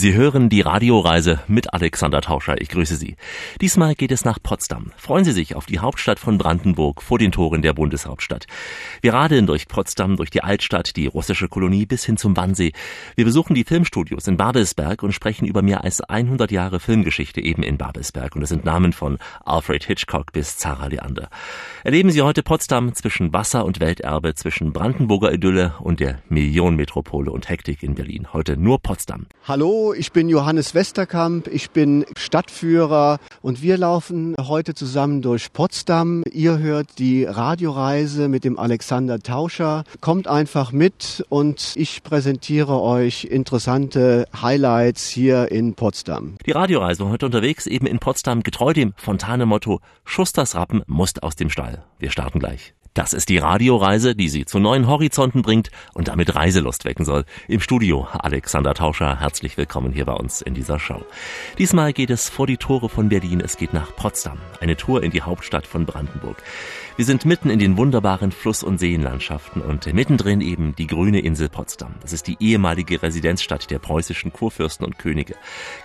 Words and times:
Sie 0.00 0.14
hören 0.14 0.48
die 0.48 0.62
Radioreise 0.62 1.40
mit 1.46 1.74
Alexander 1.74 2.22
Tauscher. 2.22 2.58
Ich 2.58 2.70
grüße 2.70 2.96
Sie. 2.96 3.16
Diesmal 3.60 3.94
geht 3.94 4.12
es 4.12 4.24
nach 4.24 4.38
Potsdam. 4.42 4.92
Freuen 4.96 5.26
Sie 5.26 5.32
sich 5.32 5.56
auf 5.56 5.66
die 5.66 5.80
Hauptstadt 5.80 6.18
von 6.18 6.38
Brandenburg 6.38 7.02
vor 7.02 7.18
den 7.18 7.32
Toren 7.32 7.60
der 7.60 7.74
Bundeshauptstadt. 7.74 8.46
Wir 9.02 9.12
radeln 9.12 9.46
durch 9.46 9.68
Potsdam, 9.68 10.16
durch 10.16 10.30
die 10.30 10.42
Altstadt, 10.42 10.96
die 10.96 11.06
russische 11.06 11.48
Kolonie 11.48 11.84
bis 11.84 12.06
hin 12.06 12.16
zum 12.16 12.34
Wannsee. 12.34 12.72
Wir 13.14 13.26
besuchen 13.26 13.54
die 13.54 13.64
Filmstudios 13.64 14.26
in 14.26 14.38
Babelsberg 14.38 15.02
und 15.02 15.12
sprechen 15.12 15.46
über 15.46 15.60
mehr 15.60 15.84
als 15.84 16.00
100 16.00 16.50
Jahre 16.50 16.80
Filmgeschichte 16.80 17.42
eben 17.42 17.62
in 17.62 17.76
Babelsberg. 17.76 18.34
Und 18.36 18.40
es 18.40 18.48
sind 18.48 18.64
Namen 18.64 18.94
von 18.94 19.18
Alfred 19.44 19.84
Hitchcock 19.84 20.32
bis 20.32 20.56
Zara 20.56 20.86
Leander. 20.86 21.28
Erleben 21.84 22.10
Sie 22.10 22.22
heute 22.22 22.42
Potsdam 22.42 22.94
zwischen 22.94 23.34
Wasser 23.34 23.66
und 23.66 23.80
Welterbe, 23.80 24.34
zwischen 24.34 24.72
Brandenburger 24.72 25.30
Idylle 25.30 25.74
und 25.78 26.00
der 26.00 26.22
Millionenmetropole 26.30 27.30
und 27.30 27.50
Hektik 27.50 27.82
in 27.82 27.96
Berlin. 27.96 28.28
Heute 28.32 28.56
nur 28.56 28.78
Potsdam. 28.78 29.26
Hallo 29.46 29.89
ich 29.94 30.12
bin 30.12 30.28
Johannes 30.28 30.74
Westerkamp, 30.74 31.46
ich 31.46 31.70
bin 31.70 32.04
Stadtführer 32.16 33.18
und 33.42 33.62
wir 33.62 33.78
laufen 33.78 34.34
heute 34.40 34.74
zusammen 34.74 35.22
durch 35.22 35.52
Potsdam. 35.52 36.22
Ihr 36.32 36.58
hört 36.58 36.98
die 36.98 37.24
Radioreise 37.24 38.28
mit 38.28 38.44
dem 38.44 38.58
Alexander 38.58 39.20
Tauscher. 39.20 39.84
Kommt 40.00 40.28
einfach 40.28 40.72
mit 40.72 41.24
und 41.28 41.72
ich 41.76 42.02
präsentiere 42.02 42.80
euch 42.80 43.24
interessante 43.24 44.26
Highlights 44.40 45.08
hier 45.08 45.50
in 45.50 45.74
Potsdam. 45.74 46.34
Die 46.46 46.52
Radioreise 46.52 47.08
heute 47.08 47.26
unterwegs 47.26 47.66
eben 47.66 47.86
in 47.86 47.98
Potsdam 47.98 48.42
getreu 48.42 48.72
dem 48.72 48.94
Fontane-Motto 48.96 49.80
Schusters 50.04 50.54
Rappen 50.54 50.82
muss 50.86 51.18
aus 51.20 51.36
dem 51.36 51.50
Stall. 51.50 51.84
Wir 51.98 52.10
starten 52.10 52.38
gleich. 52.38 52.74
Das 52.92 53.12
ist 53.12 53.28
die 53.28 53.38
Radioreise, 53.38 54.16
die 54.16 54.28
Sie 54.28 54.44
zu 54.44 54.58
neuen 54.58 54.88
Horizonten 54.88 55.42
bringt 55.42 55.70
und 55.94 56.08
damit 56.08 56.34
Reiselust 56.34 56.84
wecken 56.84 57.04
soll. 57.04 57.24
Im 57.46 57.60
Studio 57.60 58.08
Alexander 58.12 58.74
Tauscher, 58.74 59.20
herzlich 59.20 59.56
willkommen 59.56 59.92
hier 59.92 60.06
bei 60.06 60.14
uns 60.14 60.42
in 60.42 60.54
dieser 60.54 60.80
Show. 60.80 61.00
Diesmal 61.56 61.92
geht 61.92 62.10
es 62.10 62.28
vor 62.28 62.48
die 62.48 62.56
Tore 62.56 62.88
von 62.88 63.08
Berlin, 63.08 63.40
es 63.40 63.56
geht 63.56 63.72
nach 63.72 63.94
Potsdam, 63.94 64.38
eine 64.60 64.76
Tour 64.76 65.04
in 65.04 65.12
die 65.12 65.22
Hauptstadt 65.22 65.68
von 65.68 65.86
Brandenburg. 65.86 66.42
Wir 67.00 67.06
sind 67.06 67.24
mitten 67.24 67.48
in 67.48 67.58
den 67.58 67.78
wunderbaren 67.78 68.30
Fluss- 68.30 68.62
und 68.62 68.78
Seenlandschaften 68.78 69.62
und 69.62 69.90
mittendrin 69.94 70.42
eben 70.42 70.76
die 70.76 70.86
grüne 70.86 71.20
Insel 71.20 71.48
Potsdam. 71.48 71.94
Das 72.02 72.12
ist 72.12 72.26
die 72.26 72.36
ehemalige 72.40 73.02
Residenzstadt 73.02 73.70
der 73.70 73.78
preußischen 73.78 74.34
Kurfürsten 74.34 74.84
und 74.84 74.98
Könige. 74.98 75.34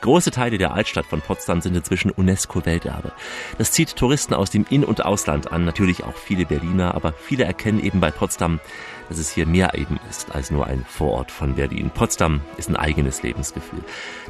Große 0.02 0.31
Teile 0.31 0.57
der 0.57 0.73
Altstadt 0.73 1.05
von 1.05 1.22
Potsdam 1.22 1.61
sind 1.61 1.73
inzwischen 1.73 2.11
UNESCO-Welterbe. 2.11 3.13
Das 3.57 3.72
zieht 3.72 3.95
Touristen 3.95 4.33
aus 4.33 4.49
dem 4.49 4.66
In- 4.69 4.83
und 4.83 5.05
Ausland 5.05 5.53
an, 5.53 5.63
natürlich 5.63 6.03
auch 6.03 6.17
viele 6.17 6.45
Berliner, 6.45 6.95
aber 6.95 7.13
viele 7.13 7.45
erkennen 7.45 7.81
eben 7.81 8.02
bei 8.02 8.11
Potsdam, 8.11 8.59
dass 9.09 9.17
es 9.17 9.31
hier 9.31 9.45
mehr 9.45 9.73
eben 9.75 9.99
ist 10.09 10.33
als 10.33 10.51
nur 10.51 10.67
ein 10.67 10.85
Vorort 10.87 11.31
von 11.31 11.55
Berlin. 11.55 11.91
Potsdam 11.93 12.41
ist 12.57 12.69
ein 12.69 12.75
eigenes 12.75 13.23
Lebensgefühl. 13.23 13.83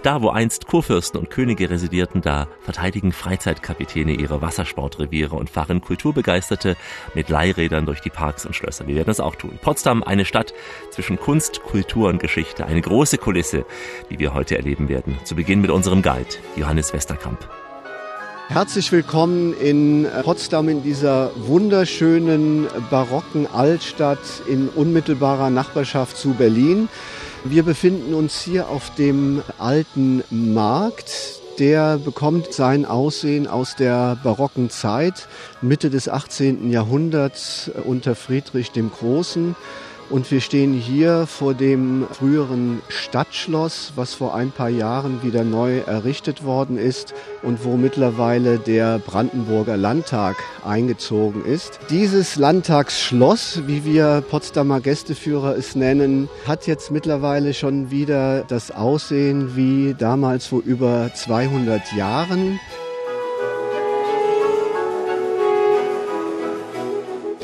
Da, 0.04 0.22
wo 0.22 0.30
einst 0.30 0.68
Kurfürsten 0.68 1.20
und 1.20 1.30
Könige 1.30 1.70
residierten, 1.70 2.22
da 2.22 2.48
verteidigen 2.62 3.12
Freizeitkapitäne 3.12 4.14
ihre 4.14 4.42
Wassersportreviere 4.42 5.36
und 5.36 5.50
fahren 5.50 5.82
Kulturbegeisterte 5.82 6.76
mit 7.14 7.30
Leihrädern 7.30 7.86
durch 7.86 8.02
die 8.02 8.10
Parks 8.10 8.46
und 8.46 8.56
Schlösser. 8.56 8.88
Wir 8.88 8.96
werden 8.96 9.08
das 9.08 9.20
auch 9.20 9.36
tun. 9.36 9.58
Potsdam, 9.62 10.04
eine 10.04 10.26
Stadt 10.26 10.54
zwischen 10.92 11.20
Kunst, 11.20 11.62
Kultur 11.64 12.10
und 12.10 12.20
Geschichte, 12.20 12.66
eine 12.66 12.82
große 12.82 13.18
Kulisse, 13.18 13.66
die 14.10 14.20
wir 14.20 14.34
heute 14.34 14.58
erleben 14.58 14.90
werden. 14.90 15.18
Zu 15.24 15.36
Beginn 15.36 15.62
mit 15.62 15.72
unserem 15.72 16.02
Guide, 16.02 16.36
Johannes 16.56 16.94
Westerkamp. 16.94 17.65
Herzlich 18.48 18.92
willkommen 18.92 19.54
in 19.54 20.08
Potsdam 20.24 20.70
in 20.70 20.84
dieser 20.84 21.32
wunderschönen 21.36 22.68
barocken 22.90 23.48
Altstadt 23.52 24.20
in 24.48 24.70
unmittelbarer 24.70 25.50
Nachbarschaft 25.50 26.16
zu 26.16 26.36
Berlin. 26.36 26.88
Wir 27.44 27.64
befinden 27.64 28.14
uns 28.14 28.40
hier 28.42 28.70
auf 28.70 28.94
dem 28.96 29.42
alten 29.58 30.24
Markt. 30.30 31.42
Der 31.58 31.98
bekommt 31.98 32.54
sein 32.54 32.86
Aussehen 32.86 33.48
aus 33.48 33.76
der 33.76 34.18
barocken 34.24 34.70
Zeit, 34.70 35.28
Mitte 35.62 35.90
des 35.90 36.08
18. 36.08 36.70
Jahrhunderts 36.70 37.72
unter 37.84 38.14
Friedrich 38.14 38.72
dem 38.72 38.92
Großen. 38.92 39.56
Und 40.10 40.30
wir 40.30 40.40
stehen 40.40 40.74
hier 40.74 41.26
vor 41.26 41.56
dem 41.56 42.06
früheren 42.12 42.82
Stadtschloss, 42.90 43.94
was 43.96 44.14
vor 44.14 44.36
ein 44.36 44.52
paar 44.52 44.70
Jahren 44.70 45.24
wieder 45.24 45.44
neu 45.44 45.80
errichtet 45.80 46.44
worden 46.44 46.78
ist 46.78 47.16
und 47.42 47.66
wo 47.66 47.76
mittlerweile 47.76 48.60
der 48.60 49.00
Brandenburger 49.00 49.78
Landtag 49.78 50.36
eingezogen 50.64 51.44
ist. 51.44 51.80
Dieses 51.90 52.36
Landtagsschloss, 52.36 53.64
wie 53.66 53.84
wir 53.84 54.24
Potsdamer 54.30 54.80
Gästeführer 54.80 55.56
es 55.58 55.76
nennen, 55.76 56.30
hat 56.46 56.68
jetzt 56.68 56.92
mittlerweile 56.92 57.56
schon 57.56 57.90
wieder 57.90 58.44
das 58.44 58.70
Aussehen 58.70 59.56
wie 59.56 59.96
damals 59.98 60.46
vor 60.46 60.62
über 60.64 61.10
200 61.16 61.94
Jahren. 61.94 62.60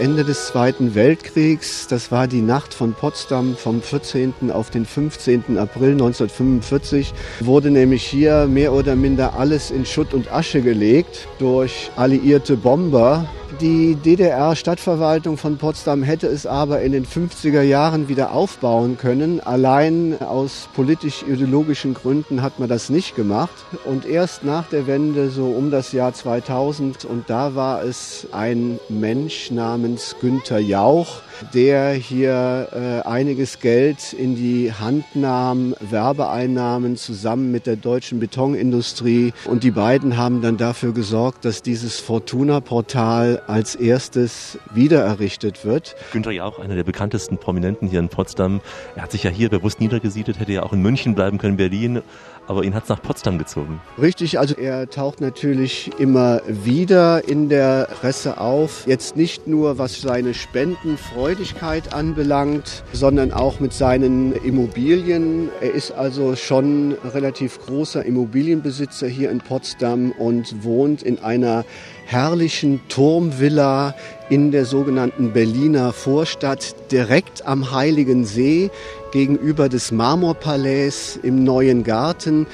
Ende 0.02 0.24
des 0.24 0.48
Zweiten 0.48 0.96
Weltkriegs, 0.96 1.86
das 1.86 2.12
war 2.12 2.28
die 2.28 2.42
Nacht 2.42 2.74
von 2.74 2.94
Potsdam 2.94 3.56
vom 3.56 3.84
14. 3.84 4.50
auf 4.52 4.72
den 4.72 4.84
15. 4.84 5.60
April 5.60 5.92
1945, 5.92 7.14
wurde 7.40 7.70
nämlich 7.70 8.02
hier 8.02 8.48
mehr 8.48 8.74
oder 8.74 8.96
minder 8.96 9.36
alles 9.38 9.70
in 9.70 9.86
Schutt 9.86 10.16
und 10.16 10.34
Asche 10.34 10.64
gelegt 10.64 11.28
durch 11.38 11.92
alliierte 11.98 12.58
Bomber. 12.58 13.30
Die 13.62 13.94
DDR-Stadtverwaltung 13.94 15.38
von 15.38 15.60
Potsdam 15.60 16.02
hätte 16.02 16.26
es 16.26 16.48
aber 16.48 16.82
in 16.82 16.94
den 16.94 17.06
50er 17.06 17.62
Jahren 17.62 18.10
wieder 18.10 18.32
aufbauen 18.32 18.98
können. 18.98 19.40
Allein 19.40 20.20
aus 20.20 20.68
politisch-ideologischen 20.74 21.94
Gründen 21.94 22.42
hat 22.42 22.58
man 22.58 22.70
das 22.70 22.90
nicht 22.90 23.16
gemacht. 23.16 23.54
Und 23.86 24.08
erst 24.08 24.44
nach 24.44 24.68
der 24.68 24.88
Wende, 24.88 25.30
so 25.30 25.46
um 25.46 25.70
das 25.70 25.92
Jahr 25.92 26.12
2000, 26.12 27.06
und 27.06 27.30
da 27.30 27.54
war 27.54 27.84
es 27.84 28.26
ein 28.32 28.80
Mensch 28.90 29.52
namens 29.52 30.16
Günther 30.20 30.58
Jauch, 30.58 31.22
der 31.54 31.94
hier 31.94 32.68
äh, 32.72 33.08
einiges 33.08 33.60
Geld 33.60 34.14
in 34.14 34.36
die 34.36 34.72
Hand 34.72 35.16
nahm, 35.16 35.76
Werbeeinnahmen 35.80 36.98
zusammen 36.98 37.52
mit 37.52 37.66
der 37.66 37.76
deutschen 37.76 38.20
Betonindustrie. 38.20 39.34
Und 39.46 39.64
die 39.64 39.72
beiden 39.72 40.18
haben 40.18 40.42
dann 40.42 40.58
dafür 40.58 40.94
gesorgt, 40.94 41.46
dass 41.46 41.62
dieses 41.62 42.00
Fortuna-Portal 42.00 43.42
als 43.48 43.76
erstes 43.76 44.58
wiedererrichtet 44.74 45.66
wird. 45.66 45.96
Günther 46.12 46.32
Jauch, 46.32 46.60
einer 46.60 46.76
der 46.76 46.84
bekanntesten 46.84 47.38
Prominenten 47.38 47.88
hier 47.88 48.00
in 48.00 48.10
Potsdam. 48.10 48.62
Er 48.96 49.04
hat 49.04 49.12
sich 49.12 49.24
ja 49.24 49.30
hier 49.30 49.50
bewusst 49.50 49.80
niedergesiedelt, 49.80 50.40
hätte 50.40 50.52
ja 50.52 50.64
auch 50.64 50.74
in 50.74 50.82
München 50.82 51.16
bleiben 51.16 51.38
können, 51.38 51.58
Berlin 51.58 52.02
aber 52.48 52.64
ihn 52.64 52.74
hat 52.74 52.84
es 52.84 52.90
nach 52.90 53.02
Potsdam 53.02 53.38
gezogen. 53.38 53.82
Richtig, 54.02 54.40
also 54.40 54.56
er 54.56 54.90
taucht 54.90 55.22
natürlich 55.22 55.92
immer 56.00 56.42
wieder 56.48 57.28
in 57.28 57.50
der 57.50 57.88
Presse 58.00 58.40
auf. 58.40 58.86
Jetzt 58.88 59.16
nicht 59.16 59.48
nur 59.48 59.78
was 59.78 60.02
seine 60.02 60.34
Spendenfreudigkeit 60.34 61.94
anbelangt, 61.94 62.84
sondern 62.94 63.32
auch 63.32 63.60
mit 63.60 63.74
seinen 63.74 64.34
Immobilien. 64.34 65.50
Er 65.62 65.72
ist 65.72 65.92
also 65.92 66.36
schon 66.36 66.96
relativ 67.14 67.60
großer 67.66 68.06
Immobilienbesitzer 68.06 69.08
hier 69.08 69.32
in 69.32 69.40
Potsdam 69.40 70.12
und 70.12 70.64
wohnt 70.64 71.04
in 71.04 71.20
einer 71.20 71.64
herrlichen 72.12 72.82
Turmvilla 72.90 73.96
in 74.30 74.52
der 74.52 74.66
sogenannten 74.66 75.32
Berliner 75.32 75.94
Vorstadt 75.94 76.76
direkt 76.92 77.46
am 77.48 77.72
Heiligen 77.72 78.26
See 78.26 78.70
gegenüber 79.14 79.70
des 79.70 79.94
Marmorpalais 79.94 81.18
im 81.24 81.46
Neuen 81.46 81.84
Garten 81.86 82.48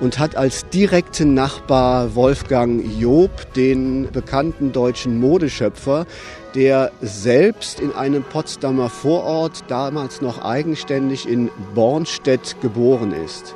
und 0.00 0.18
hat 0.18 0.34
als 0.34 0.68
direkten 0.70 1.34
Nachbar 1.34 2.16
Wolfgang 2.16 2.84
Job, 2.98 3.30
den 3.54 4.10
bekannten 4.10 4.72
deutschen 4.72 5.20
Modeschöpfer, 5.20 6.04
der 6.56 6.90
selbst 7.00 7.78
in 7.78 7.92
einem 7.92 8.24
Potsdamer 8.24 8.90
Vorort, 8.90 9.62
damals 9.68 10.20
noch 10.20 10.44
eigenständig 10.44 11.28
in 11.28 11.48
Bornstedt 11.76 12.56
geboren 12.60 13.12
ist. 13.24 13.54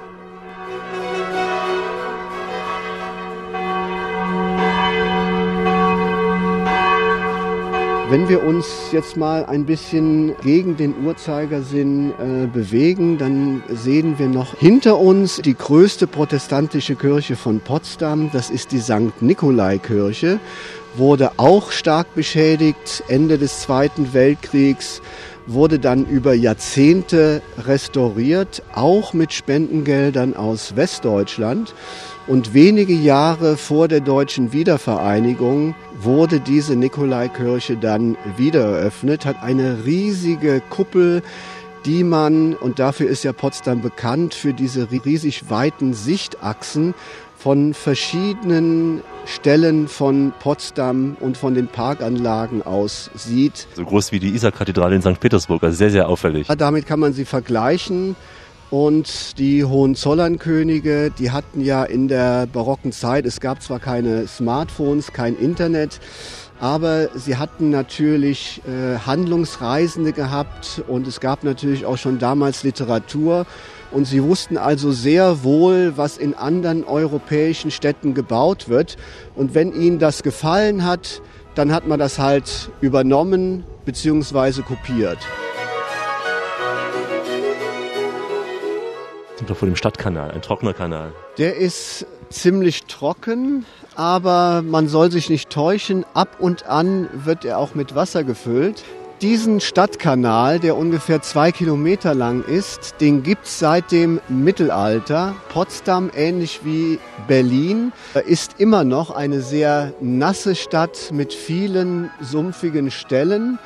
Wenn 8.10 8.28
wir 8.28 8.42
uns 8.42 8.66
jetzt 8.90 9.16
mal 9.16 9.46
ein 9.46 9.66
bisschen 9.66 10.34
gegen 10.42 10.76
den 10.76 11.06
Uhrzeigersinn 11.06 12.10
äh, 12.10 12.46
bewegen, 12.48 13.18
dann 13.18 13.62
sehen 13.68 14.18
wir 14.18 14.26
noch 14.26 14.56
hinter 14.56 14.98
uns 14.98 15.36
die 15.36 15.54
größte 15.54 16.08
protestantische 16.08 16.96
Kirche 16.96 17.36
von 17.36 17.60
Potsdam. 17.60 18.28
Das 18.32 18.50
ist 18.50 18.72
die 18.72 18.80
St. 18.80 19.22
Nikolai-Kirche. 19.22 20.40
Wurde 20.96 21.30
auch 21.36 21.70
stark 21.70 22.12
beschädigt 22.16 23.04
Ende 23.06 23.38
des 23.38 23.60
Zweiten 23.60 24.12
Weltkriegs 24.12 25.00
wurde 25.46 25.78
dann 25.78 26.04
über 26.06 26.34
Jahrzehnte 26.34 27.42
restauriert, 27.58 28.62
auch 28.72 29.12
mit 29.14 29.32
Spendengeldern 29.32 30.36
aus 30.36 30.76
Westdeutschland. 30.76 31.74
Und 32.30 32.54
wenige 32.54 32.92
Jahre 32.92 33.56
vor 33.56 33.88
der 33.88 33.98
deutschen 33.98 34.52
Wiedervereinigung 34.52 35.74
wurde 36.00 36.38
diese 36.38 36.76
Nikolaikirche 36.76 37.76
dann 37.76 38.16
wieder 38.36 38.60
eröffnet, 38.60 39.26
hat 39.26 39.42
eine 39.42 39.84
riesige 39.84 40.62
Kuppel, 40.70 41.24
die 41.86 42.04
man, 42.04 42.54
und 42.54 42.78
dafür 42.78 43.08
ist 43.08 43.24
ja 43.24 43.32
Potsdam 43.32 43.82
bekannt, 43.82 44.34
für 44.34 44.54
diese 44.54 44.86
riesig 44.92 45.50
weiten 45.50 45.92
Sichtachsen 45.92 46.94
von 47.36 47.74
verschiedenen 47.74 49.02
Stellen 49.26 49.88
von 49.88 50.32
Potsdam 50.38 51.16
und 51.18 51.36
von 51.36 51.54
den 51.54 51.66
Parkanlagen 51.66 52.62
aus 52.62 53.10
sieht. 53.16 53.66
So 53.74 53.84
groß 53.84 54.12
wie 54.12 54.20
die 54.20 54.28
Isar-Kathedrale 54.36 54.94
in 54.94 55.02
St. 55.02 55.18
Petersburg, 55.18 55.64
also 55.64 55.76
sehr, 55.76 55.90
sehr 55.90 56.08
auffällig. 56.08 56.46
Damit 56.46 56.86
kann 56.86 57.00
man 57.00 57.12
sie 57.12 57.24
vergleichen. 57.24 58.14
Und 58.70 59.38
die 59.38 59.64
Hohenzollernkönige, 59.64 61.10
die 61.10 61.32
hatten 61.32 61.60
ja 61.60 61.82
in 61.82 62.06
der 62.06 62.46
barocken 62.46 62.92
Zeit, 62.92 63.26
es 63.26 63.40
gab 63.40 63.62
zwar 63.62 63.80
keine 63.80 64.28
Smartphones, 64.28 65.12
kein 65.12 65.36
Internet, 65.36 65.98
aber 66.60 67.08
sie 67.18 67.36
hatten 67.36 67.70
natürlich 67.70 68.62
äh, 68.68 68.98
Handlungsreisende 68.98 70.12
gehabt 70.12 70.82
und 70.86 71.08
es 71.08 71.18
gab 71.18 71.42
natürlich 71.42 71.84
auch 71.84 71.96
schon 71.96 72.20
damals 72.20 72.62
Literatur 72.62 73.44
und 73.90 74.04
sie 74.04 74.22
wussten 74.22 74.56
also 74.56 74.92
sehr 74.92 75.42
wohl, 75.42 75.94
was 75.96 76.16
in 76.16 76.34
anderen 76.34 76.84
europäischen 76.84 77.72
Städten 77.72 78.14
gebaut 78.14 78.68
wird. 78.68 78.96
Und 79.34 79.54
wenn 79.54 79.72
ihnen 79.72 79.98
das 79.98 80.22
gefallen 80.22 80.84
hat, 80.84 81.22
dann 81.56 81.72
hat 81.72 81.88
man 81.88 81.98
das 81.98 82.18
halt 82.18 82.70
übernommen 82.80 83.64
bzw. 83.84 84.62
kopiert. 84.62 85.18
Doch 89.46 89.56
vor 89.56 89.66
dem 89.66 89.76
Stadtkanal, 89.76 90.30
ein 90.30 90.42
trockener 90.42 90.74
Kanal. 90.74 91.12
Der 91.38 91.56
ist 91.56 92.06
ziemlich 92.28 92.84
trocken, 92.84 93.64
aber 93.96 94.62
man 94.62 94.86
soll 94.88 95.10
sich 95.10 95.30
nicht 95.30 95.50
täuschen. 95.50 96.04
Ab 96.14 96.36
und 96.38 96.66
an 96.66 97.08
wird 97.12 97.44
er 97.44 97.58
auch 97.58 97.74
mit 97.74 97.94
Wasser 97.94 98.22
gefüllt. 98.22 98.84
Diesen 99.22 99.60
Stadtkanal, 99.60 100.60
der 100.60 100.78
ungefähr 100.78 101.20
zwei 101.20 101.52
Kilometer 101.52 102.14
lang 102.14 102.42
ist, 102.42 102.94
den 103.00 103.22
gibt 103.22 103.44
es 103.44 103.58
seit 103.58 103.92
dem 103.92 104.18
Mittelalter. 104.28 105.34
Potsdam, 105.50 106.10
ähnlich 106.16 106.60
wie 106.64 106.98
Berlin, 107.28 107.92
ist 108.26 108.54
immer 108.58 108.82
noch 108.82 109.10
eine 109.10 109.42
sehr 109.42 109.92
nasse 110.00 110.54
Stadt 110.54 111.10
mit 111.12 111.34
vielen 111.34 112.10
sumpfigen 112.22 112.90
Stellen. 112.90 113.58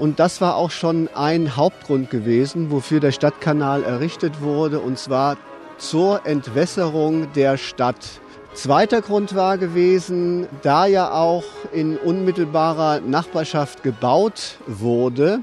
Und 0.00 0.18
das 0.18 0.40
war 0.40 0.56
auch 0.56 0.70
schon 0.70 1.10
ein 1.14 1.56
Hauptgrund 1.56 2.08
gewesen, 2.08 2.70
wofür 2.70 3.00
der 3.00 3.12
Stadtkanal 3.12 3.84
errichtet 3.84 4.40
wurde, 4.40 4.80
und 4.80 4.98
zwar 4.98 5.36
zur 5.76 6.24
Entwässerung 6.24 7.30
der 7.34 7.58
Stadt. 7.58 7.98
Zweiter 8.54 9.02
Grund 9.02 9.34
war 9.34 9.58
gewesen, 9.58 10.48
da 10.62 10.86
ja 10.86 11.12
auch 11.12 11.44
in 11.72 11.98
unmittelbarer 11.98 13.00
Nachbarschaft 13.00 13.82
gebaut 13.82 14.56
wurde 14.66 15.40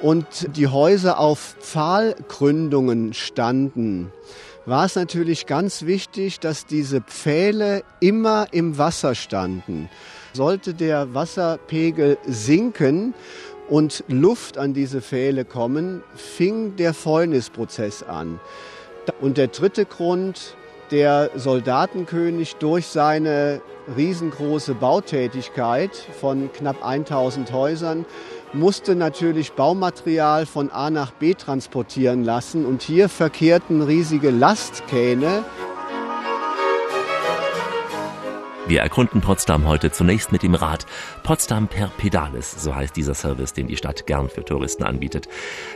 und 0.00 0.56
die 0.56 0.68
Häuser 0.68 1.18
auf 1.18 1.54
Pfahlgründungen 1.60 3.12
standen, 3.12 4.10
war 4.64 4.86
es 4.86 4.96
natürlich 4.96 5.44
ganz 5.44 5.82
wichtig, 5.82 6.40
dass 6.40 6.64
diese 6.64 7.02
Pfähle 7.02 7.82
immer 8.00 8.46
im 8.52 8.78
Wasser 8.78 9.14
standen. 9.14 9.90
Sollte 10.32 10.72
der 10.72 11.12
Wasserpegel 11.12 12.16
sinken 12.26 13.12
und 13.72 14.04
Luft 14.06 14.58
an 14.58 14.74
diese 14.74 15.00
Pfähle 15.00 15.46
kommen, 15.46 16.02
fing 16.14 16.76
der 16.76 16.92
Fäulnisprozess 16.92 18.02
an. 18.02 18.38
Und 19.22 19.38
der 19.38 19.46
dritte 19.48 19.86
Grund, 19.86 20.56
der 20.90 21.30
Soldatenkönig 21.36 22.56
durch 22.56 22.88
seine 22.88 23.62
riesengroße 23.96 24.74
Bautätigkeit 24.74 25.96
von 26.20 26.52
knapp 26.52 26.84
1000 26.84 27.50
Häusern 27.50 28.04
musste 28.52 28.94
natürlich 28.94 29.52
Baumaterial 29.52 30.44
von 30.44 30.70
A 30.70 30.90
nach 30.90 31.12
B 31.12 31.32
transportieren 31.32 32.24
lassen 32.24 32.66
und 32.66 32.82
hier 32.82 33.08
verkehrten 33.08 33.80
riesige 33.80 34.28
Lastkähne 34.28 35.44
Wir 38.72 38.80
erkunden 38.80 39.20
Potsdam 39.20 39.66
heute 39.66 39.92
zunächst 39.92 40.32
mit 40.32 40.42
dem 40.42 40.54
Rad 40.54 40.86
Potsdam 41.24 41.68
per 41.68 41.88
Pedales, 41.88 42.52
so 42.52 42.74
heißt 42.74 42.96
dieser 42.96 43.12
Service, 43.12 43.52
den 43.52 43.66
die 43.66 43.76
Stadt 43.76 44.06
gern 44.06 44.30
für 44.30 44.46
Touristen 44.46 44.82
anbietet. 44.82 45.28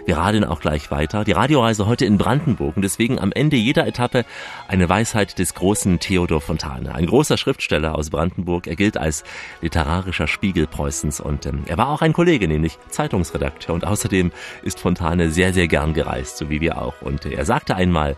Wir 0.07 0.17
radeln 0.17 0.45
auch 0.45 0.61
gleich 0.61 0.91
weiter. 0.91 1.23
Die 1.23 1.33
Radioreise 1.33 1.87
heute 1.87 2.07
in 2.07 2.17
Brandenburg 2.17 2.75
und 2.75 2.81
deswegen 2.81 3.19
am 3.19 3.33
Ende 3.33 3.57
jeder 3.57 3.87
Etappe 3.87 4.25
eine 4.67 4.89
Weisheit 4.89 5.39
des 5.39 5.53
großen 5.53 5.99
Theodor 5.99 6.41
Fontane. 6.41 6.95
Ein 6.95 7.05
großer 7.05 7.37
Schriftsteller 7.37 7.95
aus 7.95 8.09
Brandenburg. 8.09 8.67
Er 8.67 8.77
gilt 8.77 8.97
als 8.97 9.25
literarischer 9.61 10.27
Spiegel 10.27 10.67
Preußens 10.67 11.21
und 11.21 11.45
ähm, 11.45 11.65
er 11.67 11.77
war 11.77 11.91
auch 11.91 12.01
ein 12.01 12.15
Kollege, 12.15 12.49
nämlich 12.49 12.79
Zeitungsredakteur 12.89 13.75
und 13.75 13.87
außerdem 13.87 14.33
ist 14.63 14.81
Fontane 14.81 15.31
sehr, 15.31 15.53
sehr 15.53 15.69
gern 15.69 15.93
gereist, 15.93 16.39
so 16.39 16.49
wie 16.49 16.63
wir 16.63 16.81
auch. 16.81 17.03
Und 17.03 17.27
er 17.27 17.45
sagte 17.45 17.77
einmal, 17.77 18.17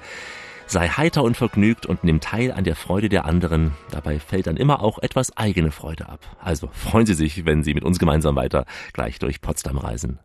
sei 0.70 0.88
heiter 0.88 1.22
und 1.22 1.36
vergnügt 1.36 1.86
und 1.86 2.04
nimm 2.04 2.20
teil 2.20 2.52
an 2.52 2.64
der 2.64 2.76
Freude 2.76 3.08
der 3.08 3.24
anderen. 3.24 3.72
Dabei 3.90 4.18
fällt 4.18 4.46
dann 4.46 4.56
immer 4.56 4.82
auch 4.82 4.98
etwas 4.98 5.36
eigene 5.36 5.70
Freude 5.70 6.08
ab. 6.08 6.20
Also 6.40 6.68
freuen 6.72 7.06
Sie 7.06 7.14
sich, 7.14 7.44
wenn 7.44 7.64
Sie 7.64 7.74
mit 7.74 7.84
uns 7.84 7.98
gemeinsam 7.98 8.36
weiter 8.36 8.64
gleich 8.92 9.18
durch 9.18 9.40
Potsdam 9.40 9.78
reisen. 9.78 10.18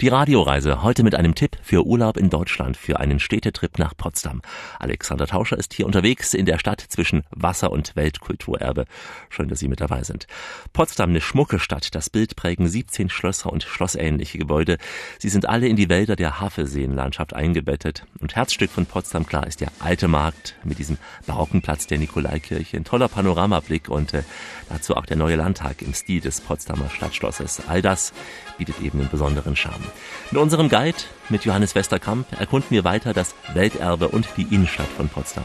Die 0.00 0.08
Radioreise 0.08 0.82
heute 0.82 1.04
mit 1.04 1.14
einem 1.14 1.36
Tipp 1.36 1.56
für 1.62 1.86
Urlaub 1.86 2.16
in 2.16 2.28
Deutschland 2.28 2.76
für 2.76 2.98
einen 2.98 3.20
Städtetrip 3.20 3.78
nach 3.78 3.96
Potsdam. 3.96 4.42
Alexander 4.80 5.28
Tauscher 5.28 5.56
ist 5.56 5.72
hier 5.72 5.86
unterwegs 5.86 6.34
in 6.34 6.46
der 6.46 6.58
Stadt 6.58 6.80
zwischen 6.80 7.22
Wasser- 7.30 7.70
und 7.70 7.94
Weltkulturerbe. 7.94 8.86
Schön, 9.30 9.46
dass 9.48 9.60
Sie 9.60 9.68
mit 9.68 9.80
dabei 9.80 10.02
sind. 10.02 10.26
Potsdam, 10.72 11.10
eine 11.10 11.20
schmucke 11.20 11.60
Stadt. 11.60 11.94
Das 11.94 12.10
Bild 12.10 12.34
prägen 12.34 12.66
17 12.66 13.08
Schlösser 13.08 13.52
und 13.52 13.62
schlossähnliche 13.62 14.36
Gebäude. 14.36 14.78
Sie 15.20 15.28
sind 15.28 15.48
alle 15.48 15.68
in 15.68 15.76
die 15.76 15.88
Wälder 15.88 16.16
der 16.16 16.40
Hafeseenlandschaft 16.40 17.32
eingebettet. 17.32 18.04
Und 18.18 18.34
Herzstück 18.34 18.72
von 18.72 18.86
Potsdam, 18.86 19.26
klar, 19.26 19.46
ist 19.46 19.60
der 19.60 19.70
alte 19.78 20.08
Markt 20.08 20.56
mit 20.64 20.80
diesem 20.80 20.98
barocken 21.24 21.62
Platz 21.62 21.86
der 21.86 21.98
Nikolaikirche. 21.98 22.76
Ein 22.76 22.84
toller 22.84 23.06
Panoramablick 23.06 23.88
und 23.88 24.12
äh, 24.12 24.24
dazu 24.68 24.96
auch 24.96 25.06
der 25.06 25.16
neue 25.16 25.36
Landtag 25.36 25.82
im 25.82 25.94
Stil 25.94 26.20
des 26.20 26.40
Potsdamer 26.40 26.90
Stadtschlosses. 26.90 27.62
All 27.68 27.80
das 27.80 28.12
bietet 28.58 28.80
eben 28.80 28.98
einen 28.98 29.10
besonderen 29.10 29.54
Charme. 29.54 29.83
Mit 30.30 30.40
unserem 30.40 30.68
Guide, 30.68 30.98
mit 31.28 31.44
Johannes 31.44 31.74
Westerkamp, 31.74 32.26
erkunden 32.38 32.70
wir 32.70 32.84
weiter 32.84 33.12
das 33.12 33.34
Welterbe 33.52 34.08
und 34.08 34.26
die 34.36 34.42
Innenstadt 34.54 34.88
von 34.96 35.08
Potsdam. 35.08 35.44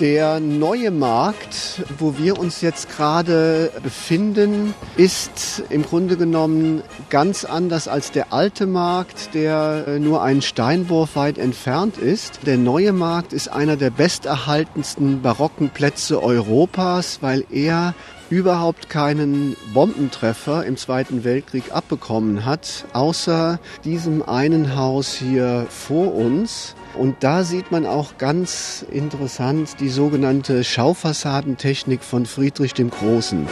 Der 0.00 0.38
neue 0.38 0.92
Markt, 0.92 1.82
wo 1.98 2.16
wir 2.16 2.38
uns 2.38 2.60
jetzt 2.60 2.88
gerade 2.88 3.72
befinden, 3.82 4.72
ist 4.96 5.64
im 5.70 5.82
Grunde 5.82 6.16
genommen 6.16 6.84
ganz 7.10 7.44
anders 7.44 7.88
als 7.88 8.12
der 8.12 8.32
alte 8.32 8.68
Markt, 8.68 9.34
der 9.34 9.86
äh, 9.88 9.98
nur 9.98 10.22
einen 10.22 10.40
Steinwurf 10.40 11.16
weit 11.16 11.36
entfernt 11.36 11.98
ist. 11.98 12.46
Der 12.46 12.58
neue 12.58 12.92
Markt 12.92 13.32
ist 13.32 13.48
einer 13.48 13.76
der 13.76 13.90
besterhaltensten 13.90 15.20
barocken 15.20 15.70
Plätze 15.70 16.22
Europas, 16.22 17.18
weil 17.20 17.44
er 17.50 17.92
überhaupt 18.30 18.88
keinen 18.90 19.56
Bombentreffer 19.74 20.64
im 20.64 20.76
Zweiten 20.76 21.24
Weltkrieg 21.24 21.72
abbekommen 21.72 22.44
hat, 22.44 22.84
außer 22.92 23.58
diesem 23.84 24.22
einen 24.22 24.76
Haus 24.76 25.14
hier 25.14 25.66
vor 25.68 26.14
uns. 26.14 26.76
Und 26.98 27.18
da 27.20 27.44
sieht 27.44 27.70
man 27.70 27.86
auch 27.86 28.18
ganz 28.18 28.84
interessant 28.90 29.76
die 29.78 29.88
sogenannte 29.88 30.64
Schaufassadentechnik 30.64 32.02
von 32.02 32.26
Friedrich 32.26 32.74
dem 32.74 32.90
Großen. 32.90 33.46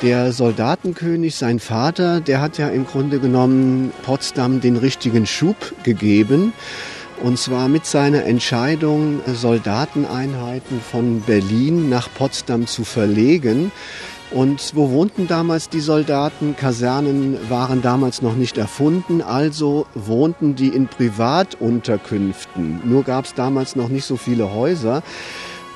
Der 0.00 0.32
Soldatenkönig, 0.32 1.36
sein 1.36 1.60
Vater, 1.60 2.22
der 2.22 2.40
hat 2.40 2.56
ja 2.56 2.68
im 2.68 2.86
Grunde 2.86 3.20
genommen 3.20 3.92
Potsdam 4.02 4.62
den 4.62 4.76
richtigen 4.76 5.26
Schub 5.26 5.74
gegeben. 5.82 6.54
Und 7.22 7.38
zwar 7.38 7.68
mit 7.68 7.86
seiner 7.86 8.24
Entscheidung, 8.24 9.20
Soldateneinheiten 9.26 10.80
von 10.80 11.20
Berlin 11.20 11.90
nach 11.90 12.08
Potsdam 12.12 12.66
zu 12.66 12.84
verlegen. 12.84 13.72
Und 14.34 14.74
wo 14.74 14.90
wohnten 14.90 15.28
damals 15.28 15.68
die 15.68 15.78
Soldaten? 15.78 16.56
Kasernen 16.56 17.38
waren 17.48 17.82
damals 17.82 18.20
noch 18.20 18.34
nicht 18.34 18.58
erfunden, 18.58 19.22
also 19.22 19.86
wohnten 19.94 20.56
die 20.56 20.68
in 20.68 20.88
Privatunterkünften. 20.88 22.80
Nur 22.84 23.04
gab 23.04 23.26
es 23.26 23.34
damals 23.34 23.76
noch 23.76 23.88
nicht 23.88 24.04
so 24.04 24.16
viele 24.16 24.52
Häuser. 24.52 25.04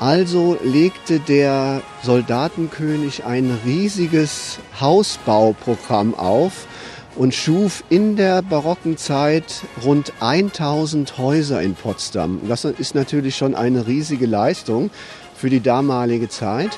Also 0.01 0.59
legte 0.65 1.21
der 1.21 1.83
Soldatenkönig 2.03 3.25
ein 3.25 3.57
riesiges 3.65 4.59
Hausbauprogramm 4.81 6.17
auf 6.17 6.67
und 7.15 7.35
schuf 7.35 7.85
in 7.91 8.17
der 8.17 8.43
barocken 8.43 8.97
Zeit 8.97 9.63
rund 9.85 10.13
1000 10.19 11.17
Häuser 11.17 11.63
in 11.63 11.77
Potsdam. 11.77 12.41
Das 12.49 12.65
ist 12.65 12.97
natürlich 12.97 13.37
schon 13.37 13.55
eine 13.55 13.87
riesige 13.87 14.27
Leistung 14.27 14.91
für 15.37 15.49
die 15.49 15.61
damalige 15.61 16.29
Zeit. 16.29 16.77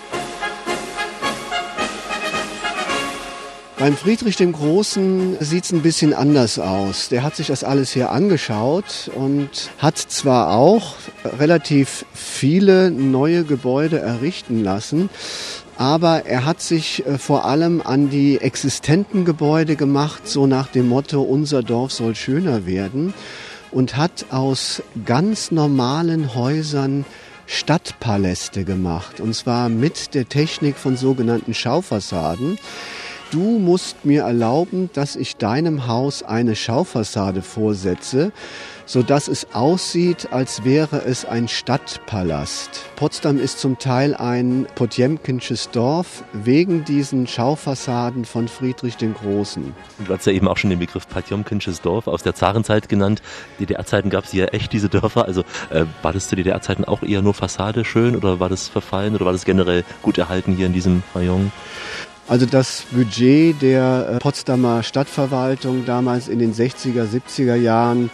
Beim 3.80 3.96
Friedrich 3.96 4.36
dem 4.36 4.52
Großen 4.52 5.38
sieht 5.40 5.64
es 5.64 5.72
ein 5.72 5.80
bisschen 5.80 6.12
anders 6.12 6.58
aus. 6.58 7.08
Der 7.08 7.22
hat 7.22 7.34
sich 7.34 7.46
das 7.46 7.64
alles 7.64 7.90
hier 7.90 8.10
angeschaut 8.10 9.10
und 9.14 9.70
hat 9.78 9.96
zwar 9.96 10.50
auch 10.50 10.96
relativ 11.38 12.04
viele 12.12 12.90
neue 12.90 13.42
Gebäude 13.42 13.98
errichten 13.98 14.62
lassen, 14.62 15.08
aber 15.78 16.26
er 16.26 16.44
hat 16.44 16.60
sich 16.60 17.06
äh, 17.06 17.16
vor 17.16 17.46
allem 17.46 17.80
an 17.80 18.10
die 18.10 18.38
existenten 18.42 19.24
Gebäude 19.24 19.76
gemacht, 19.76 20.28
so 20.28 20.46
nach 20.46 20.66
dem 20.66 20.86
Motto, 20.86 21.22
unser 21.22 21.62
Dorf 21.62 21.92
soll 21.92 22.14
schöner 22.14 22.66
werden 22.66 23.14
und 23.70 23.96
hat 23.96 24.26
aus 24.28 24.82
ganz 25.06 25.52
normalen 25.52 26.34
Häusern 26.34 27.06
Stadtpaläste 27.46 28.64
gemacht, 28.64 29.20
und 29.20 29.34
zwar 29.34 29.70
mit 29.70 30.12
der 30.12 30.28
Technik 30.28 30.76
von 30.76 30.98
sogenannten 30.98 31.54
Schaufassaden 31.54 32.58
du 33.30 33.58
musst 33.58 34.04
mir 34.04 34.22
erlauben, 34.22 34.90
dass 34.92 35.16
ich 35.16 35.36
deinem 35.36 35.86
Haus 35.86 36.22
eine 36.22 36.56
Schaufassade 36.56 37.42
vorsetze, 37.42 38.32
so 38.86 39.02
dass 39.04 39.28
es 39.28 39.46
aussieht, 39.54 40.28
als 40.32 40.64
wäre 40.64 41.02
es 41.04 41.24
ein 41.24 41.46
Stadtpalast. 41.46 42.84
Potsdam 42.96 43.38
ist 43.38 43.60
zum 43.60 43.78
Teil 43.78 44.16
ein 44.16 44.66
Potjemkinsches 44.74 45.70
Dorf 45.70 46.24
wegen 46.32 46.84
diesen 46.84 47.28
Schaufassaden 47.28 48.24
von 48.24 48.48
Friedrich 48.48 48.96
dem 48.96 49.14
Großen. 49.14 49.74
Du 50.04 50.12
hast 50.12 50.26
ja 50.26 50.32
eben 50.32 50.48
auch 50.48 50.56
schon 50.56 50.70
den 50.70 50.80
Begriff 50.80 51.08
Potjemkinsches 51.08 51.80
Dorf 51.80 52.08
aus 52.08 52.24
der 52.24 52.34
Zarenzeit 52.34 52.88
genannt. 52.88 53.22
DDR-Zeiten 53.60 54.10
gab 54.10 54.24
es 54.24 54.32
ja 54.32 54.46
echt 54.46 54.72
diese 54.72 54.88
Dörfer. 54.88 55.26
Also 55.26 55.42
äh, 55.70 55.84
war 56.02 56.12
das 56.12 56.28
zu 56.28 56.34
DDR-Zeiten 56.34 56.84
auch 56.84 57.02
eher 57.04 57.22
nur 57.22 57.34
Fassade 57.34 57.84
schön 57.84 58.16
oder 58.16 58.40
war 58.40 58.48
das 58.48 58.66
verfallen 58.68 59.14
oder 59.14 59.24
war 59.24 59.32
das 59.32 59.44
generell 59.44 59.84
gut 60.02 60.18
erhalten 60.18 60.52
hier 60.52 60.66
in 60.66 60.72
diesem 60.72 61.04
Rayon? 61.14 61.52
Also 62.28 62.46
das 62.46 62.84
Budget 62.92 63.60
der 63.60 64.08
äh, 64.14 64.18
Potsdamer 64.18 64.82
Stadtverwaltung 64.82 65.84
damals 65.84 66.28
in 66.28 66.38
den 66.38 66.54
60er, 66.54 67.04
70er 67.04 67.56
Jahren, 67.56 68.10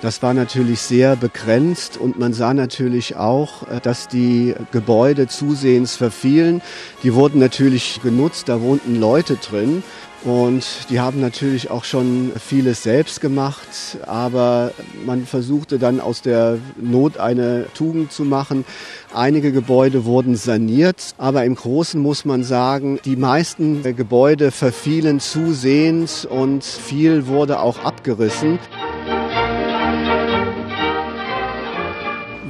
das 0.00 0.20
war 0.20 0.34
natürlich 0.34 0.80
sehr 0.80 1.14
begrenzt 1.14 1.96
und 1.96 2.18
man 2.18 2.32
sah 2.32 2.54
natürlich 2.54 3.14
auch, 3.14 3.68
äh, 3.68 3.80
dass 3.80 4.08
die 4.08 4.54
Gebäude 4.72 5.28
zusehends 5.28 5.94
verfielen. 5.94 6.60
Die 7.04 7.14
wurden 7.14 7.38
natürlich 7.38 8.00
genutzt, 8.02 8.48
da 8.48 8.60
wohnten 8.60 8.98
Leute 8.98 9.36
drin 9.36 9.84
und 10.24 10.64
die 10.88 11.00
haben 11.00 11.20
natürlich 11.20 11.70
auch 11.70 11.84
schon 11.84 12.32
vieles 12.38 12.82
selbst 12.82 13.20
gemacht, 13.20 13.98
aber 14.06 14.70
man 15.04 15.26
versuchte 15.26 15.78
dann 15.78 16.00
aus 16.00 16.22
der 16.22 16.58
Not 16.80 17.18
eine 17.18 17.66
Tugend 17.74 18.12
zu 18.12 18.24
machen. 18.24 18.64
Einige 19.12 19.52
Gebäude 19.52 20.04
wurden 20.04 20.36
saniert, 20.36 21.14
aber 21.18 21.44
im 21.44 21.56
Großen 21.56 22.00
muss 22.00 22.24
man 22.24 22.44
sagen, 22.44 23.00
die 23.04 23.16
meisten 23.16 23.82
Gebäude 23.82 24.52
verfielen 24.52 25.18
zusehends 25.18 26.24
und 26.24 26.62
viel 26.62 27.26
wurde 27.26 27.58
auch 27.60 27.84
abgerissen. 27.84 28.58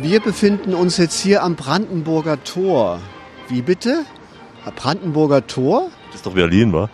Wir 0.03 0.21
befinden 0.21 0.75
uns 0.75 0.99
jetzt 0.99 1.21
hier 1.21 1.43
am 1.43 1.57
Brandenburger 1.57 2.43
Tor. 2.45 2.99
Wie 3.49 3.63
bitte? 3.63 4.05
Brandenburger 4.77 5.47
Tor? 5.47 5.91
Das 6.07 6.17
ist 6.17 6.27
doch 6.27 6.35
Berlin, 6.35 6.73
wa? 6.73 6.91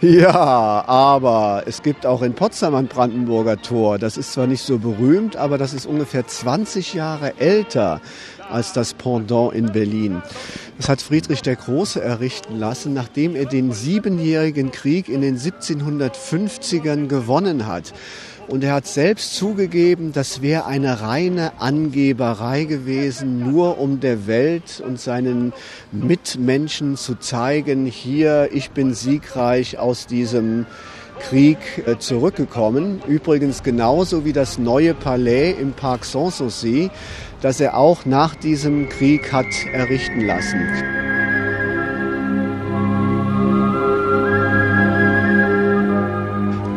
Ja, 0.00 0.84
aber 0.86 1.64
es 1.66 1.82
gibt 1.82 2.06
auch 2.06 2.22
in 2.22 2.32
Potsdam 2.32 2.76
ein 2.76 2.86
Brandenburger 2.86 3.60
Tor. 3.60 3.98
Das 3.98 4.16
ist 4.16 4.32
zwar 4.32 4.46
nicht 4.46 4.62
so 4.62 4.78
berühmt, 4.78 5.34
aber 5.34 5.58
das 5.58 5.74
ist 5.74 5.86
ungefähr 5.86 6.24
20 6.24 6.94
Jahre 6.94 7.40
älter 7.40 8.00
als 8.48 8.72
das 8.72 8.94
Pendant 8.94 9.54
in 9.54 9.72
Berlin. 9.72 10.22
Das 10.76 10.88
hat 10.88 11.02
Friedrich 11.02 11.42
der 11.42 11.56
Große 11.56 12.00
errichten 12.00 12.60
lassen, 12.60 12.94
nachdem 12.94 13.34
er 13.34 13.46
den 13.46 13.72
Siebenjährigen 13.72 14.70
Krieg 14.70 15.08
in 15.08 15.20
den 15.20 15.36
1750ern 15.36 17.08
gewonnen 17.08 17.66
hat. 17.66 17.92
Und 18.48 18.64
er 18.64 18.72
hat 18.72 18.86
selbst 18.86 19.36
zugegeben, 19.36 20.12
das 20.12 20.40
wäre 20.40 20.64
eine 20.64 21.02
reine 21.02 21.52
Angeberei 21.60 22.64
gewesen, 22.64 23.52
nur 23.52 23.78
um 23.78 24.00
der 24.00 24.26
Welt 24.26 24.82
und 24.84 24.98
seinen 24.98 25.52
Mitmenschen 25.92 26.96
zu 26.96 27.16
zeigen, 27.16 27.84
hier, 27.84 28.48
ich 28.50 28.70
bin 28.70 28.94
siegreich 28.94 29.78
aus 29.78 30.06
diesem 30.06 30.64
Krieg 31.20 31.58
äh, 31.84 31.98
zurückgekommen. 31.98 33.02
Übrigens 33.06 33.62
genauso 33.62 34.24
wie 34.24 34.32
das 34.32 34.56
neue 34.58 34.94
Palais 34.94 35.54
im 35.60 35.72
Parc 35.72 36.06
Sanssouci, 36.06 36.90
das 37.42 37.60
er 37.60 37.76
auch 37.76 38.06
nach 38.06 38.34
diesem 38.34 38.88
Krieg 38.88 39.30
hat 39.30 39.46
errichten 39.72 40.22
lassen. 40.22 41.17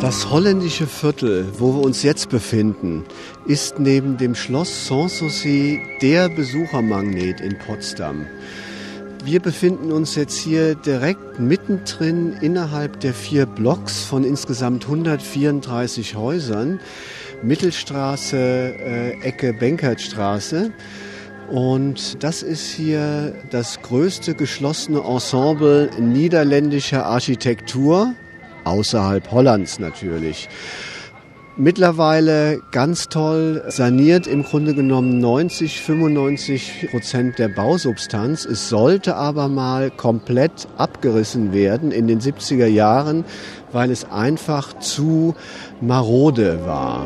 Das 0.02 0.32
holländische 0.32 0.88
Viertel, 0.88 1.48
wo 1.60 1.76
wir 1.76 1.86
uns 1.86 2.02
jetzt 2.02 2.30
befinden, 2.30 3.06
ist 3.46 3.78
neben 3.78 4.18
dem 4.18 4.34
Schloss 4.34 4.88
Sanssouci 4.88 5.80
der 6.02 6.28
Besuchermagnet 6.28 7.40
in 7.40 7.56
Potsdam. 7.60 8.26
Wir 9.24 9.40
befinden 9.40 9.92
uns 9.92 10.16
jetzt 10.16 10.40
hier 10.40 10.74
direkt 10.74 11.40
mittendrin 11.40 12.34
innerhalb 12.42 13.00
der 13.02 13.14
vier 13.14 13.46
Blocks 13.46 14.04
von 14.04 14.24
insgesamt 14.24 14.86
134 14.86 16.16
Häusern. 16.16 16.80
Mittelstraße, 17.44 18.38
äh, 18.38 19.22
Ecke 19.22 19.54
Benkertstraße. 19.54 20.72
Und 21.52 22.24
das 22.24 22.42
ist 22.42 22.66
hier 22.72 23.36
das 23.52 23.84
größte 23.84 24.34
geschlossene 24.34 25.02
Ensemble 25.02 25.92
niederländischer 26.00 27.06
Architektur 27.06 28.16
außerhalb 28.64 29.32
Hollands 29.32 29.80
natürlich. 29.80 30.50
Mittlerweile 31.58 32.62
ganz 32.72 33.10
toll 33.10 33.64
saniert, 33.68 34.26
im 34.26 34.44
Grunde 34.44 34.74
genommen 34.74 35.20
90, 35.20 35.82
95 35.82 36.88
Prozent 36.90 37.40
der 37.40 37.50
Bausubstanz. 37.50 38.46
Es 38.46 38.70
sollte 38.70 39.16
aber 39.16 39.50
mal 39.50 39.92
komplett 39.92 40.68
abgerissen 40.78 41.52
werden 41.52 41.92
in 41.92 42.08
den 42.08 42.22
70er 42.22 42.68
Jahren, 42.68 43.26
weil 43.74 43.92
es 43.92 44.10
einfach 44.10 44.80
zu 44.80 45.36
marode 45.82 46.66
war. 46.66 47.06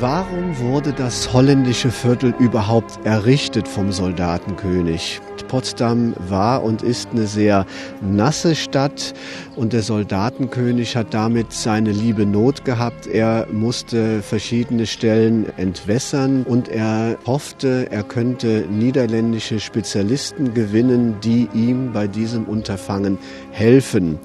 Warum 0.00 0.56
wurde 0.60 0.92
das 0.92 1.32
holländische 1.32 1.90
Viertel 1.90 2.32
überhaupt 2.38 3.04
errichtet 3.04 3.66
vom 3.66 3.90
Soldatenkönig? 3.90 5.20
Potsdam 5.48 6.14
war 6.28 6.62
und 6.62 6.82
ist 6.82 7.08
eine 7.10 7.26
sehr 7.26 7.66
nasse 8.00 8.54
Stadt 8.54 9.14
und 9.56 9.72
der 9.72 9.82
Soldatenkönig 9.82 10.94
hat 10.94 11.14
damit 11.14 11.52
seine 11.52 11.90
liebe 11.90 12.26
Not 12.26 12.64
gehabt. 12.64 13.06
Er 13.06 13.48
musste 13.50 14.22
verschiedene 14.22 14.86
Stellen 14.86 15.46
entwässern 15.56 16.44
und 16.44 16.68
er 16.68 17.16
hoffte, 17.26 17.88
er 17.90 18.02
könnte 18.02 18.66
niederländische 18.70 19.58
Spezialisten 19.58 20.54
gewinnen, 20.54 21.16
die 21.24 21.48
ihm 21.54 21.92
bei 21.92 22.06
diesem 22.06 22.44
Unterfangen 22.44 23.18
helfen. 23.50 24.18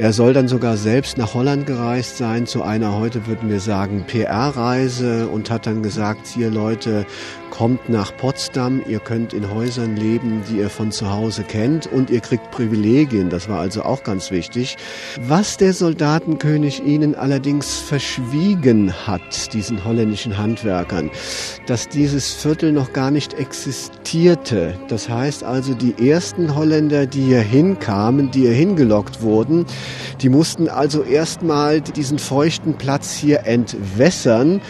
Er 0.00 0.14
soll 0.14 0.32
dann 0.32 0.48
sogar 0.48 0.78
selbst 0.78 1.18
nach 1.18 1.34
Holland 1.34 1.66
gereist 1.66 2.16
sein, 2.16 2.46
zu 2.46 2.62
einer, 2.62 2.96
heute 2.96 3.26
würden 3.26 3.50
wir 3.50 3.60
sagen, 3.60 4.04
PR-Reise 4.06 5.28
und 5.28 5.50
hat 5.50 5.66
dann 5.66 5.82
gesagt, 5.82 6.26
hier 6.26 6.50
Leute, 6.50 7.04
kommt 7.50 7.88
nach 7.88 8.16
Potsdam, 8.16 8.82
ihr 8.86 9.00
könnt 9.00 9.34
in 9.34 9.52
Häusern 9.52 9.96
leben, 9.96 10.42
die 10.48 10.58
ihr 10.58 10.70
von 10.70 10.92
zu 10.92 11.10
Hause 11.10 11.42
kennt 11.42 11.86
und 11.86 12.08
ihr 12.08 12.20
kriegt 12.20 12.50
Privilegien, 12.50 13.28
das 13.28 13.48
war 13.48 13.60
also 13.60 13.82
auch 13.82 14.02
ganz 14.02 14.30
wichtig. 14.30 14.76
Was 15.20 15.56
der 15.56 15.74
Soldatenkönig 15.74 16.82
ihnen 16.84 17.14
allerdings 17.14 17.78
verschwiegen 17.78 18.92
hat, 19.06 19.52
diesen 19.52 19.84
holländischen 19.84 20.38
Handwerkern, 20.38 21.10
dass 21.66 21.88
dieses 21.88 22.32
Viertel 22.32 22.72
noch 22.72 22.92
gar 22.92 23.10
nicht 23.10 23.34
existierte. 23.34 24.74
Das 24.88 25.08
heißt 25.08 25.44
also, 25.44 25.74
die 25.74 26.08
ersten 26.08 26.54
Holländer, 26.54 27.06
die 27.06 27.22
hier 27.22 27.40
hinkamen, 27.40 28.30
die 28.30 28.40
hier 28.40 28.52
hingelockt 28.52 29.22
wurden, 29.22 29.66
die 30.22 30.28
mussten 30.28 30.68
also 30.68 31.02
erstmal 31.02 31.80
diesen 31.80 32.18
feuchten 32.18 32.74
Platz 32.74 33.14
hier 33.14 33.46
entwässern 33.46 34.60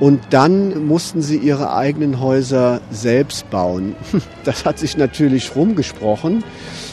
und 0.00 0.20
dann 0.30 0.86
mussten 0.86 1.20
sie 1.20 1.36
ihre 1.36 1.74
eigenen 1.74 2.20
Häuser 2.20 2.80
selbst 2.90 3.48
bauen. 3.50 3.94
Das 4.42 4.64
hat 4.64 4.78
sich 4.78 4.96
natürlich 4.96 5.54
rumgesprochen, 5.54 6.42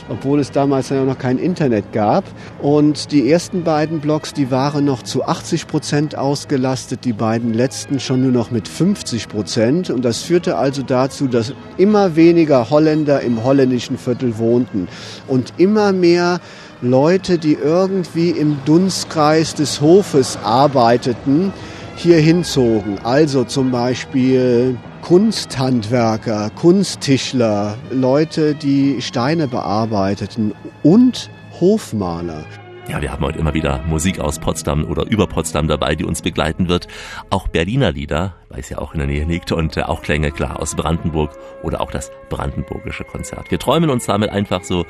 obwohl 0.09 0.41
es 0.41 0.51
damals 0.51 0.89
ja 0.89 1.01
noch 1.05 1.17
kein 1.17 1.37
Internet 1.37 1.93
gab. 1.93 2.25
Und 2.61 3.13
die 3.13 3.31
ersten 3.31 3.63
beiden 3.63 4.01
Blocks, 4.01 4.33
die 4.33 4.51
waren 4.51 4.83
noch 4.83 5.01
zu 5.01 5.23
80 5.23 5.67
Prozent 5.67 6.17
ausgelastet, 6.17 7.05
die 7.05 7.13
beiden 7.13 7.53
letzten 7.53 8.01
schon 8.01 8.21
nur 8.21 8.33
noch 8.33 8.51
mit 8.51 8.67
50 8.67 9.29
Prozent. 9.29 9.89
Und 9.89 10.03
das 10.03 10.23
führte 10.23 10.57
also 10.57 10.83
dazu, 10.83 11.27
dass 11.27 11.53
immer 11.77 12.17
weniger 12.17 12.69
Holländer 12.69 13.21
im 13.21 13.45
holländischen 13.45 13.97
Viertel 13.97 14.37
wohnten 14.37 14.89
und 15.27 15.53
immer 15.57 15.93
mehr 15.93 16.41
Leute, 16.81 17.37
die 17.37 17.53
irgendwie 17.53 18.31
im 18.31 18.57
Dunstkreis 18.65 19.55
des 19.55 19.79
Hofes 19.79 20.37
arbeiteten, 20.43 21.53
hier 21.97 22.19
hinzogen. 22.19 22.99
Also 23.03 23.43
zum 23.43 23.71
Beispiel 23.71 24.77
Kunsthandwerker, 25.01 26.51
Kunsttischler, 26.51 27.75
Leute, 27.89 28.53
die 28.53 29.01
Steine 29.01 29.47
bearbeiteten 29.47 30.53
und 30.83 31.29
Hofmaler. 31.59 32.45
Ja, 32.89 33.01
wir 33.01 33.11
haben 33.11 33.25
heute 33.25 33.39
immer 33.39 33.53
wieder 33.53 33.83
Musik 33.85 34.19
aus 34.19 34.39
Potsdam 34.39 34.85
oder 34.85 35.05
über 35.07 35.27
Potsdam 35.27 35.67
dabei, 35.67 35.95
die 35.95 36.05
uns 36.05 36.21
begleiten 36.21 36.69
wird. 36.69 36.87
Auch 37.29 37.49
Berliner 37.49 37.91
Lieder, 37.91 38.35
weil 38.47 38.61
es 38.61 38.69
ja 38.69 38.77
auch 38.77 38.93
in 38.93 38.99
der 38.99 39.07
Nähe 39.07 39.25
liegt, 39.25 39.51
und 39.51 39.75
äh, 39.75 39.81
auch 39.81 40.01
Klänge 40.01 40.31
klar 40.31 40.61
aus 40.61 40.73
Brandenburg 40.73 41.31
oder 41.63 41.81
auch 41.81 41.91
das 41.91 42.11
Brandenburgische 42.29 43.03
Konzert. 43.03 43.51
Wir 43.51 43.59
träumen 43.59 43.89
uns 43.89 44.05
damit 44.05 44.29
einfach 44.29 44.63
so 44.63 44.85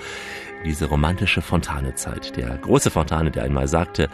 diese 0.66 0.86
romantische 0.86 1.42
Fontanezeit. 1.42 2.36
Der 2.38 2.58
große 2.58 2.92
Fontane, 2.92 3.32
der 3.32 3.44
einmal 3.44 3.68
sagte, 3.68 4.10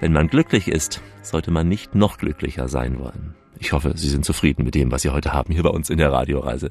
wenn 0.00 0.12
man 0.12 0.28
glücklich 0.28 0.68
ist, 0.68 1.00
sollte 1.22 1.50
man 1.50 1.68
nicht 1.68 1.94
noch 1.94 2.18
glücklicher 2.18 2.68
sein 2.68 2.98
wollen. 2.98 3.34
Ich 3.58 3.72
hoffe, 3.72 3.92
Sie 3.96 4.08
sind 4.08 4.24
zufrieden 4.24 4.64
mit 4.64 4.74
dem, 4.74 4.90
was 4.90 5.02
Sie 5.02 5.10
heute 5.10 5.32
haben 5.32 5.52
hier 5.52 5.62
bei 5.62 5.70
uns 5.70 5.90
in 5.90 5.98
der 5.98 6.12
Radioreise. 6.12 6.70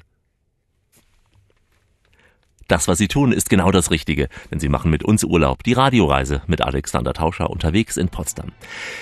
Das, 2.68 2.88
was 2.88 2.98
Sie 2.98 3.08
tun, 3.08 3.32
ist 3.32 3.50
genau 3.50 3.72
das 3.72 3.92
Richtige, 3.92 4.30
denn 4.52 4.60
Sie 4.60 4.70
machen 4.70 4.90
mit 4.90 5.04
uns 5.04 5.24
Urlaub, 5.24 5.64
die 5.64 5.74
Radioreise 5.74 6.42
mit 6.48 6.62
Alexander 6.62 7.14
Tauscher 7.14 7.50
unterwegs 7.50 7.98
in 7.98 8.10
Potsdam. 8.10 8.52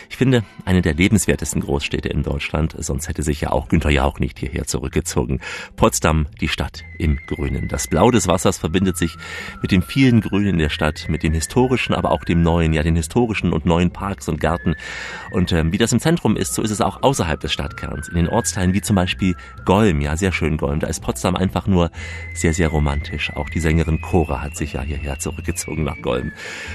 Ich 0.09 0.17
finde, 0.17 0.43
eine 0.65 0.81
der 0.81 0.93
lebenswertesten 0.93 1.61
Großstädte 1.61 2.09
in 2.09 2.23
Deutschland, 2.23 2.75
sonst 2.77 3.07
hätte 3.07 3.23
sich 3.23 3.41
ja 3.41 3.51
auch 3.51 3.69
Günther 3.69 3.91
Jauch 3.91 4.19
nicht 4.19 4.39
hierher 4.39 4.65
zurückgezogen. 4.65 5.39
Potsdam, 5.75 6.27
die 6.39 6.47
Stadt 6.47 6.83
im 6.97 7.19
Grünen. 7.27 7.67
Das 7.67 7.87
Blau 7.87 8.11
des 8.11 8.27
Wassers 8.27 8.57
verbindet 8.57 8.97
sich 8.97 9.17
mit 9.61 9.71
dem 9.71 9.81
vielen 9.81 10.21
Grünen 10.21 10.57
der 10.57 10.69
Stadt, 10.69 11.07
mit 11.09 11.23
dem 11.23 11.33
historischen, 11.33 11.93
aber 11.93 12.11
auch 12.11 12.23
dem 12.23 12.43
neuen, 12.43 12.73
ja 12.73 12.83
den 12.83 12.95
historischen 12.95 13.53
und 13.53 13.65
neuen 13.65 13.91
Parks 13.91 14.29
und 14.29 14.39
Gärten. 14.39 14.75
Und 15.31 15.51
ähm, 15.51 15.71
wie 15.71 15.77
das 15.77 15.93
im 15.93 15.99
Zentrum 15.99 16.35
ist, 16.35 16.53
so 16.53 16.61
ist 16.61 16.71
es 16.71 16.81
auch 16.81 17.03
außerhalb 17.03 17.39
des 17.39 17.51
Stadtkerns, 17.51 18.07
in 18.07 18.15
den 18.15 18.27
Ortsteilen 18.27 18.73
wie 18.73 18.81
zum 18.81 18.95
Beispiel 18.95 19.35
Golm, 19.65 20.01
ja 20.01 20.17
sehr 20.17 20.31
schön 20.31 20.57
Golm. 20.57 20.79
Da 20.79 20.87
ist 20.87 21.01
Potsdam 21.01 21.35
einfach 21.35 21.67
nur 21.67 21.91
sehr, 22.33 22.53
sehr 22.53 22.67
romantisch. 22.67 23.31
Auch 23.35 23.49
die 23.49 23.59
Sängerin 23.61 24.01
Cora 24.01 24.41
hat 24.41 24.57
sich 24.57 24.73
ja 24.73 24.81
hierher 24.81 25.19
zurückgezogen 25.19 25.83
nach 25.83 26.01
Golm. 26.01 26.31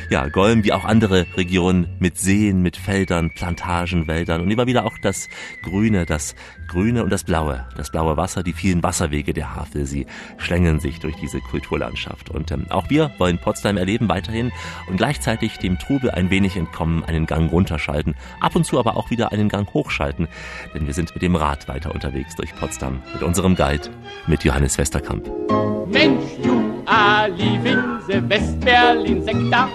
Ja, 0.09 0.29
Golm 0.29 0.65
wie 0.65 0.73
auch 0.73 0.85
andere 0.85 1.27
Regionen 1.37 1.87
mit 1.99 2.17
Seen, 2.19 2.63
mit 2.63 2.77
Feldern, 2.77 3.31
Plantagen, 3.35 4.07
Wäldern 4.07 4.41
und 4.41 4.51
immer 4.51 4.67
wieder 4.67 4.87
auch 4.87 4.97
das 5.03 5.29
Grüne, 5.63 6.07
das 6.07 6.35
Grüne 6.69 7.03
und 7.05 7.11
das 7.11 7.25
Blaue, 7.25 7.67
das 7.77 7.91
blaue 7.91 8.17
Wasser, 8.17 8.43
die 8.43 8.53
vielen 8.53 8.83
Wasserwege 8.83 9.33
der 9.33 9.55
Havel, 9.55 9.87
sie 9.87 10.07
schlängeln 10.39 10.81
sich 10.81 11.01
durch 11.01 11.17
diese 11.17 11.41
Kulturlandschaft. 11.41 12.31
Und 12.31 12.51
ähm, 12.51 12.67
auch 12.71 12.91
wir 12.91 13.13
wollen 13.19 13.39
Potsdam 13.39 13.77
erleben 13.77 14.09
weiterhin 14.09 14.53
und 14.89 14.97
gleichzeitig 14.97 15.59
dem 15.59 15.79
Trubel 15.79 16.11
ein 16.11 16.31
wenig 16.31 16.57
entkommen, 16.57 17.05
einen 17.05 17.27
Gang 17.27 17.51
runterschalten, 17.51 18.15
ab 18.41 18.57
und 18.57 18.65
zu 18.65 18.79
aber 18.79 18.97
auch 18.97 19.11
wieder 19.11 19.33
einen 19.33 19.49
Gang 19.49 19.73
hochschalten, 19.73 20.29
denn 20.75 20.87
wir 20.87 20.95
sind 20.95 21.15
mit 21.15 21.23
dem 21.23 21.37
Rad 21.37 21.69
weiter 21.69 21.95
unterwegs 21.95 22.35
durch 22.37 22.55
Potsdam, 22.55 23.03
mit 23.13 23.23
unserem 23.23 23.55
Guide, 23.55 23.91
mit 24.27 24.45
Johannes 24.45 24.79
Westerkamp. 24.79 25.29
Mensch, 25.89 26.25
du 26.97 27.03
Ali 27.03 27.63
Winse, 27.63 28.29
Westberlin 28.29 29.23
Sektor. 29.23 29.69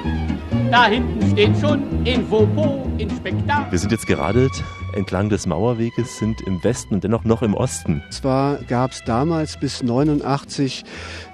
Da 0.71 0.85
hinten 0.85 1.31
steht 1.31 1.57
schon 1.59 2.05
Infopo 2.05 2.87
Inspektor. 2.97 3.67
Wir 3.69 3.77
sind 3.77 3.91
jetzt 3.91 4.07
gerade 4.07 4.49
entlang 4.93 5.29
des 5.29 5.45
Mauerweges, 5.45 6.17
sind 6.17 6.41
im 6.41 6.63
Westen 6.63 6.95
und 6.95 7.03
dennoch 7.03 7.23
noch 7.23 7.41
im 7.41 7.53
Osten. 7.53 8.01
Zwar 8.09 8.57
gab 8.63 8.91
es 8.91 9.03
damals 9.03 9.57
bis 9.57 9.83
89 9.83 10.83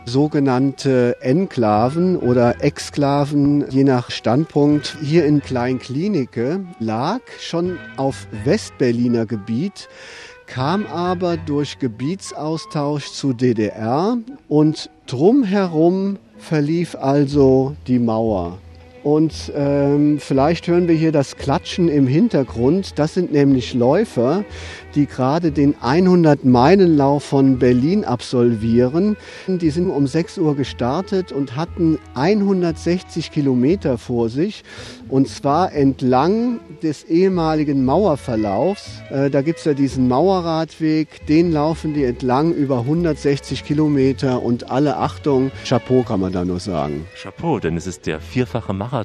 sogenannte 0.06 1.16
Enklaven 1.22 2.18
oder 2.18 2.64
Exklaven, 2.64 3.70
je 3.70 3.84
nach 3.84 4.12
Standpunkt. 4.12 4.98
Hier 5.02 5.26
in 5.26 5.42
Kleinklinike 5.42 6.66
lag 6.80 7.22
schon 7.40 7.78
auf 7.98 8.28
Westberliner 8.44 9.26
Gebiet 9.26 9.88
kam 10.48 10.86
aber 10.88 11.36
durch 11.36 11.78
Gebietsaustausch 11.78 13.12
zu 13.12 13.34
DDR 13.34 14.18
und 14.48 14.90
drumherum 15.08 16.18
verlief 16.38 16.96
also 16.96 17.76
die 17.88 18.00
Mauer. 18.00 18.60
Und 19.08 19.54
ähm, 19.56 20.20
vielleicht 20.20 20.68
hören 20.68 20.90
wir 20.90 20.96
hier 20.96 21.14
das 21.14 21.38
Klatschen 21.38 21.88
im 21.88 22.08
Hintergrund. 22.08 23.00
Das 23.00 23.14
sind 23.14 23.32
nämlich 23.32 23.74
Läufer, 23.74 24.44
die 24.96 25.06
gerade 25.06 25.54
den 25.54 25.76
100-Meilen-Lauf 25.76 27.24
von 27.24 27.58
Berlin 27.58 28.04
absolvieren. 28.04 29.16
Die 29.48 29.70
sind 29.70 29.90
um 29.92 30.08
6 30.08 30.40
Uhr 30.40 30.58
gestartet 30.58 31.32
und 31.32 31.56
hatten 31.56 32.00
160 32.16 33.32
Kilometer 33.32 33.98
vor 33.98 34.28
sich. 34.28 34.66
Und 35.08 35.30
zwar 35.30 35.72
entlang 35.72 36.60
des 36.84 37.06
ehemaligen 37.06 37.86
Mauerverlaufs. 37.86 39.04
Äh, 39.10 39.30
da 39.30 39.42
gibt 39.42 39.60
es 39.60 39.66
ja 39.66 39.74
diesen 39.74 40.10
Mauerradweg. 40.10 41.26
Den 41.28 41.54
laufen 41.54 41.94
die 41.94 42.04
entlang 42.04 42.52
über 42.52 42.80
160 42.80 43.64
Kilometer. 43.64 44.44
Und 44.44 44.70
alle 44.70 44.98
Achtung, 44.98 45.52
Chapeau 45.66 46.04
kann 46.04 46.20
man 46.20 46.34
da 46.34 46.44
nur 46.44 46.60
sagen. 46.60 47.06
Chapeau, 47.16 47.60
denn 47.60 47.78
es 47.78 47.88
ist 47.88 48.06
der 48.06 48.20
vierfache 48.20 48.74
Marathon. 48.74 48.97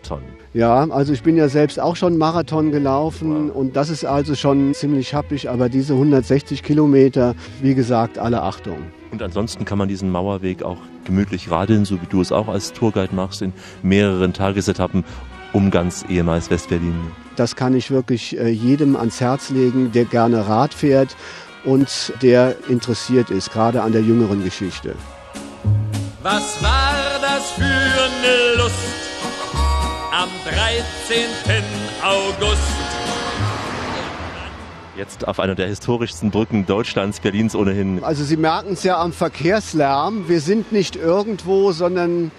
Ja, 0.55 0.87
also 0.91 1.13
ich 1.13 1.23
bin 1.23 1.37
ja 1.37 1.49
selbst 1.49 1.81
auch 1.81 1.97
schon 1.97 2.19
Marathon 2.19 2.73
gelaufen 2.73 3.49
wow. 3.49 3.57
und 3.57 3.77
das 3.77 3.89
ist 3.89 4.05
also 4.05 4.35
schon 4.35 4.75
ziemlich 4.75 5.15
happig, 5.15 5.49
aber 5.49 5.69
diese 5.69 5.95
160 5.95 6.63
Kilometer, 6.63 7.35
wie 7.63 7.75
gesagt, 7.75 8.19
alle 8.19 8.43
Achtung. 8.43 8.79
Und 9.11 9.23
ansonsten 9.23 9.65
kann 9.65 9.79
man 9.79 9.89
diesen 9.89 10.11
Mauerweg 10.11 10.63
auch 10.63 10.79
gemütlich 11.05 11.51
radeln, 11.51 11.85
so 11.85 12.01
wie 12.01 12.07
du 12.07 12.21
es 12.21 12.33
auch 12.33 12.49
als 12.49 12.73
Tourguide 12.73 13.15
machst, 13.15 13.43
in 13.43 13.53
mehreren 13.83 14.33
Tagesetappen 14.33 15.05
um 15.53 15.71
ganz 15.71 16.05
ehemals 16.09 16.51
Westberlin. 16.51 16.95
Das 17.37 17.57
kann 17.57 17.75
ich 17.75 17.91
wirklich 17.91 18.39
äh, 18.39 18.49
jedem 18.49 18.97
ans 18.97 19.21
Herz 19.21 19.51
legen, 19.51 19.93
der 19.93 20.05
gerne 20.05 20.49
Rad 20.49 20.75
fährt 20.75 21.17
und 21.65 22.13
der 22.23 22.57
interessiert 22.69 23.31
ist, 23.31 23.53
gerade 23.53 23.83
an 23.83 23.93
der 23.93 24.03
jüngeren 24.03 24.43
Geschichte. 24.45 24.95
Was 26.23 26.63
war 26.63 26.95
das 27.21 27.51
für 27.53 27.63
eine 27.65 28.63
Lust 28.63 28.92
am 30.23 30.31
13. 30.45 31.25
August? 32.01 32.61
Jetzt 34.97 35.27
auf 35.27 35.41
einer 35.41 35.57
der 35.57 35.67
historischsten 35.67 36.31
Brücken 36.31 36.65
Deutschlands, 36.65 37.19
Berlins 37.19 37.57
ohnehin. 37.57 38.05
Also 38.05 38.23
Sie 38.23 38.37
merken 38.37 38.75
es 38.75 38.85
ja 38.85 39.01
am 39.01 39.13
Verkehrslärm. 39.13 40.29
Wir 40.29 40.41
sind 40.41 40.71
nicht 40.71 40.95
irgendwo, 40.95 41.73
sondern 41.73 42.31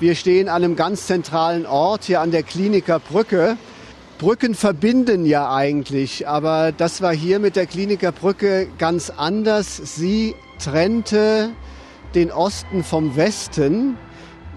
wir 0.00 0.16
stehen 0.16 0.50
an 0.50 0.62
einem 0.62 0.76
ganz 0.76 1.06
zentralen 1.06 1.64
Ort 1.64 2.04
hier 2.04 2.20
an 2.20 2.30
der 2.30 2.42
Kliniker 2.42 2.98
Brücke. 2.98 3.56
Brücken 4.18 4.54
verbinden 4.54 5.24
ja 5.24 5.50
eigentlich, 5.50 6.28
aber 6.28 6.72
das 6.72 7.00
war 7.00 7.14
hier 7.14 7.38
mit 7.38 7.56
der 7.56 7.64
Kliniker 7.64 8.12
Brücke 8.12 8.68
ganz 8.76 9.08
anders. 9.08 9.80
Sie 9.96 10.34
trennte 10.62 11.52
den 12.14 12.32
Osten 12.32 12.84
vom 12.84 13.16
Westen. 13.16 13.96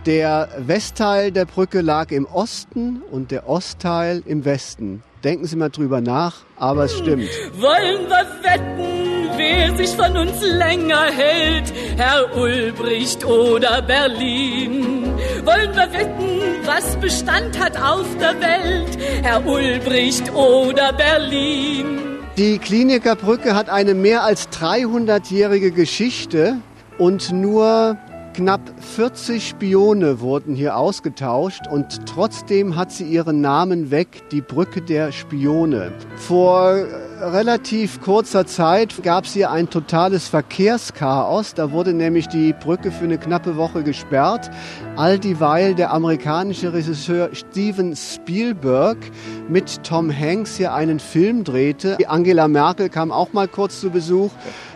Der 0.06 0.50
Westteil 0.58 1.32
der 1.32 1.46
Brücke 1.46 1.80
lag 1.80 2.12
im 2.12 2.26
Osten 2.26 3.02
und 3.10 3.32
der 3.32 3.48
Ostteil 3.48 4.22
im 4.26 4.44
Westen. 4.44 5.02
Denken 5.24 5.46
Sie 5.46 5.56
mal 5.56 5.70
drüber 5.70 6.02
nach, 6.02 6.42
aber 6.58 6.84
es 6.84 6.98
stimmt. 6.98 7.30
Wollen 7.54 8.10
wir 8.10 8.26
wetten, 8.44 9.30
wer 9.38 9.78
sich 9.78 9.96
von 9.96 10.18
uns 10.18 10.42
länger 10.42 11.06
hält, 11.06 11.72
Herr 11.96 12.36
Ulbricht 12.36 13.24
oder 13.24 13.82
Berlin? 13.82 15.06
Wollen 15.46 15.74
wir 15.74 15.94
wetten, 15.94 16.42
was 16.66 16.98
Bestand 16.98 17.58
hat 17.58 17.78
auf 17.82 18.06
der 18.20 18.42
Welt, 18.42 18.98
Herr 19.22 19.46
Ulbricht 19.46 20.34
oder 20.34 20.92
Berlin? 20.92 22.20
Die 22.36 22.58
Kliniker 22.58 23.16
Brücke 23.16 23.56
hat 23.56 23.70
eine 23.70 23.94
mehr 23.94 24.24
als 24.24 24.50
300-jährige 24.50 25.72
Geschichte 25.72 26.58
und 26.98 27.32
nur 27.32 27.98
Knapp 28.34 28.62
40 28.80 29.48
Spione 29.48 30.20
wurden 30.20 30.56
hier 30.56 30.76
ausgetauscht 30.76 31.68
und 31.70 32.08
trotzdem 32.08 32.76
hat 32.76 32.92
sie 32.92 33.04
ihren 33.04 33.42
Namen 33.42 33.92
weg, 33.92 34.24
die 34.32 34.42
Brücke 34.42 34.82
der 34.82 35.12
Spione. 35.12 35.92
Vor 36.16 36.74
relativ 37.22 38.02
kurzer 38.02 38.48
Zeit 38.48 39.04
gab 39.04 39.26
es 39.26 39.34
hier 39.34 39.52
ein 39.52 39.70
totales 39.70 40.28
Verkehrschaos. 40.30 41.54
Da 41.54 41.72
wurde 41.72 41.94
nämlich 41.94 42.28
die 42.28 42.54
Brücke 42.54 42.92
für 42.92 43.04
eine 43.04 43.20
knappe 43.20 43.56
Woche 43.56 43.84
gesperrt. 43.84 44.50
All 44.96 45.20
dieweil 45.20 45.76
der 45.76 45.94
amerikanische 45.94 46.74
Regisseur 46.74 47.30
Steven 47.34 47.96
Spielberg 47.96 48.98
mit 49.48 49.84
Tom 49.84 50.12
Hanks 50.12 50.58
hier 50.58 50.74
einen 50.74 51.00
Film 51.00 51.44
drehte. 51.44 51.98
Angela 52.08 52.48
Merkel 52.48 52.90
kam 52.90 53.12
auch 53.12 53.32
mal 53.32 53.48
kurz 53.48 53.80
zu 53.80 53.92
Besuch. 53.92 54.32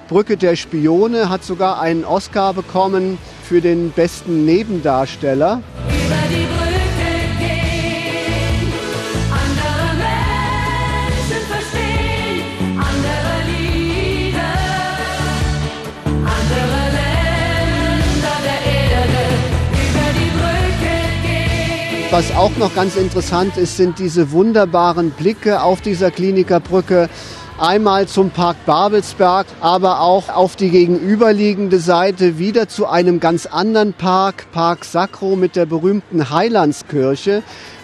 Brücke 0.07 0.37
der 0.37 0.55
Spione 0.55 1.29
hat 1.29 1.43
sogar 1.43 1.81
einen 1.81 2.05
Oscar 2.05 2.53
bekommen 2.53 3.17
für 3.43 3.59
den 3.59 3.91
besten 3.91 4.45
Nebendarsteller. 4.45 5.61
Über 5.89 6.15
die 6.29 6.45
Brücke 6.45 7.11
gehen, 7.39 8.71
andere 9.31 9.97
Menschen 9.97 11.43
verstehen, 11.49 12.79
andere 12.79 13.33
Lieder, 13.51 14.53
andere 16.23 16.81
Länder 16.97 18.37
der 18.45 18.59
Erde, 18.71 19.23
über 19.73 20.07
die 20.13 20.29
Brücke 20.37 20.95
gehen. 21.23 22.11
Was 22.11 22.33
auch 22.33 22.55
noch 22.57 22.73
ganz 22.73 22.95
interessant 22.95 23.57
ist, 23.57 23.75
sind 23.75 23.99
diese 23.99 24.31
wunderbaren 24.31 25.11
Blicke 25.11 25.61
auf 25.61 25.81
dieser 25.81 26.11
Klinikerbrücke 26.11 27.09
Einmal 27.59 28.07
zum 28.07 28.29
Park 28.29 28.57
Babelsberg, 28.67 29.47
aber 29.61 30.01
auch 30.01 30.29
auf 30.29 30.55
die 30.55 30.69
gegenüberliegende 30.69 31.79
Seite 31.79 32.37
wieder 32.37 32.67
zu 32.67 32.85
einem 32.85 33.19
ganz 33.19 33.47
anderen 33.47 33.93
Park, 33.93 34.45
Park 34.51 34.85
Sacro 34.85 35.35
mit 35.35 35.55
der 35.55 35.65
berühmten 35.65 36.29
Heilandskirche 36.29 37.41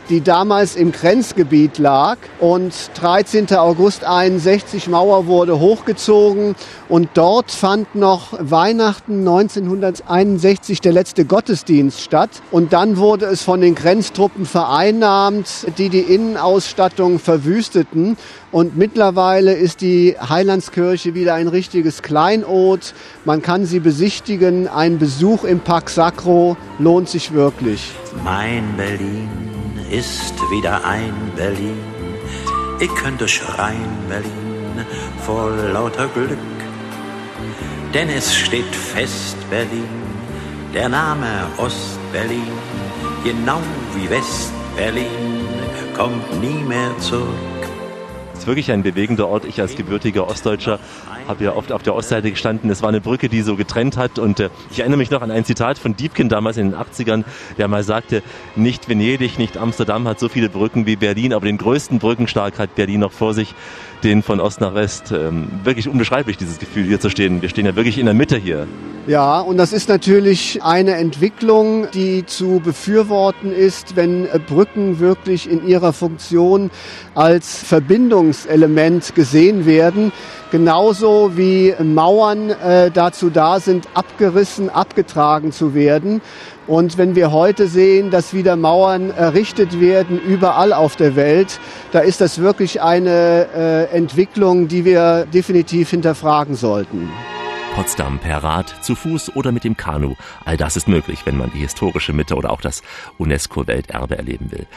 die 0.10 0.22
damals 0.22 0.76
im 0.76 0.92
Grenzgebiet 0.92 1.78
lag. 1.78 2.18
Und 2.40 2.74
13. 2.96 3.56
August 3.56 4.04
61 4.04 4.88
Mauer 4.88 5.28
wurde 5.28 5.60
hochgezogen 5.60 6.56
und 6.90 7.10
dort 7.14 7.52
fand 7.52 7.96
noch 7.96 8.34
Weihnachten 8.40 9.20
1961 9.20 10.82
der 10.82 10.92
letzte 10.92 11.26
Gottesdienst 11.26 12.02
statt. 12.02 12.30
Und 12.52 12.74
dann 12.74 12.98
wurde 12.98 13.26
es 13.26 13.42
von 13.42 13.62
den 13.62 13.76
Grenztruppen 13.76 14.46
vereinnahmt, 14.46 15.48
die 15.78 15.90
die 15.90 16.02
Innenausstattung 16.02 17.20
verwüsteten. 17.20 18.18
Und 18.52 18.78
mittlerweile 18.78 19.54
ist 19.54 19.82
die 19.82 20.16
Heilandskirche 20.20 21.16
wieder 21.16 21.34
ein 21.34 21.48
richtiges 21.48 22.02
Kleinod. 22.02 22.94
Man 23.26 23.42
kann 23.42 23.66
sie 23.66 23.80
besichtigen. 23.80 24.68
Ein 24.68 25.00
Besuch 25.00 25.44
im 25.44 25.60
Park 25.60 25.90
Sacro 25.90 26.58
lohnt 26.78 27.10
sich 27.10 27.34
wirklich. 27.34 27.92
Mein 28.24 28.76
Berlin 28.78 29.53
ist 29.94 30.34
wieder 30.50 30.84
ein 30.84 31.14
Berlin. 31.36 31.78
Ich 32.80 32.94
könnte 32.96 33.28
schreien, 33.28 33.96
Berlin, 34.10 34.86
vor 35.24 35.52
lauter 35.52 36.08
Glück. 36.08 36.38
Denn 37.94 38.10
es 38.10 38.34
steht 38.36 38.76
fest, 38.76 39.38
Berlin, 39.52 39.88
der 40.74 40.90
Name 40.90 41.46
Ost-Berlin, 41.58 42.52
genau 43.24 43.62
wie 43.96 44.10
West-Berlin, 44.10 45.46
kommt 45.96 46.42
nie 46.42 46.64
mehr 46.64 46.98
zurück. 46.98 47.28
Es 48.34 48.40
ist 48.40 48.48
wirklich 48.48 48.72
ein 48.72 48.82
bewegender 48.82 49.28
Ort. 49.28 49.46
Ich 49.46 49.62
als 49.62 49.76
gebürtiger 49.76 50.28
Ostdeutscher 50.28 50.80
habe 51.28 51.44
ja 51.44 51.56
oft 51.56 51.72
auf 51.72 51.84
der 51.84 51.96
Ostseite 51.96 52.32
gestanden. 52.32 52.70
Es 52.70 52.82
war 52.82 52.90
eine 52.90 53.02
Brücke, 53.02 53.30
die 53.30 53.42
so 53.42 53.56
getrennt 53.56 53.98
hat. 53.98 54.20
Und 54.20 54.40
äh, 54.40 54.50
ich 54.72 54.80
erinnere 54.80 54.98
mich 54.98 55.12
noch 55.12 55.22
an 55.22 55.32
ein 55.32 55.46
Zitat 55.46 55.78
von 55.78 55.96
Diebken 55.96 56.30
damals 56.30 56.58
in 56.58 56.72
den 56.72 56.80
80ern, 56.80 57.24
der 57.58 57.68
mal 57.68 57.84
sagte, 57.84 58.24
nicht 58.56 58.90
Venedig, 58.90 59.38
nicht 59.40 59.58
Amsterdam 59.58 60.08
hat 60.08 60.20
so 60.20 60.30
viele 60.30 60.50
Brücken 60.50 60.86
wie 60.86 60.96
Berlin, 60.96 61.34
aber 61.34 61.46
den 61.46 61.58
größten 61.58 62.00
Brückenstark 62.00 62.60
hat 62.60 62.76
Berlin 62.76 63.02
noch 63.02 63.12
vor 63.12 63.34
sich, 63.34 63.54
den 64.04 64.22
von 64.22 64.40
Ost 64.40 64.62
nach 64.62 64.74
West. 64.76 65.12
Ähm, 65.12 65.48
wirklich 65.64 65.88
unbeschreiblich, 65.88 66.38
dieses 66.38 66.60
Gefühl 66.60 66.86
hier 66.86 67.00
zu 67.00 67.10
stehen. 67.10 67.42
Wir 67.42 67.50
stehen 67.50 67.66
ja 67.66 67.76
wirklich 67.76 67.98
in 67.98 68.06
der 68.06 68.14
Mitte 68.16 68.38
hier. 68.38 68.68
Ja, 69.06 69.42
und 69.42 69.58
das 69.58 69.74
ist 69.74 69.90
natürlich 69.90 70.64
eine 70.64 70.96
Entwicklung, 70.96 71.88
die 71.94 72.26
zu 72.26 72.62
befürworten 72.64 73.52
ist, 73.52 73.98
wenn 73.98 74.26
äh, 74.26 74.40
Brücken 74.40 75.00
wirklich 75.00 75.50
in 75.50 75.68
ihrer 75.68 75.92
Funktion 75.92 76.72
als 77.14 77.58
Verbindungselement 77.64 79.14
gesehen 79.14 79.66
werden 79.66 80.14
genauso 80.54 81.32
wie 81.36 81.74
Mauern 81.84 82.52
äh, 82.52 82.92
dazu 82.92 83.32
da 83.32 83.60
sind, 83.60 83.88
abgerissen, 83.96 84.70
abgetragen 84.70 85.52
zu 85.52 85.74
werden. 85.74 86.22
Und 86.68 87.00
wenn 87.00 87.16
wir 87.16 87.32
heute 87.32 87.66
sehen, 87.66 88.12
dass 88.12 88.36
wieder 88.36 88.56
Mauern 88.56 89.10
errichtet 89.10 89.82
werden, 89.82 90.22
überall 90.22 90.72
auf 90.72 90.96
der 90.96 91.16
Welt, 91.16 91.60
da 91.92 92.02
ist 92.02 92.22
das 92.22 92.38
wirklich 92.38 92.84
eine 92.84 93.48
äh, 93.56 93.98
Entwicklung, 93.98 94.68
die 94.68 94.86
wir 94.86 95.26
definitiv 95.26 95.90
hinterfragen 95.90 96.54
sollten. 96.54 97.10
Potsdam 97.74 98.20
per 98.20 98.44
Rad, 98.44 98.84
zu 98.84 98.94
Fuß 98.94 99.36
oder 99.36 99.52
mit 99.52 99.64
dem 99.64 99.76
Kanu. 99.76 100.14
All 100.46 100.58
das 100.58 100.78
ist 100.78 100.88
möglich, 100.88 101.26
wenn 101.26 101.38
man 101.38 101.52
die 101.52 101.60
historische 101.60 102.14
Mitte 102.14 102.36
oder 102.36 102.52
auch 102.52 102.62
das 102.62 102.84
UNESCO-Welterbe 103.18 104.16
erleben 104.16 104.52
will. 104.52 104.68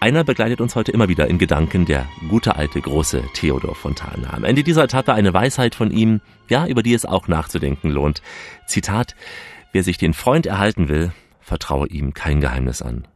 Einer 0.00 0.24
begleitet 0.24 0.60
uns 0.60 0.74
heute 0.74 0.90
immer 0.90 1.08
wieder 1.08 1.28
in 1.28 1.38
Gedanken, 1.38 1.86
der 1.86 2.08
gute 2.28 2.56
alte 2.56 2.80
große 2.80 3.22
Theodor 3.34 3.76
Fontane. 3.76 4.32
Am 4.32 4.42
Ende 4.42 4.64
dieser 4.64 4.82
Etappe 4.82 5.14
eine 5.14 5.32
Weisheit 5.32 5.76
von 5.76 5.92
ihm, 5.92 6.20
ja, 6.48 6.66
über 6.66 6.82
die 6.82 6.92
es 6.92 7.06
auch 7.06 7.28
nachzudenken 7.28 7.88
lohnt. 7.88 8.20
Zitat, 8.66 9.14
wer 9.70 9.84
sich 9.84 9.96
den 9.96 10.12
Freund 10.12 10.46
erhalten 10.46 10.88
will, 10.88 11.12
vertraue 11.40 11.86
ihm 11.86 12.14
kein 12.14 12.40
Geheimnis 12.40 12.82
an. 12.82 13.06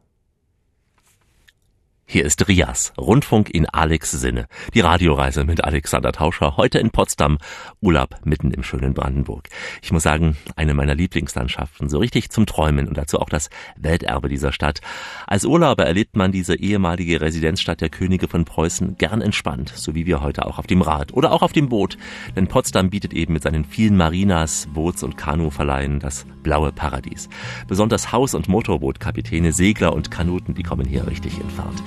Hier 2.07 2.23
ist 2.23 2.47
Rias, 2.47 2.93
Rundfunk 2.99 3.49
in 3.49 3.65
Alex 3.67 4.11
Sinne. 4.11 4.45
Die 4.75 4.79
Radioreise 4.79 5.43
mit 5.43 5.63
Alexander 5.63 6.11
Tauscher, 6.11 6.55
heute 6.55 6.77
in 6.77 6.91
Potsdam, 6.91 7.39
Urlaub 7.81 8.15
mitten 8.23 8.51
im 8.51 8.61
schönen 8.61 8.93
Brandenburg. 8.93 9.49
Ich 9.81 9.91
muss 9.91 10.03
sagen, 10.03 10.37
eine 10.55 10.75
meiner 10.75 10.93
Lieblingslandschaften, 10.93 11.89
so 11.89 11.97
richtig 11.97 12.29
zum 12.29 12.45
Träumen 12.45 12.87
und 12.87 12.95
dazu 12.95 13.19
auch 13.19 13.27
das 13.27 13.49
Welterbe 13.75 14.29
dieser 14.29 14.51
Stadt. 14.51 14.81
Als 15.25 15.45
Urlauber 15.45 15.87
erlebt 15.87 16.15
man 16.15 16.31
diese 16.31 16.55
ehemalige 16.55 17.21
Residenzstadt 17.21 17.81
der 17.81 17.89
Könige 17.89 18.27
von 18.27 18.45
Preußen 18.45 18.97
gern 18.97 19.21
entspannt, 19.21 19.73
so 19.75 19.95
wie 19.95 20.05
wir 20.05 20.21
heute 20.21 20.45
auch 20.45 20.59
auf 20.59 20.67
dem 20.67 20.83
Rad 20.83 21.11
oder 21.11 21.31
auch 21.31 21.41
auf 21.41 21.53
dem 21.53 21.69
Boot. 21.69 21.97
Denn 22.35 22.47
Potsdam 22.47 22.91
bietet 22.91 23.13
eben 23.13 23.33
mit 23.33 23.43
seinen 23.43 23.65
vielen 23.65 23.97
Marinas, 23.97 24.69
Boots- 24.71 25.03
und 25.03 25.17
Kanuverleihen 25.17 25.99
das 25.99 26.27
blaue 26.43 26.71
Paradies. 26.71 27.29
Besonders 27.67 28.11
Haus- 28.11 28.35
und 28.35 28.47
Motorbootkapitäne, 28.47 29.51
Segler 29.51 29.93
und 29.93 30.11
Kanuten, 30.11 30.53
die 30.53 30.63
kommen 30.63 30.85
hier 30.85 31.07
richtig 31.07 31.41
in 31.41 31.49
Fahrt. 31.49 31.81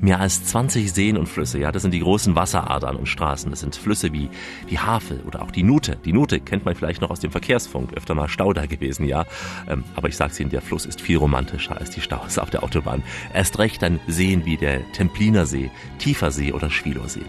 Mehr 0.00 0.20
als 0.20 0.44
20 0.44 0.92
Seen 0.92 1.16
und 1.16 1.28
Flüsse, 1.28 1.58
ja, 1.58 1.72
das 1.72 1.82
sind 1.82 1.92
die 1.92 2.00
großen 2.00 2.34
Wasseradern 2.36 2.96
und 2.96 3.06
Straßen. 3.06 3.50
Das 3.50 3.60
sind 3.60 3.76
Flüsse 3.76 4.12
wie 4.12 4.28
die 4.70 4.78
Havel 4.78 5.20
oder 5.26 5.42
auch 5.42 5.50
die 5.50 5.62
Nute. 5.62 5.96
Die 6.04 6.12
Nute 6.12 6.40
kennt 6.40 6.64
man 6.64 6.74
vielleicht 6.74 7.00
noch 7.00 7.10
aus 7.10 7.20
dem 7.20 7.30
Verkehrsfunk, 7.30 7.94
öfter 7.94 8.14
mal 8.14 8.28
Stau 8.28 8.52
da 8.52 8.66
gewesen, 8.66 9.06
ja. 9.06 9.24
Ähm, 9.68 9.84
aber 9.94 10.08
ich 10.08 10.16
sag's 10.16 10.38
Ihnen, 10.40 10.50
der 10.50 10.62
Fluss 10.62 10.86
ist 10.86 11.00
viel 11.00 11.16
romantischer 11.16 11.76
als 11.76 11.90
die 11.90 12.00
Staus 12.00 12.38
auf 12.38 12.50
der 12.50 12.62
Autobahn. 12.62 13.02
Erst 13.32 13.58
recht 13.58 13.82
dann 13.82 14.00
Seen 14.06 14.44
wie 14.44 14.56
der 14.56 14.80
Templiner 14.92 15.46
See, 15.46 15.70
Tiefersee 15.98 16.52
oder 16.52 16.70
Schwilorsee. 16.70 17.24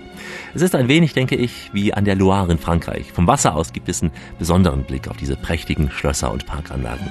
Es 0.53 0.61
ist 0.61 0.75
ein 0.75 0.87
wenig, 0.87 1.13
denke 1.13 1.35
ich, 1.35 1.69
wie 1.73 1.93
an 1.93 2.05
der 2.05 2.15
Loire 2.15 2.51
in 2.51 2.57
Frankreich. 2.57 3.11
Vom 3.11 3.27
Wasser 3.27 3.55
aus 3.55 3.73
gibt 3.73 3.89
es 3.89 4.01
einen 4.01 4.11
besonderen 4.39 4.83
Blick 4.83 5.07
auf 5.07 5.17
diese 5.17 5.35
prächtigen 5.35 5.91
Schlösser 5.91 6.31
und 6.31 6.45
Parkanlagen. 6.45 7.07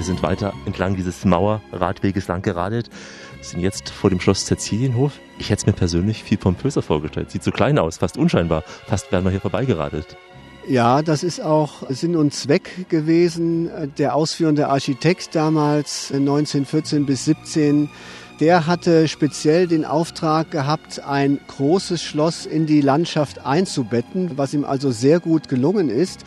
Wir 0.00 0.06
sind 0.06 0.22
weiter 0.22 0.54
entlang 0.64 0.96
dieses 0.96 1.26
Mauerradweges 1.26 2.26
lang 2.26 2.40
geradelt, 2.40 2.88
sind 3.42 3.60
jetzt 3.60 3.90
vor 3.90 4.08
dem 4.08 4.18
Schloss 4.18 4.46
Cäcilienhof. 4.46 5.12
Ich 5.38 5.50
hätte 5.50 5.60
es 5.60 5.66
mir 5.66 5.74
persönlich 5.74 6.24
viel 6.24 6.38
pompöser 6.38 6.80
vorgestellt. 6.80 7.30
Sieht 7.30 7.42
so 7.42 7.50
klein 7.50 7.78
aus, 7.78 7.98
fast 7.98 8.16
unscheinbar. 8.16 8.62
Fast 8.86 9.12
wären 9.12 9.24
wir 9.24 9.30
hier 9.30 9.42
vorbeigeradelt. 9.42 10.16
Ja, 10.66 11.02
das 11.02 11.22
ist 11.22 11.42
auch 11.42 11.82
Sinn 11.90 12.16
und 12.16 12.32
Zweck 12.32 12.88
gewesen. 12.88 13.92
Der 13.98 14.14
ausführende 14.14 14.68
Architekt 14.68 15.34
damals 15.34 16.10
1914 16.10 17.04
bis 17.04 17.26
17 17.26 17.90
der 18.40 18.66
hatte 18.66 19.06
speziell 19.06 19.66
den 19.66 19.84
Auftrag 19.84 20.50
gehabt, 20.50 21.02
ein 21.06 21.38
großes 21.46 22.02
Schloss 22.02 22.46
in 22.46 22.64
die 22.64 22.80
Landschaft 22.80 23.44
einzubetten, 23.44 24.32
was 24.36 24.54
ihm 24.54 24.64
also 24.64 24.90
sehr 24.90 25.20
gut 25.20 25.48
gelungen 25.48 25.90
ist. 25.90 26.24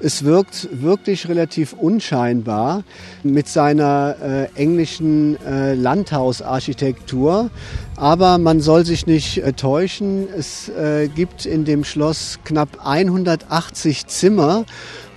Es 0.00 0.24
wirkt 0.24 0.68
wirklich 0.72 1.28
relativ 1.28 1.72
unscheinbar 1.74 2.82
mit 3.22 3.46
seiner 3.46 4.16
äh, 4.20 4.60
englischen 4.60 5.40
äh, 5.46 5.74
Landhausarchitektur. 5.74 7.50
Aber 7.96 8.38
man 8.38 8.60
soll 8.60 8.84
sich 8.84 9.06
nicht 9.06 9.38
äh, 9.38 9.52
täuschen. 9.52 10.26
Es 10.36 10.68
äh, 10.70 11.06
gibt 11.06 11.46
in 11.46 11.64
dem 11.64 11.84
Schloss 11.84 12.40
knapp 12.44 12.84
180 12.84 14.08
Zimmer 14.08 14.64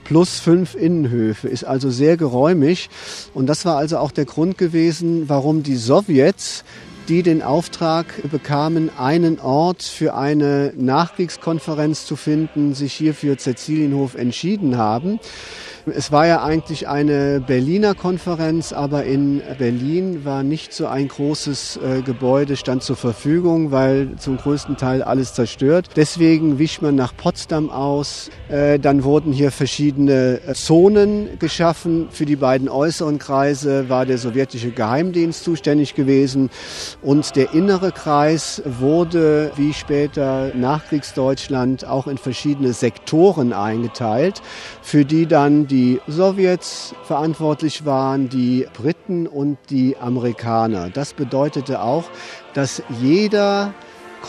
plus 0.05 0.39
fünf 0.39 0.75
Innenhöfe, 0.75 1.49
ist 1.49 1.65
also 1.65 1.89
sehr 1.89 2.15
geräumig. 2.15 2.89
Und 3.33 3.47
das 3.47 3.65
war 3.65 3.75
also 3.75 3.97
auch 3.97 4.11
der 4.11 4.23
Grund 4.23 4.57
gewesen, 4.57 5.27
warum 5.27 5.63
die 5.63 5.75
Sowjets 5.75 6.63
die 7.07 7.21
den 7.21 7.43
Auftrag 7.43 8.07
bekamen, 8.31 8.89
einen 8.97 9.39
Ort 9.39 9.83
für 9.83 10.15
eine 10.15 10.73
Nachkriegskonferenz 10.75 12.05
zu 12.05 12.15
finden, 12.15 12.73
sich 12.73 12.93
hier 12.93 13.13
für 13.13 13.37
Cäcilienhof 13.37 14.15
entschieden 14.15 14.77
haben. 14.77 15.19
Es 15.93 16.11
war 16.11 16.25
ja 16.25 16.43
eigentlich 16.43 16.87
eine 16.87 17.39
Berliner 17.45 17.93
Konferenz, 17.93 18.73
aber 18.73 19.03
in 19.03 19.43
Berlin 19.59 20.25
war 20.25 20.41
nicht 20.41 20.73
so 20.73 20.87
ein 20.87 21.07
großes 21.07 21.77
äh, 21.77 22.01
Gebäude, 22.01 22.55
stand 22.55 22.81
zur 22.81 22.95
Verfügung, 22.95 23.69
weil 23.69 24.15
zum 24.17 24.37
größten 24.37 24.77
Teil 24.77 25.03
alles 25.03 25.35
zerstört. 25.35 25.89
Deswegen 25.95 26.57
wich 26.57 26.81
man 26.81 26.95
nach 26.95 27.15
Potsdam 27.15 27.69
aus. 27.69 28.31
Äh, 28.49 28.79
dann 28.79 29.03
wurden 29.03 29.31
hier 29.31 29.51
verschiedene 29.51 30.39
Zonen 30.55 31.37
geschaffen. 31.37 32.07
Für 32.09 32.25
die 32.25 32.35
beiden 32.35 32.67
äußeren 32.67 33.19
Kreise 33.19 33.87
war 33.87 34.07
der 34.07 34.17
sowjetische 34.17 34.71
Geheimdienst 34.71 35.43
zuständig 35.43 35.93
gewesen. 35.93 36.49
Und 37.03 37.35
der 37.35 37.53
innere 37.53 37.91
Kreis 37.91 38.59
wurde, 38.65 39.51
wie 39.55 39.71
später 39.71 40.51
Nachkriegsdeutschland, 40.55 41.85
auch 41.85 42.07
in 42.07 42.17
verschiedene 42.17 42.73
Sektoren 42.73 43.53
eingeteilt, 43.53 44.41
für 44.81 45.05
die 45.05 45.27
dann 45.27 45.67
die 45.67 45.74
die 45.75 45.99
Sowjets 46.07 46.95
verantwortlich 47.03 47.85
waren, 47.85 48.29
die 48.29 48.65
Briten 48.73 49.27
und 49.27 49.57
die 49.69 49.97
Amerikaner. 49.97 50.89
Das 50.89 51.13
bedeutete 51.13 51.81
auch, 51.81 52.05
dass 52.53 52.81
jeder 53.01 53.73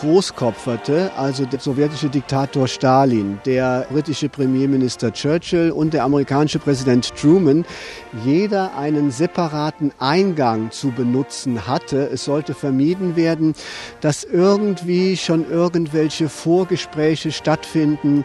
großkopferte, 0.01 1.13
also 1.17 1.47
der 1.47 1.61
sowjetische 1.61 2.09
Diktator 2.09 2.67
Stalin, 2.67 3.39
der 3.47 3.87
britische 3.91 4.29
Premierminister 4.29 5.13
Churchill 5.13 5.71
und 5.71 5.95
der 5.95 6.03
amerikanische 6.03 6.59
Präsident 6.59 7.15
Truman, 7.17 7.65
jeder 8.25 8.77
einen 8.77 9.13
separaten 9.13 9.93
Eingang 10.01 10.73
zu 10.73 10.91
benutzen 10.91 11.69
hatte. 11.69 12.11
Es 12.13 12.25
sollte 12.25 12.55
vermieden 12.55 13.15
werden, 13.15 13.55
dass 14.01 14.25
irgendwie 14.25 15.17
schon 15.17 15.49
irgendwelche 15.49 16.29
Vorgespräche 16.29 17.31
stattfinden, 17.31 18.25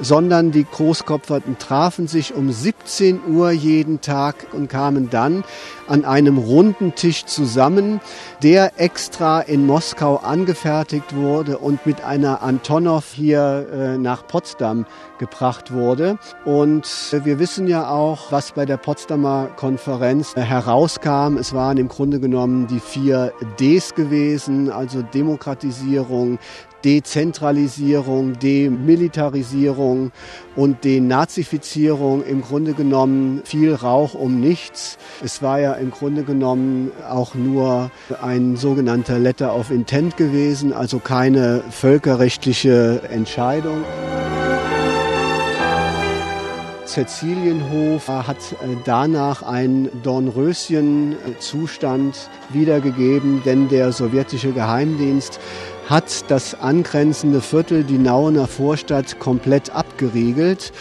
sondern 0.00 0.50
die 0.50 0.64
Großkopferten 0.64 1.58
trafen 1.58 2.08
sich 2.08 2.34
um 2.34 2.50
17 2.50 3.20
Uhr 3.28 3.50
jeden 3.50 4.00
Tag 4.00 4.46
und 4.52 4.68
kamen 4.68 5.10
dann 5.10 5.44
an 5.88 6.04
einem 6.04 6.38
runden 6.38 6.94
Tisch 6.94 7.24
zusammen, 7.24 8.00
der 8.42 8.80
extra 8.80 9.40
in 9.40 9.66
Moskau 9.66 10.16
angefertigt 10.16 11.14
wurde 11.14 11.58
und 11.58 11.86
mit 11.86 12.04
einer 12.04 12.42
Antonov 12.42 13.12
hier 13.12 13.66
äh, 13.72 13.98
nach 13.98 14.26
Potsdam 14.26 14.86
gebracht 15.18 15.72
wurde. 15.72 16.18
Und 16.44 16.86
wir 17.24 17.38
wissen 17.38 17.66
ja 17.66 17.88
auch, 17.88 18.32
was 18.32 18.52
bei 18.52 18.66
der 18.66 18.76
Potsdamer 18.76 19.48
Konferenz 19.56 20.34
äh, 20.36 20.40
herauskam. 20.40 21.36
Es 21.38 21.54
waren 21.54 21.78
im 21.78 21.88
Grunde 21.88 22.20
genommen 22.20 22.66
die 22.66 22.80
vier 22.80 23.32
Ds 23.58 23.94
gewesen, 23.94 24.70
also 24.70 25.02
Demokratisierung, 25.02 26.38
Dezentralisierung, 26.86 28.38
Demilitarisierung 28.38 30.12
und 30.54 30.84
Denazifizierung 30.84 32.24
im 32.24 32.42
Grunde 32.42 32.74
genommen 32.74 33.42
viel 33.44 33.74
Rauch 33.74 34.14
um 34.14 34.38
nichts. 34.38 34.96
Es 35.24 35.42
war 35.42 35.58
ja 35.58 35.72
im 35.72 35.90
Grunde 35.90 36.22
genommen 36.22 36.92
auch 37.10 37.34
nur 37.34 37.90
ein 38.22 38.54
sogenannter 38.54 39.18
Letter 39.18 39.56
of 39.56 39.72
Intent 39.72 40.16
gewesen, 40.16 40.72
also 40.72 41.00
keine 41.00 41.64
völkerrechtliche 41.70 43.02
Entscheidung. 43.10 43.82
Cäcilienhof 46.86 48.08
hat 48.08 48.38
äh, 48.38 48.76
danach 48.84 49.42
einen 49.42 49.90
Dornröschen-Zustand 50.02 52.30
wiedergegeben, 52.50 53.42
denn 53.44 53.68
der 53.68 53.90
sowjetische 53.92 54.52
Geheimdienst 54.52 55.40
hat 55.88 56.30
das 56.30 56.60
angrenzende 56.60 57.40
Viertel, 57.40 57.84
die 57.84 57.98
Nauener 57.98 58.48
Vorstadt, 58.48 59.18
komplett 59.20 59.70
abgeriegelt. 59.70 60.72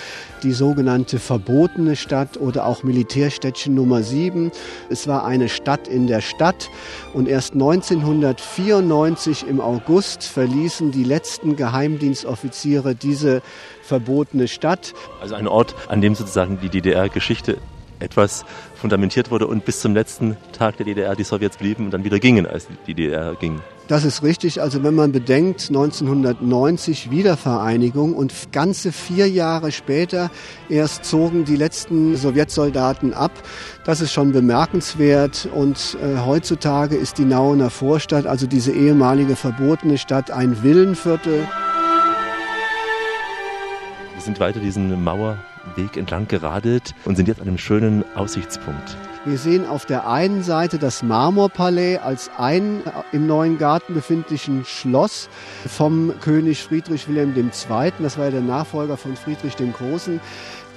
Die 0.44 0.52
sogenannte 0.52 1.20
verbotene 1.20 1.96
Stadt 1.96 2.38
oder 2.38 2.66
auch 2.66 2.84
Militärstädtchen 2.84 3.74
Nummer 3.74 4.04
7. 4.04 4.52
Es 4.90 5.08
war 5.08 5.26
eine 5.26 5.50
Stadt 5.50 5.88
in 5.88 6.08
der 6.08 6.22
Stadt 6.22 6.70
und 7.14 7.28
erst 7.28 7.54
1994 7.54 9.48
im 9.48 9.62
August 9.62 10.24
verließen 10.24 10.92
die 10.92 11.04
letzten 11.04 11.56
Geheimdienstoffiziere 11.56 12.94
diese 12.96 13.42
verbotene 13.82 14.48
Stadt. 14.48 14.94
Also 15.22 15.36
ein 15.36 15.48
Ort, 15.48 15.74
an 15.88 16.02
dem 16.02 16.14
sozusagen 16.16 16.60
die 16.60 16.70
DDR-Geschichte 16.70 17.58
etwas 18.00 18.46
fundamentiert 18.76 19.32
wurde 19.32 19.48
und 19.48 19.66
bis 19.66 19.80
zum 19.80 19.94
letzten 19.94 20.38
Tag 20.52 20.78
der 20.78 20.86
DDR 20.86 21.16
die 21.16 21.24
Sowjets 21.24 21.58
blieben 21.58 21.86
und 21.86 21.92
dann 21.92 22.04
wieder 22.04 22.20
gingen, 22.20 22.46
als 22.46 22.68
die 22.86 22.94
DDR 22.94 23.36
ging. 23.36 23.62
Das 23.88 24.04
ist 24.04 24.24
richtig. 24.24 24.62
Also 24.62 24.84
wenn 24.84 24.96
man 24.96 25.12
bedenkt, 25.12 25.68
1990 25.68 27.12
Wiedervereinigung 27.12 28.14
und 28.14 28.34
ganze 28.52 28.92
vier 28.92 29.30
Jahre 29.30 29.72
später 29.72 30.32
erst 30.70 31.06
zogen 31.06 31.46
die 31.46 31.56
letzten 31.56 32.16
Sowjetsoldaten 32.16 33.14
ab. 33.14 33.32
Das 33.86 34.02
ist 34.02 34.12
schon 34.12 34.32
bemerkenswert. 34.32 35.48
Und 35.54 35.98
äh, 36.02 36.20
heutzutage 36.26 36.96
ist 36.96 37.20
die 37.20 37.26
Nauener 37.26 37.70
Vorstadt, 37.70 38.26
also 38.26 38.48
diese 38.48 38.72
ehemalige 38.72 39.36
verbotene 39.36 40.00
Stadt, 40.00 40.32
ein 40.32 40.64
Villenviertel. 40.64 41.48
Wir 44.14 44.22
sind 44.22 44.40
weiter 44.40 44.60
diesen 44.60 45.04
Mauerweg 45.04 45.96
entlang 45.96 46.28
geradelt 46.28 46.96
und 47.06 47.18
sind 47.18 47.28
jetzt 47.28 47.40
an 47.40 47.48
einem 47.48 47.60
schönen 47.60 48.04
Aussichtspunkt. 48.16 48.98
Wir 49.26 49.40
sehen 49.40 49.66
auf 49.66 49.88
der 49.88 50.08
einen 50.08 50.44
Seite 50.44 50.78
das 50.78 51.02
Marmorpalais 51.02 51.98
als 51.98 52.30
ein 52.38 52.84
im 53.12 53.26
neuen 53.26 53.58
Garten 53.58 53.96
befindlichen 53.96 54.66
Schloss 54.66 55.30
vom 55.68 56.14
König 56.22 56.62
Friedrich 56.62 57.08
Wilhelm 57.08 57.34
II. 57.36 57.92
Das 57.98 58.20
war 58.20 58.26
ja 58.26 58.32
der 58.32 58.42
Nachfolger 58.42 58.98
von 58.98 59.16
Friedrich 59.16 59.56
dem 59.56 59.74
Großen. 59.74 60.22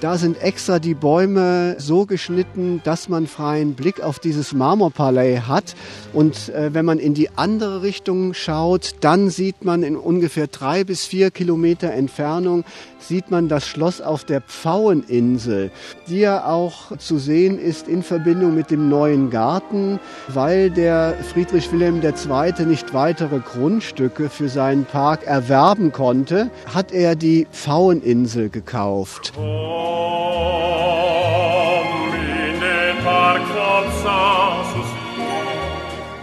Da 0.01 0.17
sind 0.17 0.41
extra 0.41 0.79
die 0.79 0.93
Bäume 0.93 1.75
so 1.77 2.05
geschnitten, 2.05 2.79
dass 2.85 3.09
man 3.09 3.27
freien 3.27 3.75
Blick 3.75 4.01
auf 4.01 4.17
dieses 4.17 4.53
Marmorpalais 4.53 5.41
hat. 5.41 5.75
Und 6.13 6.47
äh, 6.49 6.73
wenn 6.73 6.85
man 6.85 6.99
in 6.99 7.13
die 7.13 7.29
andere 7.35 7.81
Richtung 7.81 8.33
schaut, 8.33 8.95
dann 9.01 9.29
sieht 9.29 9.65
man 9.65 9.83
in 9.83 9.97
ungefähr 9.97 10.47
drei 10.47 10.85
bis 10.85 11.05
vier 11.05 11.31
Kilometer 11.31 11.91
Entfernung 11.91 12.63
sieht 12.99 13.31
man 13.31 13.47
das 13.47 13.67
Schloss 13.67 14.01
auf 14.01 14.23
der 14.23 14.41
Pfaueninsel, 14.41 15.71
die 16.07 16.19
ja 16.19 16.45
auch 16.45 16.97
zu 16.97 17.17
sehen 17.17 17.59
ist 17.59 17.87
in 17.87 18.03
Verbindung 18.03 18.55
mit 18.55 18.71
dem 18.71 18.89
neuen 18.89 19.29
Garten, 19.29 19.99
weil 20.27 20.69
der 20.69 21.15
Friedrich 21.33 21.71
Wilhelm 21.71 22.01
II. 22.01 22.65
nicht 22.65 22.93
weitere 22.93 23.39
Grundstücke 23.39 24.29
für 24.29 24.49
seinen 24.49 24.85
Park 24.85 25.25
erwerben 25.25 25.91
konnte, 25.91 26.51
hat 26.73 26.91
er 26.91 27.15
die 27.15 27.47
Pfaueninsel 27.51 28.49
gekauft. 28.49 29.33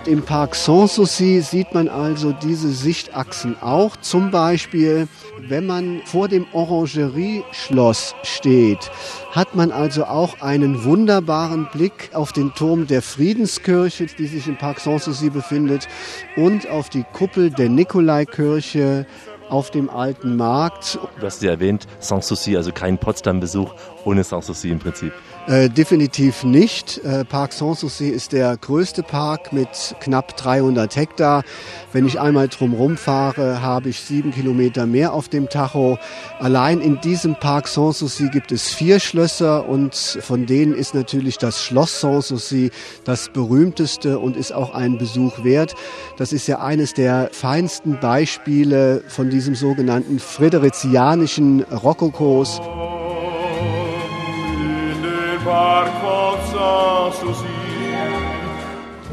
Im 0.07 0.23
Park 0.23 0.55
Sanssouci 0.55 1.40
sieht 1.40 1.75
man 1.75 1.88
also 1.88 2.31
diese 2.31 2.71
Sichtachsen 2.71 3.57
auch. 3.61 3.97
Zum 3.97 4.31
Beispiel, 4.31 5.09
wenn 5.49 5.66
man 5.66 6.01
vor 6.05 6.29
dem 6.29 6.47
Orangerie-Schloss 6.53 8.14
steht, 8.23 8.90
hat 9.33 9.57
man 9.57 9.73
also 9.73 10.05
auch 10.05 10.40
einen 10.40 10.85
wunderbaren 10.85 11.69
Blick 11.73 12.11
auf 12.12 12.33
den 12.33 12.55
Turm 12.55 12.87
der 12.87 13.03
Friedenskirche, 13.03 14.07
die 14.07 14.29
sich 14.29 14.47
im 14.47 14.57
Park 14.57 14.79
Sanssouci 14.79 15.29
befindet, 15.29 15.88
und 16.37 16.69
auf 16.69 16.88
die 16.88 17.05
Kuppel 17.12 17.51
der 17.51 17.69
Nikolaikirche 17.69 19.07
auf 19.49 19.73
dem 19.73 19.90
alten 19.90 20.37
Markt. 20.37 21.01
Du 21.19 21.27
hast 21.27 21.42
ja 21.42 21.51
erwähnt, 21.51 21.88
Sanssouci, 21.99 22.57
also 22.57 22.71
kein 22.71 22.99
Potsdam-Besuch 22.99 23.75
ohne 24.05 24.23
Sanssouci 24.23 24.71
im 24.71 24.79
Prinzip. 24.79 25.12
Äh, 25.47 25.71
definitiv 25.71 26.43
nicht. 26.43 26.99
Äh, 27.05 27.25
Park 27.25 27.53
Sanssouci 27.53 28.09
ist 28.09 28.33
der 28.33 28.57
größte 28.57 29.05
Park 29.05 29.53
mit 29.53 29.95
knapp 30.01 30.37
300 30.37 30.97
Hektar. 30.97 31.45
Wenn 31.93 32.05
ich 32.05 32.19
einmal 32.19 32.49
drumherum 32.49 32.97
fahre, 32.97 33.63
habe 33.63 33.91
ich 33.91 34.01
sieben 34.01 34.33
Kilometer 34.33 34.87
mehr 34.87 35.13
auf 35.13 35.29
dem 35.29 35.49
Tacho. 35.49 35.99
Allein 36.41 36.81
in 36.81 37.01
diesem 37.01 37.37
Park 37.37 37.69
Sanssouci 37.69 38.29
gibt 38.31 38.51
es 38.51 38.75
vier 38.75 38.99
Schlösser 38.99 39.69
und 39.69 39.95
von 39.95 40.47
denen 40.47 40.75
ist 40.75 40.97
natürlich 40.97 41.39
das 41.39 41.63
Schloss 41.63 42.01
Sanssouci 42.01 42.73
das 43.05 43.29
berühmteste 43.29 44.19
und 44.19 44.37
ist 44.37 44.53
auch 44.53 44.75
ein 44.75 44.99
Besuch 44.99 45.45
wert. 45.45 45.77
Das 46.17 46.33
ist 46.33 46.49
ja 46.49 46.59
eines 46.59 46.93
der 46.93 47.31
feinsten 47.31 48.01
Beispiele 48.01 49.05
von 49.07 49.31
diesem 49.31 49.55
sogenannten 49.55 50.19
friderizianischen 50.19 51.63
Rokokos. 51.63 52.61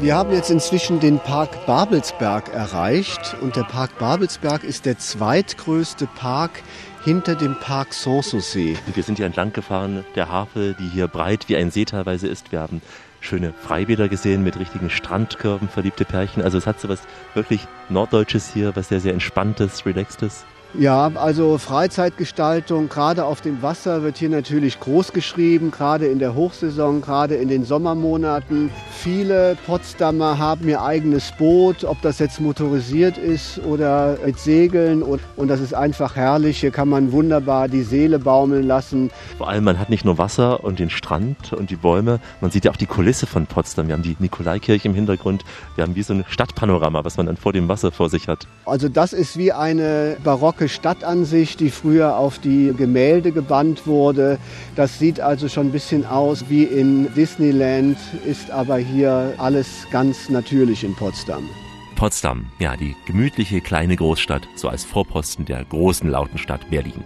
Wir 0.00 0.14
haben 0.14 0.32
jetzt 0.32 0.50
inzwischen 0.50 1.00
den 1.00 1.18
Park 1.18 1.66
Babelsberg 1.66 2.52
erreicht 2.52 3.36
und 3.40 3.56
der 3.56 3.62
Park 3.62 3.98
Babelsberg 3.98 4.64
ist 4.64 4.84
der 4.84 4.98
zweitgrößte 4.98 6.06
Park 6.06 6.62
hinter 7.04 7.34
dem 7.34 7.58
Park 7.60 7.94
Sanssouci. 7.94 8.76
Wir 8.92 9.02
sind 9.02 9.16
hier 9.16 9.26
entlang 9.26 9.52
gefahren, 9.52 10.04
der 10.14 10.30
Havel, 10.30 10.74
die 10.78 10.88
hier 10.88 11.08
breit 11.08 11.48
wie 11.48 11.56
ein 11.56 11.70
See 11.70 11.84
teilweise 11.84 12.28
ist. 12.28 12.52
Wir 12.52 12.60
haben 12.60 12.82
schöne 13.20 13.52
Freibäder 13.52 14.08
gesehen 14.08 14.42
mit 14.42 14.58
richtigen 14.58 14.90
Strandkörben, 14.90 15.68
verliebte 15.68 16.04
Pärchen. 16.04 16.42
Also 16.42 16.58
es 16.58 16.66
hat 16.66 16.80
so 16.80 16.88
was 16.88 17.00
wirklich 17.34 17.66
Norddeutsches 17.88 18.52
hier, 18.52 18.76
was 18.76 18.88
sehr, 18.88 19.00
sehr 19.00 19.12
entspanntes, 19.12 19.86
relaxtes. 19.86 20.44
Ja, 20.76 21.12
also 21.14 21.56
Freizeitgestaltung, 21.56 22.88
gerade 22.88 23.24
auf 23.26 23.40
dem 23.40 23.62
Wasser 23.62 24.02
wird 24.02 24.16
hier 24.18 24.28
natürlich 24.28 24.80
groß 24.80 25.12
geschrieben, 25.12 25.70
gerade 25.70 26.06
in 26.06 26.18
der 26.18 26.34
Hochsaison, 26.34 27.00
gerade 27.00 27.36
in 27.36 27.46
den 27.46 27.64
Sommermonaten. 27.64 28.70
Viele 28.90 29.56
Potsdamer 29.66 30.36
haben 30.38 30.68
ihr 30.68 30.82
eigenes 30.82 31.30
Boot, 31.38 31.84
ob 31.84 32.02
das 32.02 32.18
jetzt 32.18 32.40
motorisiert 32.40 33.18
ist 33.18 33.60
oder 33.60 34.18
mit 34.26 34.40
Segeln. 34.40 35.04
Und, 35.04 35.20
und 35.36 35.46
das 35.46 35.60
ist 35.60 35.74
einfach 35.74 36.16
herrlich. 36.16 36.58
Hier 36.58 36.72
kann 36.72 36.88
man 36.88 37.12
wunderbar 37.12 37.68
die 37.68 37.82
Seele 37.82 38.18
baumeln 38.18 38.66
lassen. 38.66 39.12
Vor 39.38 39.48
allem, 39.48 39.62
man 39.62 39.78
hat 39.78 39.90
nicht 39.90 40.04
nur 40.04 40.18
Wasser 40.18 40.64
und 40.64 40.80
den 40.80 40.90
Strand 40.90 41.52
und 41.52 41.70
die 41.70 41.76
Bäume, 41.76 42.18
man 42.40 42.50
sieht 42.50 42.64
ja 42.64 42.72
auch 42.72 42.76
die 42.76 42.86
Kulisse 42.86 43.28
von 43.28 43.46
Potsdam. 43.46 43.86
Wir 43.86 43.94
haben 43.94 44.02
die 44.02 44.16
Nikolaikirche 44.18 44.88
im 44.88 44.94
Hintergrund. 44.94 45.44
Wir 45.76 45.84
haben 45.84 45.94
wie 45.94 46.02
so 46.02 46.14
ein 46.14 46.24
Stadtpanorama, 46.28 47.04
was 47.04 47.16
man 47.16 47.26
dann 47.26 47.36
vor 47.36 47.52
dem 47.52 47.68
Wasser 47.68 47.92
vor 47.92 48.08
sich 48.08 48.26
hat. 48.26 48.48
Also 48.66 48.88
das 48.88 49.12
ist 49.12 49.36
wie 49.36 49.52
eine 49.52 50.16
barocke 50.24 50.63
barocke 50.64 50.68
Stadtansicht, 50.68 51.60
die 51.60 51.70
früher 51.70 52.16
auf 52.16 52.38
die 52.38 52.72
Gemälde 52.76 53.32
gebannt 53.32 53.86
wurde. 53.86 54.38
Das 54.76 54.98
sieht 54.98 55.20
also 55.20 55.48
schon 55.48 55.68
ein 55.68 55.72
bisschen 55.72 56.06
aus 56.06 56.44
wie 56.48 56.64
in 56.64 57.12
Disneyland, 57.14 57.96
ist 58.26 58.50
aber 58.50 58.78
hier 58.78 59.34
alles 59.38 59.86
ganz 59.90 60.28
natürlich 60.28 60.84
in 60.84 60.94
Potsdam. 60.94 61.48
Potsdam, 61.94 62.50
ja, 62.58 62.76
die 62.76 62.96
gemütliche 63.06 63.60
kleine 63.60 63.96
Großstadt, 63.96 64.48
so 64.56 64.68
als 64.68 64.84
Vorposten 64.84 65.44
der 65.44 65.64
großen 65.64 66.10
lauten 66.10 66.38
Stadt 66.38 66.68
Berlin. 66.70 67.04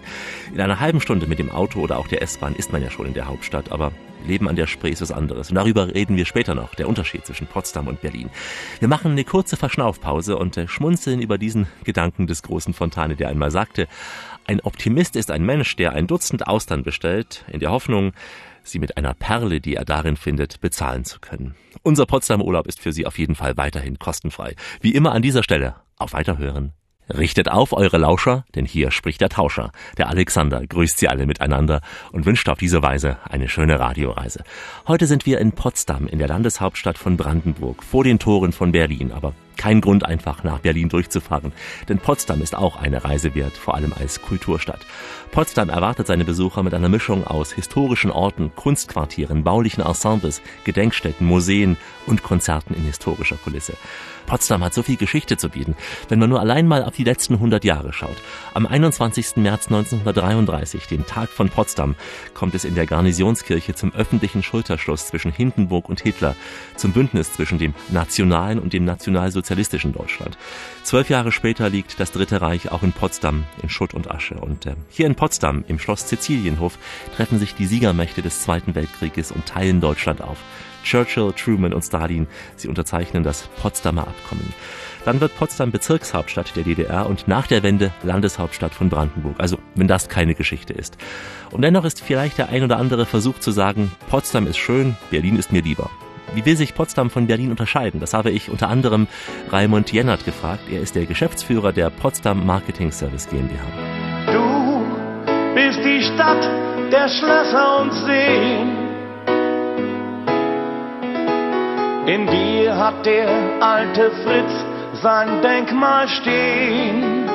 In 0.53 0.61
einer 0.61 0.81
halben 0.81 1.01
Stunde 1.01 1.27
mit 1.27 1.39
dem 1.39 1.51
Auto 1.51 1.81
oder 1.81 1.99
auch 1.99 2.09
der 2.09 2.23
S-Bahn 2.23 2.55
ist 2.55 2.73
man 2.73 2.83
ja 2.83 2.91
schon 2.91 3.07
in 3.07 3.15
der 3.15 3.27
Hauptstadt, 3.27 3.71
aber 3.71 3.93
Leben 4.27 4.49
an 4.49 4.57
der 4.57 4.67
Spree 4.67 4.91
ist 4.91 5.03
was 5.03 5.13
anderes. 5.13 5.51
Und 5.51 5.57
darüber 5.57 5.95
reden 5.95 6.17
wir 6.17 6.25
später 6.25 6.55
noch, 6.55 6.75
der 6.75 6.89
Unterschied 6.89 7.25
zwischen 7.25 7.47
Potsdam 7.47 7.87
und 7.87 8.01
Berlin. 8.01 8.31
Wir 8.81 8.89
machen 8.89 9.13
eine 9.13 9.25
kurze 9.25 9.57
Verschnaufpause 9.57 10.37
und 10.37 10.57
äh, 10.57 10.69
schmunzeln 10.69 11.21
über 11.21 11.39
diesen 11.39 11.67
Gedanken 11.85 12.27
des 12.27 12.43
großen 12.43 12.75
Fontane, 12.75 13.17
der 13.17 13.29
einmal 13.29 13.51
sagte, 13.51 13.89
ein 14.47 14.61
Optimist 14.61 15.17
ist 15.17 15.31
ein 15.31 15.45
Mensch, 15.45 15.77
der 15.77 15.93
ein 15.93 16.07
Dutzend 16.07 16.47
Austern 16.47 16.83
bestellt, 16.83 17.45
in 17.49 17.61
der 17.61 17.71
Hoffnung, 17.71 18.13
sie 18.63 18.79
mit 18.79 18.97
einer 18.97 19.15
Perle, 19.15 19.61
die 19.61 19.77
er 19.77 19.85
darin 19.85 20.17
findet, 20.17 20.61
bezahlen 20.61 21.05
zu 21.05 21.21
können. 21.21 21.55
Unser 21.83 22.07
Potsdam 22.07 22.43
Urlaub 22.43 22.67
ist 22.67 22.81
für 22.81 22.93
Sie 22.93 23.07
auf 23.07 23.19
jeden 23.19 23.35
Fall 23.35 23.57
weiterhin 23.57 23.99
kostenfrei. 23.99 24.55
Wie 24.81 24.95
immer 24.95 25.13
an 25.13 25.23
dieser 25.23 25.43
Stelle 25.43 25.77
auf 25.97 26.13
Weiterhören. 26.13 26.73
Richtet 27.09 27.51
auf 27.51 27.73
eure 27.73 27.97
Lauscher, 27.97 28.45
denn 28.55 28.67
hier 28.67 28.91
spricht 28.91 29.23
der 29.23 29.31
Tauscher. 29.31 29.73
Der 29.97 30.11
Alexander 30.11 30.67
grüßt 30.67 30.99
Sie 30.99 31.09
alle 31.09 31.25
miteinander 31.25 31.81
und 32.13 32.27
wünscht 32.27 32.49
auf 32.51 32.59
diese 32.59 32.83
Weise 32.83 33.17
eine 33.25 33.49
schöne 33.49 33.81
Radioreise. 33.81 34.45
Heute 34.87 35.07
sind 35.07 35.25
wir 35.25 35.39
in 35.39 35.53
Potsdam, 35.53 36.07
in 36.07 36.19
der 36.19 36.29
Landeshauptstadt 36.29 36.99
von 36.99 37.17
Brandenburg, 37.17 37.83
vor 37.83 38.05
den 38.05 38.19
Toren 38.19 38.53
von 38.53 38.73
Berlin, 38.73 39.13
aber 39.13 39.33
kein 39.59 39.83
Grund 39.83 40.07
einfach 40.07 40.45
nach 40.45 40.61
Berlin 40.61 40.89
durchzufahren, 40.89 41.53
denn 41.89 41.99
Potsdam 41.99 42.41
ist 42.41 42.57
auch 42.57 42.77
eine 42.77 43.05
Reise 43.05 43.35
wert, 43.35 43.57
vor 43.59 43.75
allem 43.75 43.93
als 43.93 44.23
Kulturstadt. 44.23 44.87
Potsdam 45.31 45.69
erwartet 45.69 46.07
seine 46.07 46.25
Besucher 46.25 46.63
mit 46.63 46.73
einer 46.73 46.89
Mischung 46.89 47.27
aus 47.27 47.53
historischen 47.53 48.11
Orten, 48.11 48.53
Kunstquartieren, 48.55 49.45
baulichen 49.45 49.85
Ensembles, 49.85 50.41
Gedenkstätten, 50.65 51.27
Museen 51.27 51.77
und 52.07 52.23
Konzerten 52.23 52.75
in 52.75 52.85
historischer 52.85 53.37
Kulisse. 53.37 53.75
Potsdam 54.27 54.63
hat 54.63 54.75
so 54.75 54.83
viel 54.83 54.97
Geschichte 54.97 55.37
zu 55.37 55.49
bieten, 55.49 55.75
wenn 56.09 56.19
man 56.19 56.29
nur 56.29 56.41
allein 56.41 56.67
mal 56.67 56.85
auf 56.85 56.95
die 56.95 57.05
letzten 57.05 57.35
100 57.35 57.65
Jahre 57.65 57.93
schaut. 57.93 58.17
Am 58.53 58.67
21. 58.67 59.37
März 59.37 59.67
1933, 59.67 60.87
dem 60.87 61.07
Tag 61.07 61.31
von 61.31 61.49
Potsdam, 61.49 61.95
kommt 62.35 62.55
es 62.55 62.65
in 62.65 62.75
der 62.75 62.87
Garnisonskirche 62.87 63.75
zum 63.75 63.95
öffentlichen 63.95 64.43
Schulterschluss 64.43 65.07
zwischen 65.07 65.33
Hindenburg 65.33 65.89
und 65.89 66.01
Hitler, 66.01 66.37
zum 66.77 66.93
Bündnis 66.93 67.33
zwischen 67.33 67.59
dem 67.59 67.75
nationalen 67.91 68.59
und 68.59 68.75
dem 68.75 68.85
nationalsozialistischen 68.85 69.48
Deutschland. 69.93 70.37
Zwölf 70.83 71.09
Jahre 71.09 71.33
später 71.33 71.69
liegt 71.69 72.01
das 72.01 72.13
Dritte 72.13 72.41
Reich 72.41 72.71
auch 72.71 72.83
in 72.83 72.93
Potsdam 72.93 73.45
in 73.63 73.69
Schutt 73.69 73.95
und 73.95 74.11
Asche. 74.11 74.35
Und 74.35 74.67
äh, 74.67 74.75
hier 74.91 75.07
in 75.07 75.15
Potsdam, 75.15 75.65
im 75.69 75.79
Schloss 75.79 76.09
Sizilienhof, 76.09 76.79
treffen 77.17 77.39
sich 77.39 77.55
die 77.55 77.67
Siegermächte 77.67 78.23
des 78.23 78.43
Zweiten 78.43 78.75
Weltkrieges 78.75 79.33
und 79.33 79.47
teilen 79.47 79.81
Deutschland 79.81 80.23
auf. 80.23 80.39
Churchill, 80.85 81.33
Truman 81.33 81.75
und 81.75 81.83
Stalin. 81.83 82.27
Sie 82.57 82.69
unterzeichnen 82.69 83.23
das 83.23 83.49
Potsdamer 83.61 84.09
Abkommen. 84.09 84.55
Dann 85.05 85.21
wird 85.21 85.37
Potsdam 85.37 85.71
Bezirkshauptstadt 85.71 86.55
der 86.57 86.65
DDR 86.65 87.09
und 87.09 87.29
nach 87.29 87.47
der 87.47 87.63
Wende 87.63 87.93
Landeshauptstadt 88.03 88.75
von 88.75 88.89
Brandenburg. 88.89 89.37
Also, 89.39 89.59
wenn 89.75 89.89
das 89.89 90.09
keine 90.09 90.35
Geschichte 90.35 90.73
ist. 90.73 90.99
Und 91.51 91.63
dennoch 91.63 91.85
ist 91.85 92.03
vielleicht 92.03 92.39
der 92.39 92.49
ein 92.49 92.63
oder 92.63 92.79
andere 92.79 93.07
Versuch 93.07 93.39
zu 93.39 93.51
sagen, 93.51 93.93
Potsdam 94.11 94.47
ist 94.47 94.59
schön, 94.59 94.97
Berlin 95.11 95.37
ist 95.37 95.53
mir 95.53 95.63
lieber. 95.63 95.91
Wie 96.35 96.45
will 96.45 96.57
sich 96.57 96.75
Potsdam 96.75 97.11
von 97.11 97.27
Berlin 97.27 97.51
unterscheiden? 97.51 98.01
Das 98.01 98.15
habe 98.15 98.31
ich 98.31 98.51
unter 98.51 98.69
anderem 98.69 99.07
Raimund 99.51 99.93
Jennert 99.93 100.25
gefragt. 100.25 100.63
Er 100.71 100.81
ist 100.81 100.95
der 100.95 101.07
Geschäftsführer 101.07 101.73
der 101.73 101.91
Potsdam 101.91 102.45
Marketing 102.45 102.93
Service 102.93 103.29
GmbH. 103.29 103.65
Du 104.33 104.85
bist 105.55 105.81
die 105.85 106.03
Stadt 106.03 106.43
der 106.93 107.09
Schlösser 107.09 107.81
und 107.81 107.93
Seen 107.93 108.89
In 112.07 112.27
dir 112.27 112.77
hat 112.77 113.05
der 113.05 113.29
alte 113.61 114.11
Fritz 114.23 115.03
sein 115.03 115.43
Denkmal 115.43 116.09
stehen. 116.09 117.27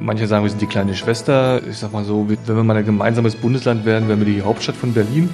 Manche 0.00 0.26
sagen, 0.26 0.44
wir 0.44 0.50
sind 0.50 0.62
die 0.62 0.66
kleine 0.66 0.94
Schwester. 0.94 1.60
Ich 1.68 1.78
sag 1.78 1.92
mal 1.92 2.04
so, 2.04 2.28
wenn 2.28 2.56
wir 2.56 2.62
mal 2.62 2.76
ein 2.76 2.84
gemeinsames 2.84 3.34
Bundesland 3.34 3.84
werden, 3.84 4.08
wären 4.08 4.24
wir 4.24 4.32
die 4.32 4.42
Hauptstadt 4.42 4.76
von 4.76 4.94
Berlin. 4.94 5.30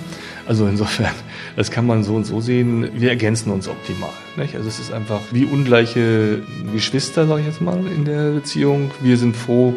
Also 0.46 0.66
insofern, 0.66 1.12
das 1.56 1.70
kann 1.70 1.86
man 1.86 2.02
so 2.02 2.14
und 2.14 2.24
so 2.24 2.40
sehen. 2.40 2.88
Wir 2.94 3.10
ergänzen 3.10 3.52
uns 3.52 3.68
optimal. 3.68 4.10
Nicht? 4.36 4.56
Also 4.56 4.68
es 4.68 4.80
ist 4.80 4.92
einfach 4.92 5.20
wie 5.30 5.44
ungleiche 5.44 6.42
Geschwister, 6.72 7.26
sage 7.26 7.40
ich 7.40 7.46
jetzt 7.46 7.60
mal, 7.60 7.78
in 7.86 8.04
der 8.04 8.32
Beziehung. 8.32 8.90
Wir 9.00 9.16
sind 9.16 9.36
froh, 9.36 9.74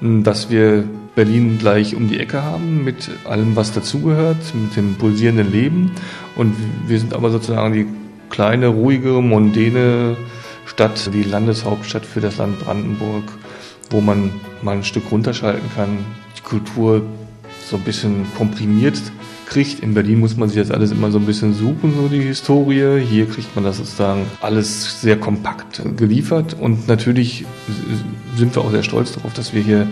dass 0.00 0.50
wir 0.50 0.84
Berlin 1.14 1.58
gleich 1.58 1.94
um 1.94 2.08
die 2.08 2.18
Ecke 2.18 2.42
haben 2.42 2.84
mit 2.84 3.10
allem, 3.24 3.54
was 3.56 3.72
dazugehört, 3.72 4.54
mit 4.54 4.76
dem 4.76 4.96
pulsierenden 4.96 5.50
Leben. 5.50 5.92
Und 6.36 6.54
wir 6.86 6.98
sind 6.98 7.14
aber 7.14 7.30
sozusagen 7.30 7.72
die 7.72 7.86
kleine, 8.30 8.68
ruhige, 8.68 9.20
mondäne 9.20 10.16
Stadt, 10.66 11.10
die 11.14 11.22
Landeshauptstadt 11.22 12.04
für 12.04 12.20
das 12.20 12.36
Land 12.36 12.58
Brandenburg, 12.60 13.24
wo 13.90 14.00
man 14.00 14.30
mal 14.62 14.76
ein 14.76 14.84
Stück 14.84 15.10
runterschalten 15.10 15.70
kann, 15.74 15.98
die 16.36 16.42
Kultur 16.42 17.02
so 17.64 17.76
ein 17.76 17.82
bisschen 17.82 18.26
komprimiert 18.36 19.00
kriegt. 19.48 19.80
In 19.80 19.94
Berlin 19.94 20.20
muss 20.20 20.36
man 20.36 20.48
sich 20.48 20.58
das 20.58 20.70
alles 20.70 20.92
immer 20.92 21.10
so 21.10 21.18
ein 21.18 21.26
bisschen 21.26 21.54
suchen, 21.54 21.94
so 21.96 22.08
die 22.08 22.20
Historie. 22.20 23.00
Hier 23.00 23.26
kriegt 23.26 23.54
man 23.54 23.64
das 23.64 23.78
sozusagen 23.78 24.26
alles 24.40 25.00
sehr 25.00 25.16
kompakt 25.16 25.82
geliefert 25.96 26.54
und 26.58 26.86
natürlich 26.86 27.44
sind 28.36 28.54
wir 28.54 28.62
auch 28.62 28.70
sehr 28.70 28.82
stolz 28.82 29.12
darauf, 29.12 29.32
dass 29.32 29.54
wir 29.54 29.62
hier 29.62 29.86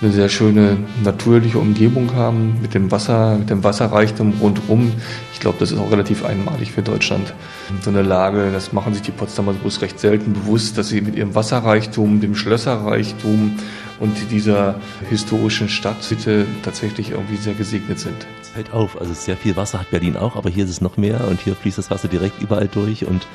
eine 0.00 0.12
sehr 0.12 0.28
schöne 0.28 0.76
natürliche 1.02 1.58
Umgebung 1.58 2.14
haben 2.14 2.60
mit 2.62 2.74
dem 2.74 2.90
Wasser, 2.90 3.36
mit 3.36 3.50
dem 3.50 3.64
Wasserreichtum 3.64 4.34
rundherum. 4.40 4.92
Ich 5.32 5.40
glaube, 5.40 5.56
das 5.58 5.72
ist 5.72 5.78
auch 5.78 5.90
relativ 5.90 6.24
einmalig 6.24 6.72
für 6.72 6.82
Deutschland. 6.82 7.34
So 7.82 7.90
eine 7.90 8.02
Lage, 8.02 8.50
das 8.52 8.72
machen 8.72 8.94
sich 8.94 9.02
die 9.02 9.10
Potsdamer 9.10 9.54
bloß 9.54 9.82
recht 9.82 9.98
selten 9.98 10.34
bewusst, 10.34 10.78
dass 10.78 10.88
sie 10.88 11.00
mit 11.00 11.16
ihrem 11.16 11.34
Wasserreichtum, 11.34 12.20
dem 12.20 12.36
Schlösserreichtum 12.36 13.58
und 13.98 14.30
dieser 14.30 14.76
historischen 15.08 15.68
Stadt 15.68 15.96
bitte 16.08 16.46
tatsächlich 16.62 17.10
irgendwie 17.10 17.36
sehr 17.36 17.54
gesegnet 17.54 17.98
sind. 17.98 18.14
Es 18.40 18.48
fällt 18.50 18.72
auf, 18.72 19.00
also 19.00 19.12
sehr 19.12 19.36
viel 19.36 19.56
Wasser 19.56 19.80
hat 19.80 19.90
Berlin 19.90 20.16
auch, 20.16 20.36
aber 20.36 20.50
hier 20.50 20.64
ist 20.64 20.70
es 20.70 20.80
noch 20.80 20.96
mehr 20.96 21.26
und 21.26 21.40
hier 21.40 21.56
fließt 21.56 21.78
das 21.78 21.90
Wasser 21.90 22.08
direkt 22.08 22.40
überall 22.40 22.68
durch 22.68 23.04
und 23.04 23.26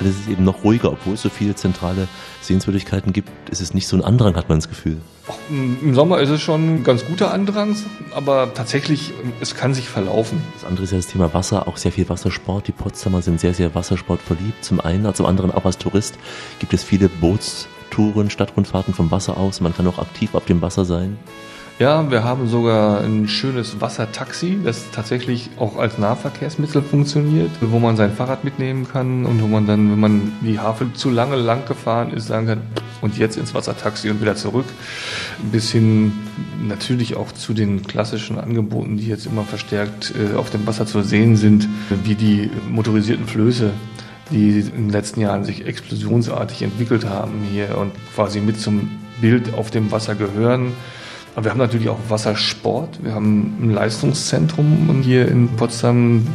alles 0.00 0.16
ist 0.20 0.28
eben 0.28 0.44
noch 0.44 0.64
ruhiger, 0.64 0.92
obwohl 0.92 1.14
es 1.14 1.22
so 1.22 1.28
viele 1.28 1.54
zentrale 1.54 2.08
Sehenswürdigkeiten 2.40 3.12
gibt, 3.12 3.30
ist 3.50 3.60
es 3.60 3.74
nicht 3.74 3.86
so 3.86 3.96
ein 3.96 4.02
Andrang, 4.02 4.36
hat 4.36 4.48
man 4.48 4.58
das 4.58 4.68
Gefühl. 4.68 4.98
Im 5.48 5.94
Sommer 5.94 6.20
ist 6.20 6.30
es 6.30 6.40
schon 6.40 6.76
ein 6.76 6.84
ganz 6.84 7.04
guter 7.04 7.32
Andrang, 7.32 7.76
aber 8.14 8.52
tatsächlich, 8.54 9.12
es 9.40 9.54
kann 9.54 9.74
sich 9.74 9.88
verlaufen. 9.88 10.42
Das 10.54 10.64
andere 10.64 10.84
ist 10.84 10.90
ja 10.90 10.96
das 10.96 11.06
Thema 11.06 11.32
Wasser, 11.34 11.68
auch 11.68 11.76
sehr 11.76 11.92
viel 11.92 12.08
Wassersport. 12.08 12.66
Die 12.66 12.72
Potsdamer 12.72 13.22
sind 13.22 13.40
sehr, 13.40 13.54
sehr 13.54 13.74
wassersportverliebt. 13.74 14.64
Zum 14.64 14.80
einen, 14.80 15.14
zum 15.14 15.26
anderen 15.26 15.52
auch 15.52 15.64
als 15.64 15.78
Tourist 15.78 16.18
gibt 16.58 16.72
es 16.72 16.82
viele 16.82 17.08
Bootstouren, 17.08 18.30
Stadtrundfahrten 18.30 18.94
vom 18.94 19.10
Wasser 19.10 19.36
aus. 19.36 19.60
Man 19.60 19.74
kann 19.74 19.86
auch 19.86 19.98
aktiv 19.98 20.34
auf 20.34 20.46
dem 20.46 20.62
Wasser 20.62 20.84
sein. 20.84 21.18
Ja, 21.80 22.10
wir 22.10 22.24
haben 22.24 22.46
sogar 22.46 23.00
ein 23.00 23.26
schönes 23.26 23.80
Wassertaxi, 23.80 24.58
das 24.62 24.90
tatsächlich 24.90 25.48
auch 25.56 25.78
als 25.78 25.96
Nahverkehrsmittel 25.96 26.82
funktioniert, 26.82 27.50
wo 27.62 27.78
man 27.78 27.96
sein 27.96 28.12
Fahrrad 28.12 28.44
mitnehmen 28.44 28.86
kann 28.86 29.24
und 29.24 29.40
wo 29.40 29.46
man 29.46 29.66
dann, 29.66 29.90
wenn 29.90 29.98
man 29.98 30.32
die 30.42 30.58
Havel 30.58 30.92
zu 30.92 31.08
lange 31.08 31.36
lang 31.36 31.64
gefahren 31.64 32.12
ist, 32.12 32.26
sagen 32.26 32.48
kann, 32.48 32.60
und 33.00 33.16
jetzt 33.16 33.38
ins 33.38 33.54
Wassertaxi 33.54 34.10
und 34.10 34.20
wieder 34.20 34.36
zurück. 34.36 34.66
Bis 35.50 35.72
hin 35.72 36.12
natürlich 36.62 37.16
auch 37.16 37.32
zu 37.32 37.54
den 37.54 37.82
klassischen 37.86 38.38
Angeboten, 38.38 38.98
die 38.98 39.06
jetzt 39.06 39.24
immer 39.24 39.44
verstärkt 39.44 40.12
äh, 40.14 40.36
auf 40.36 40.50
dem 40.50 40.66
Wasser 40.66 40.84
zu 40.84 41.00
sehen 41.00 41.36
sind, 41.36 41.66
wie 42.04 42.14
die 42.14 42.50
motorisierten 42.68 43.26
Flöße 43.26 43.70
die 44.30 44.60
in 44.60 44.84
den 44.84 44.90
letzten 44.90 45.22
Jahren 45.22 45.44
sich 45.44 45.66
explosionsartig 45.66 46.62
entwickelt 46.62 47.04
haben 47.04 47.42
hier 47.50 47.76
und 47.76 47.90
quasi 48.14 48.40
mit 48.40 48.60
zum 48.60 48.88
Bild 49.20 49.54
auf 49.54 49.72
dem 49.72 49.90
Wasser 49.90 50.14
gehören. 50.14 50.72
Aber 51.34 51.44
wir 51.44 51.50
haben 51.52 51.58
natürlich 51.58 51.88
auch 51.88 51.98
Wassersport. 52.08 53.02
Wir 53.02 53.14
haben 53.14 53.56
ein 53.60 53.70
Leistungszentrum 53.70 55.00
hier 55.02 55.28
in 55.28 55.48
Potsdam. 55.56 56.26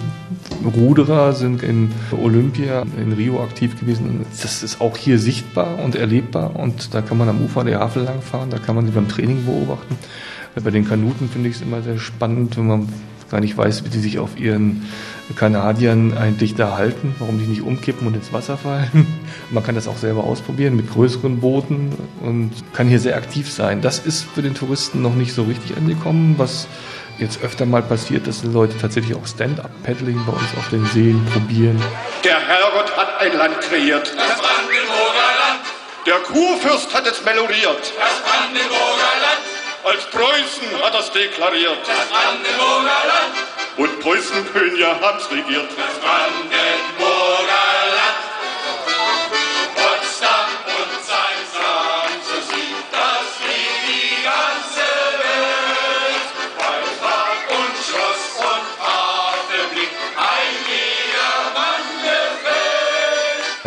Ruderer 0.75 1.34
sind 1.34 1.63
in 1.63 1.91
Olympia, 2.12 2.84
in 2.97 3.12
Rio 3.12 3.43
aktiv 3.43 3.79
gewesen. 3.79 4.25
Das 4.41 4.63
ist 4.63 4.79
auch 4.81 4.97
hier 4.97 5.19
sichtbar 5.19 5.79
und 5.84 5.95
erlebbar. 5.95 6.55
Und 6.55 6.93
da 6.93 7.01
kann 7.01 7.17
man 7.17 7.29
am 7.29 7.43
Ufer 7.43 7.63
der 7.63 7.79
Havel 7.79 8.03
langfahren. 8.03 8.49
Da 8.49 8.58
kann 8.58 8.75
man 8.75 8.86
sie 8.86 8.91
beim 8.91 9.08
Training 9.08 9.45
beobachten. 9.45 9.97
Bei 10.63 10.71
den 10.71 10.88
Kanuten 10.88 11.29
finde 11.29 11.49
ich 11.49 11.55
es 11.55 11.62
immer 11.62 11.81
sehr 11.81 11.99
spannend, 11.99 12.55
wenn 12.58 12.67
man 12.67 12.89
gar 13.36 13.41
nicht 13.41 13.58
weiß, 13.58 13.84
wie 13.84 13.89
die 13.89 14.00
sich 14.00 14.17
auf 14.17 14.39
ihren 14.39 14.89
Kanadiern 15.36 16.17
eigentlich 16.17 16.56
da 16.56 16.78
halten, 16.78 17.13
warum 17.19 17.38
die 17.38 17.43
nicht 17.43 17.63
umkippen 17.63 18.08
und 18.08 18.15
ins 18.15 18.32
Wasser 18.32 18.58
fallen. 18.58 19.06
Man 19.52 19.62
kann 19.62 19.76
das 19.76 19.89
auch 19.89 19.98
selber 19.98 20.24
ausprobieren 20.24 20.78
mit 20.78 20.89
größeren 20.89 21.41
Booten 21.41 21.91
und 22.21 22.54
kann 22.71 22.88
hier 22.88 23.02
sehr 23.02 23.17
aktiv 23.17 23.52
sein. 23.52 23.82
Das 23.82 24.00
ist 24.00 24.24
für 24.24 24.41
den 24.41 24.56
Touristen 24.56 25.02
noch 25.02 25.15
nicht 25.15 25.34
so 25.34 25.43
richtig 25.43 25.76
angekommen, 25.76 26.36
was 26.38 26.69
jetzt 27.17 27.43
öfter 27.43 27.65
mal 27.65 27.82
passiert, 27.82 28.26
dass 28.26 28.41
die 28.41 28.48
Leute 28.48 28.78
tatsächlich 28.78 29.17
auch 29.17 29.28
Stand-up-Paddling 29.28 30.26
bei 30.26 30.32
uns 30.32 30.57
auf 30.57 30.70
den 30.70 30.86
Seen 30.86 31.22
probieren. 31.34 31.78
Der 32.24 32.39
Herrgott 32.39 32.95
hat 32.95 33.20
ein 33.20 33.38
Land 33.38 33.59
kreiert. 33.59 34.14
Das 34.16 34.39
Brandenburger 34.39 35.30
Land. 35.41 35.66
Der 36.05 36.20
Kurfürst 36.20 36.93
hat 36.93 37.05
es 37.05 37.22
melodiert. 37.26 37.91
Das 37.99 38.22
Brandenburger 38.24 39.12
Land. 39.20 39.45
Als 39.86 40.03
Preußen 40.05 40.83
hat 40.83 40.93
er 40.95 40.99
es 40.99 41.11
deklariert. 41.11 41.77
Das 41.86 42.09
Brandenburger 42.09 43.01
Land. 43.07 43.36
Und 43.77 43.99
Preußenkönige 43.99 44.99
haben's 44.99 45.29
regiert. 45.29 45.69
Das 45.77 45.99
Brandenburger 45.99 46.95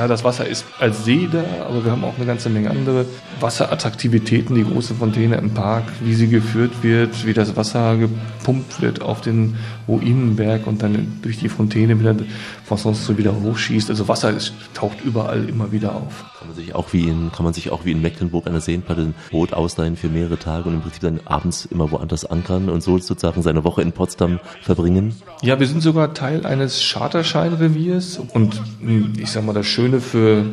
Das 0.08 0.24
Wasser 0.24 0.48
ist 0.48 0.64
als 0.80 1.04
See 1.04 1.28
da, 1.30 1.44
aber 1.66 1.84
wir 1.84 1.92
haben 1.92 2.02
auch 2.02 2.16
eine 2.16 2.26
ganze 2.26 2.48
Menge 2.48 2.70
andere 2.70 3.04
Wasserattraktivitäten, 3.40 4.54
die 4.54 4.64
große 4.64 4.94
Fontäne 4.94 5.36
im 5.36 5.50
Park, 5.50 5.84
wie 6.00 6.14
sie 6.14 6.28
geführt 6.28 6.82
wird, 6.82 7.26
wie 7.26 7.34
das 7.34 7.56
Wasser 7.56 7.96
gepumpt 7.96 8.80
wird 8.80 9.02
auf 9.02 9.20
den 9.20 9.56
Ruinenberg 9.86 10.66
und 10.66 10.82
dann 10.82 11.18
durch 11.22 11.38
die 11.38 11.48
Fontäne 11.48 12.00
wieder 12.00 12.16
von 12.64 12.78
sonst 12.78 13.04
so 13.04 13.18
wieder 13.18 13.34
hochschießt. 13.38 13.90
Also 13.90 14.08
Wasser 14.08 14.30
ist, 14.30 14.54
taucht 14.74 15.02
überall 15.04 15.48
immer 15.48 15.70
wieder 15.72 15.94
auf. 15.94 16.24
Kann 16.38 16.46
man 16.46 16.56
sich 16.56 16.72
auch 16.72 16.92
wie 16.92 17.08
in, 17.08 17.32
kann 17.32 17.42
man 17.42 17.52
sich 17.52 17.72
auch 17.72 17.84
wie 17.84 17.90
in 17.90 18.00
Mecklenburg 18.00 18.46
an 18.46 18.52
der 18.52 18.60
Seenplatte 18.60 19.00
ein 19.00 19.14
Boot 19.32 19.52
ausleihen 19.52 19.96
für 19.96 20.08
mehrere 20.08 20.38
Tage 20.38 20.68
und 20.68 20.76
im 20.76 20.82
Prinzip 20.82 21.02
dann 21.02 21.20
abends 21.24 21.64
immer 21.64 21.90
woanders 21.90 22.24
ankern 22.24 22.68
und 22.68 22.80
so 22.80 22.96
sozusagen 22.98 23.42
seine 23.42 23.64
Woche 23.64 23.82
in 23.82 23.90
Potsdam 23.90 24.38
verbringen? 24.62 25.16
Ja, 25.42 25.58
wir 25.58 25.66
sind 25.66 25.80
sogar 25.80 26.14
Teil 26.14 26.46
eines 26.46 26.80
Charterscheinreviers 26.80 28.20
und 28.34 28.62
hm, 28.80 29.14
ich 29.18 29.32
sag 29.32 29.44
mal, 29.44 29.52
das 29.52 29.66
Schöne 29.66 30.00
für 30.00 30.44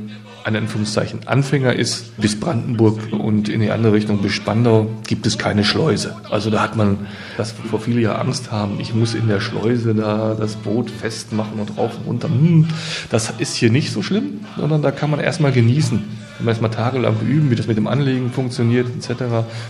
ein 0.45 0.55
Anführungszeichen 0.55 1.27
Anfänger 1.27 1.73
ist, 1.73 2.15
bis 2.17 2.39
Brandenburg 2.39 3.11
und 3.11 3.49
in 3.49 3.61
die 3.61 3.71
andere 3.71 3.93
Richtung 3.93 4.21
bis 4.21 4.33
Spandau 4.33 4.87
gibt 5.07 5.25
es 5.25 5.39
keine 5.39 5.63
Schleuse. 5.63 6.15
Also 6.29 6.51
da 6.51 6.61
hat 6.61 6.75
man, 6.75 7.07
das 7.35 7.51
vor 7.51 7.81
viele 7.81 8.01
ja 8.01 8.15
Angst 8.17 8.51
haben, 8.51 8.79
ich 8.79 8.93
muss 8.93 9.15
in 9.15 9.27
der 9.27 9.41
Schleuse 9.41 9.95
da 9.95 10.35
das 10.39 10.55
Boot 10.55 10.91
festmachen 10.91 11.59
und 11.59 11.75
rauf 11.79 11.97
und 11.97 12.05
runter. 12.05 12.27
Hm, 12.27 12.67
das 13.09 13.33
ist 13.39 13.55
hier 13.55 13.71
nicht 13.71 13.91
so 13.91 14.03
schlimm, 14.03 14.41
sondern 14.55 14.83
da 14.83 14.91
kann 14.91 15.09
man 15.09 15.19
erstmal 15.19 15.51
genießen. 15.51 15.97
Kann 15.97 16.45
man 16.45 16.49
erstmal 16.49 16.69
tagelang 16.69 17.15
üben, 17.21 17.49
wie 17.49 17.55
das 17.55 17.65
mit 17.65 17.77
dem 17.77 17.87
Anlegen 17.87 18.29
funktioniert 18.29 18.87
etc., 18.87 19.23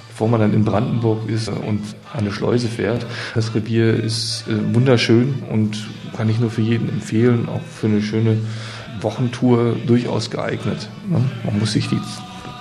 bevor 0.09 0.28
man 0.28 0.41
dann 0.41 0.53
in 0.53 0.65
Brandenburg 0.65 1.30
ist 1.30 1.47
und 1.47 1.80
eine 2.13 2.34
Schleuse 2.34 2.67
fährt. 2.67 3.05
Das 3.34 3.55
Revier 3.55 3.93
ist 3.93 4.43
äh, 4.49 4.76
wunderschön 4.76 5.36
und 5.49 5.88
kann 6.17 6.28
ich 6.28 6.39
nur 6.39 6.49
für 6.49 6.61
jeden 6.61 6.89
empfehlen, 6.89 7.47
auch 7.47 7.61
für 7.61 7.88
eine 7.88 8.01
schöne 8.01 8.38
Wochentour 9.01 9.75
durchaus 9.85 10.29
geeignet. 10.29 10.89
Ne? 11.09 11.21
Man 11.43 11.59
muss 11.59 11.73
sich 11.73 11.89
die 11.89 11.99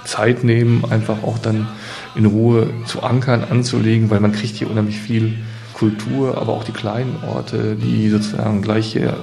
Zeit 0.05 0.45
nehmen, 0.45 0.85
einfach 0.91 1.23
auch 1.23 1.39
dann 1.39 1.67
in 2.15 2.27
Ruhe 2.27 2.71
zu 2.87 3.03
ankern, 3.03 3.45
anzulegen, 3.49 4.11
weil 4.11 4.21
man 4.21 4.33
kriegt 4.33 4.57
hier 4.57 4.71
unheimlich 4.71 4.99
viel 4.99 5.35
Kultur, 5.75 6.39
aber 6.39 6.53
auch 6.53 6.65
die 6.65 6.73
kleinen 6.73 7.17
Orte, 7.27 7.75
die 7.75 8.09
sozusagen 8.09 8.63
gleich 8.63 8.93
hier 8.93 9.17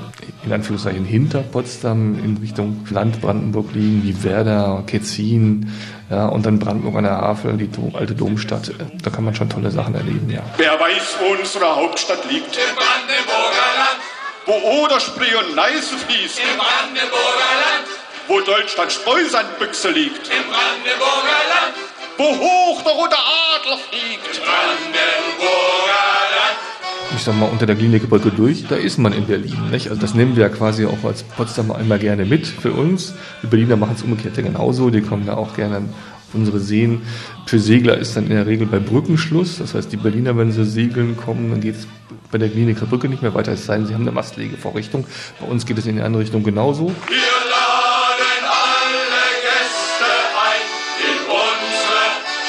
in 0.43 0.51
Anführungszeichen 0.51 1.05
hinter 1.05 1.39
Potsdam 1.39 2.19
in 2.23 2.37
Richtung 2.37 2.85
Land 2.89 3.21
Brandenburg 3.21 3.73
liegen, 3.73 4.03
wie 4.03 4.23
Werder, 4.23 4.83
Ketzin, 4.85 5.71
ja, 6.09 6.25
und 6.25 6.45
dann 6.45 6.59
Brandenburg 6.59 6.97
an 6.97 7.03
der 7.05 7.17
Havel, 7.17 7.57
die 7.57 7.69
alte 7.93 8.15
Domstadt. 8.15 8.71
Da 9.01 9.09
kann 9.09 9.23
man 9.23 9.33
schon 9.33 9.49
tolle 9.49 9.71
Sachen 9.71 9.95
erleben, 9.95 10.29
ja. 10.29 10.41
Wer 10.57 10.73
weiß, 10.73 11.17
wo 11.19 11.39
unsere 11.39 11.75
Hauptstadt 11.75 12.29
liegt? 12.29 12.57
Im 12.57 12.75
Brandenburger 12.75 13.70
Wo 14.45 14.53
Oder, 14.83 14.99
Spree 14.99 15.35
und 15.35 15.55
Neiße 15.55 15.97
fließt? 15.97 16.39
im 16.39 16.57
Brandenburger 16.57 17.53
Land, 17.61 17.87
Wo 18.27 18.39
Deutschland 18.41 18.91
Streusandbüchse 18.91 19.89
liegt? 19.91 20.27
im 20.27 20.43
Brandenburger 20.49 21.41
Land, 21.53 21.75
Wo 22.17 22.25
hoch 22.37 22.81
der 22.81 22.93
rote 22.93 23.15
Adler 23.17 23.77
fliegt? 23.89 24.41
Brandenburger 24.43 26.21
Land. 26.35 26.57
ich 27.15 27.23
sag 27.23 27.35
mal, 27.35 27.45
unter 27.49 27.65
der 27.67 27.75
Klinikbrücke 27.75 28.31
durch, 28.31 28.65
da 28.67 28.75
ist 28.75 28.97
man 28.97 29.13
in 29.13 29.27
Berlin. 29.27 29.69
Nicht? 29.69 29.89
Also 29.89 30.01
das 30.01 30.13
nehmen 30.15 30.35
wir 30.35 30.43
ja 30.43 30.49
quasi 30.49 30.85
auch 30.87 31.03
als 31.07 31.23
Potsdamer 31.23 31.75
einmal 31.75 31.99
gerne 31.99 32.25
mit 32.25 32.47
für 32.47 32.71
uns. 32.71 33.13
Die 33.43 33.47
Berliner 33.47 33.75
machen 33.77 33.95
es 33.95 34.01
umgekehrt 34.03 34.37
ja 34.37 34.43
genauso, 34.43 34.89
die 34.89 35.01
kommen 35.01 35.25
da 35.27 35.35
auch 35.35 35.53
gerne 35.55 35.87
unsere 36.33 36.59
Seen. 36.59 37.01
Für 37.45 37.59
Segler 37.59 37.97
ist 37.97 38.15
dann 38.15 38.25
in 38.25 38.31
der 38.31 38.47
Regel 38.47 38.67
bei 38.67 38.79
Brückenschluss, 38.79 39.57
das 39.57 39.73
heißt 39.73 39.91
die 39.91 39.97
Berliner, 39.97 40.37
wenn 40.37 40.51
sie 40.51 40.65
segeln 40.65 41.17
kommen, 41.17 41.51
dann 41.51 41.61
geht 41.61 41.75
es 41.75 41.87
bei 42.31 42.37
der 42.37 42.49
Kliniker 42.49 42.85
Brücke 42.85 43.09
nicht 43.09 43.21
mehr 43.21 43.33
weiter, 43.33 43.51
es 43.51 43.65
sei 43.65 43.77
denn, 43.77 43.87
sie 43.87 43.93
haben 43.93 44.03
eine 44.03 44.11
Mastlegevorrichtung. 44.11 45.05
Bei 45.39 45.47
uns 45.47 45.65
geht 45.65 45.77
es 45.77 45.85
in 45.85 45.97
die 45.97 46.01
andere 46.01 46.23
Richtung 46.23 46.43
genauso. 46.43 46.87
Wir 46.87 47.17
laden 47.17 48.43
alle 48.45 49.23
Gäste 49.43 50.11
ein 50.41 50.67
in 51.09 51.19
unsere 51.27 52.01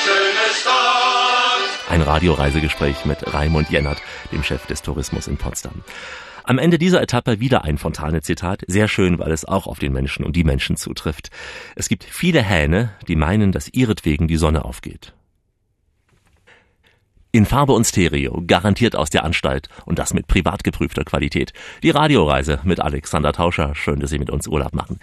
schöne 0.05 0.47
Stadt. 0.61 1.91
Ein 1.91 2.03
Radioreisegespräch 2.03 3.05
mit 3.05 3.35
Raimund 3.35 3.71
Jennert, 3.71 3.99
dem 4.31 4.43
Chef 4.43 4.67
des 4.67 4.83
Tourismus 4.83 5.27
in 5.27 5.37
Potsdam. 5.37 5.83
Am 6.45 6.59
Ende 6.59 6.79
dieser 6.79 7.01
Etappe 7.01 7.41
wieder 7.41 7.65
ein 7.65 7.79
Fontane-Zitat. 7.79 8.63
Sehr 8.67 8.89
schön, 8.89 9.19
weil 9.19 9.31
es 9.31 9.45
auch 9.45 9.67
auf 9.67 9.79
den 9.79 9.93
Menschen 9.93 10.25
und 10.25 10.35
die 10.35 10.45
Menschen 10.45 10.77
zutrifft. 10.77 11.31
Es 11.77 11.89
gibt 11.89 12.05
viele 12.05 12.43
Hähne, 12.43 12.91
die 13.07 13.17
meinen, 13.17 13.53
dass 13.53 13.69
ihretwegen 13.69 14.27
die 14.27 14.37
Sonne 14.37 14.65
aufgeht. 14.65 15.15
In 17.35 17.47
Farbe 17.47 17.73
und 17.73 17.87
Stereo, 17.87 18.43
garantiert 18.47 18.95
aus 18.95 19.09
der 19.09 19.25
Anstalt 19.25 19.71
und 19.87 19.99
das 19.99 20.13
mit 20.13 20.27
privat 20.27 20.65
geprüfter 20.65 21.03
Qualität. 21.03 21.55
Die 21.83 21.89
Radioreise 21.89 22.61
mit 22.63 22.79
Alexander 22.79 23.33
Tauscher. 23.33 23.75
Schön, 23.75 24.01
dass 24.01 24.11
Sie 24.11 24.19
mit 24.19 24.29
uns 24.29 24.47
Urlaub 24.47 24.75
machen. 24.75 24.99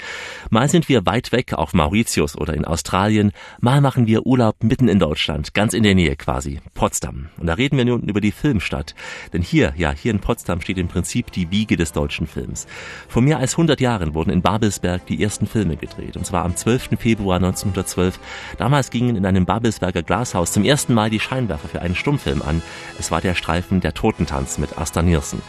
Mal 0.51 0.69
sind 0.69 0.87
wir 0.89 1.07
weit 1.07 1.31
weg 1.31 1.53
auf 1.53 1.73
Mauritius 1.73 2.37
oder 2.37 2.53
in 2.53 2.65
Australien, 2.65 3.31
mal 3.61 3.81
machen 3.81 4.05
wir 4.05 4.27
Urlaub 4.27 4.63
mitten 4.63 4.89
in 4.89 4.99
Deutschland, 4.99 5.55
ganz 5.55 5.73
in 5.73 5.81
der 5.81 5.95
Nähe 5.95 6.15
quasi, 6.17 6.59
Potsdam. 6.75 7.29
Und 7.39 7.47
da 7.47 7.55
reden 7.55 7.77
wir 7.77 7.85
nun 7.85 8.03
über 8.03 8.21
die 8.21 8.31
Filmstadt. 8.31 8.93
Denn 9.33 9.41
hier, 9.41 9.73
ja, 9.75 9.91
hier 9.91 10.11
in 10.11 10.19
Potsdam 10.19 10.61
steht 10.61 10.77
im 10.77 10.87
Prinzip 10.87 11.31
die 11.31 11.49
Wiege 11.49 11.77
des 11.77 11.93
deutschen 11.93 12.27
Films. 12.27 12.67
Vor 13.07 13.23
mehr 13.23 13.39
als 13.39 13.53
100 13.53 13.81
Jahren 13.81 14.13
wurden 14.13 14.29
in 14.29 14.43
Babelsberg 14.43 15.03
die 15.07 15.23
ersten 15.23 15.47
Filme 15.47 15.77
gedreht. 15.77 16.15
Und 16.15 16.27
zwar 16.27 16.45
am 16.45 16.55
12. 16.55 16.89
Februar 16.99 17.37
1912. 17.37 18.19
Damals 18.59 18.91
gingen 18.91 19.15
in 19.15 19.25
einem 19.25 19.47
Babelsberger 19.47 20.03
Glashaus 20.03 20.51
zum 20.51 20.63
ersten 20.63 20.93
Mal 20.93 21.09
die 21.09 21.19
Scheinwerfer 21.19 21.67
für 21.67 21.81
einen 21.81 21.95
Stummfilm 22.19 22.41
an. 22.41 22.61
Es 22.99 23.11
war 23.11 23.21
der 23.21 23.35
Streifen 23.35 23.81
Der 23.81 23.93
Totentanz 23.93 24.57
mit 24.57 24.77
Asta 24.77 25.01
Niersen. 25.01 25.41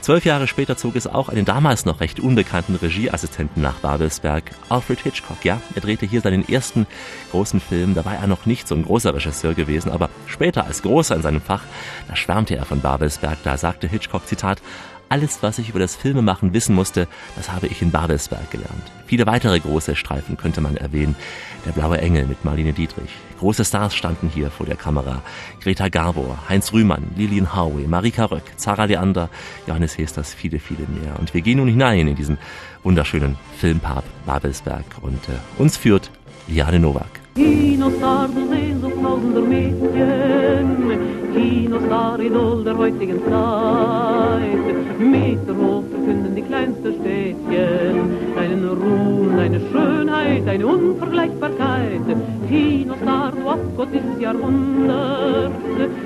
Zwölf 0.00 0.24
Jahre 0.26 0.46
später 0.46 0.76
zog 0.76 0.96
es 0.96 1.06
auch 1.06 1.30
einen 1.30 1.46
damals 1.46 1.86
noch 1.86 2.00
recht 2.00 2.20
unbekannten 2.20 2.74
Regieassistenten 2.74 3.62
nach 3.62 3.76
Babelsberg, 3.76 4.44
Alfred 4.68 5.00
Hitchcock. 5.00 5.42
Ja, 5.44 5.62
er 5.74 5.80
drehte 5.80 6.04
hier 6.04 6.20
seinen 6.20 6.46
ersten 6.46 6.86
großen 7.30 7.60
Film. 7.60 7.94
Da 7.94 8.04
war 8.04 8.14
er 8.14 8.26
noch 8.26 8.44
nicht 8.44 8.68
so 8.68 8.74
ein 8.74 8.84
großer 8.84 9.14
Regisseur 9.14 9.54
gewesen, 9.54 9.90
aber 9.90 10.10
später 10.26 10.66
als 10.66 10.82
großer 10.82 11.16
in 11.16 11.22
seinem 11.22 11.40
Fach, 11.40 11.62
da 12.08 12.16
schwärmte 12.16 12.54
er 12.56 12.66
von 12.66 12.80
Babelsberg. 12.80 13.38
Da 13.44 13.56
sagte 13.56 13.88
Hitchcock, 13.88 14.26
Zitat, 14.26 14.60
alles, 15.08 15.42
was 15.42 15.58
ich 15.58 15.70
über 15.70 15.78
das 15.78 15.96
Filmemachen 15.96 16.52
wissen 16.52 16.74
musste, 16.74 17.06
das 17.36 17.50
habe 17.50 17.66
ich 17.68 17.80
in 17.80 17.90
Babelsberg 17.90 18.50
gelernt. 18.50 18.82
Viele 19.06 19.26
weitere 19.26 19.60
große 19.60 19.96
Streifen 19.96 20.36
könnte 20.36 20.60
man 20.60 20.76
erwähnen. 20.76 21.16
Der 21.64 21.72
Blaue 21.72 21.98
Engel 21.98 22.26
mit 22.26 22.44
Marlene 22.44 22.72
Dietrich. 22.72 23.10
Große 23.44 23.66
Stars 23.66 23.94
standen 23.94 24.30
hier 24.30 24.50
vor 24.50 24.64
der 24.64 24.74
Kamera. 24.76 25.20
Greta 25.60 25.90
Garbo, 25.90 26.34
Heinz 26.48 26.72
Rühmann, 26.72 27.10
Lilian 27.14 27.54
Howe, 27.54 27.86
Marika 27.86 28.24
Röck, 28.24 28.44
Zara 28.56 28.86
Leander, 28.86 29.28
Johannes 29.66 29.98
Hesters, 29.98 30.32
viele, 30.32 30.58
viele 30.58 30.86
mehr. 30.88 31.20
Und 31.20 31.34
wir 31.34 31.42
gehen 31.42 31.58
nun 31.58 31.68
hinein 31.68 32.08
in 32.08 32.16
diesen 32.16 32.38
wunderschönen 32.84 33.36
Filmpark 33.58 34.04
Babelsberg. 34.24 34.86
Und 35.02 35.28
äh, 35.28 35.60
uns 35.60 35.76
führt 35.76 36.10
Liane 36.46 36.80
Nowak. 36.80 37.20
Kinostar, 41.34 42.20
Idol 42.20 42.64
der 42.64 42.78
heutigen 42.78 43.18
Zeit. 43.28 44.98
Meterhoch 44.98 45.82
verkünden 45.90 46.34
die 46.36 46.42
kleinsten 46.42 46.94
Städtchen, 47.00 48.34
deinen 48.36 48.68
Ruhm, 48.68 49.36
deine 49.36 49.60
Schönheit, 49.72 50.46
deine 50.46 50.66
Unvergleichbarkeit. 50.66 52.00
Kinostar, 52.48 53.32
du 53.32 53.48
Abgott 53.48 53.92
des 53.92 54.20
Jahrhunderts, 54.20 55.54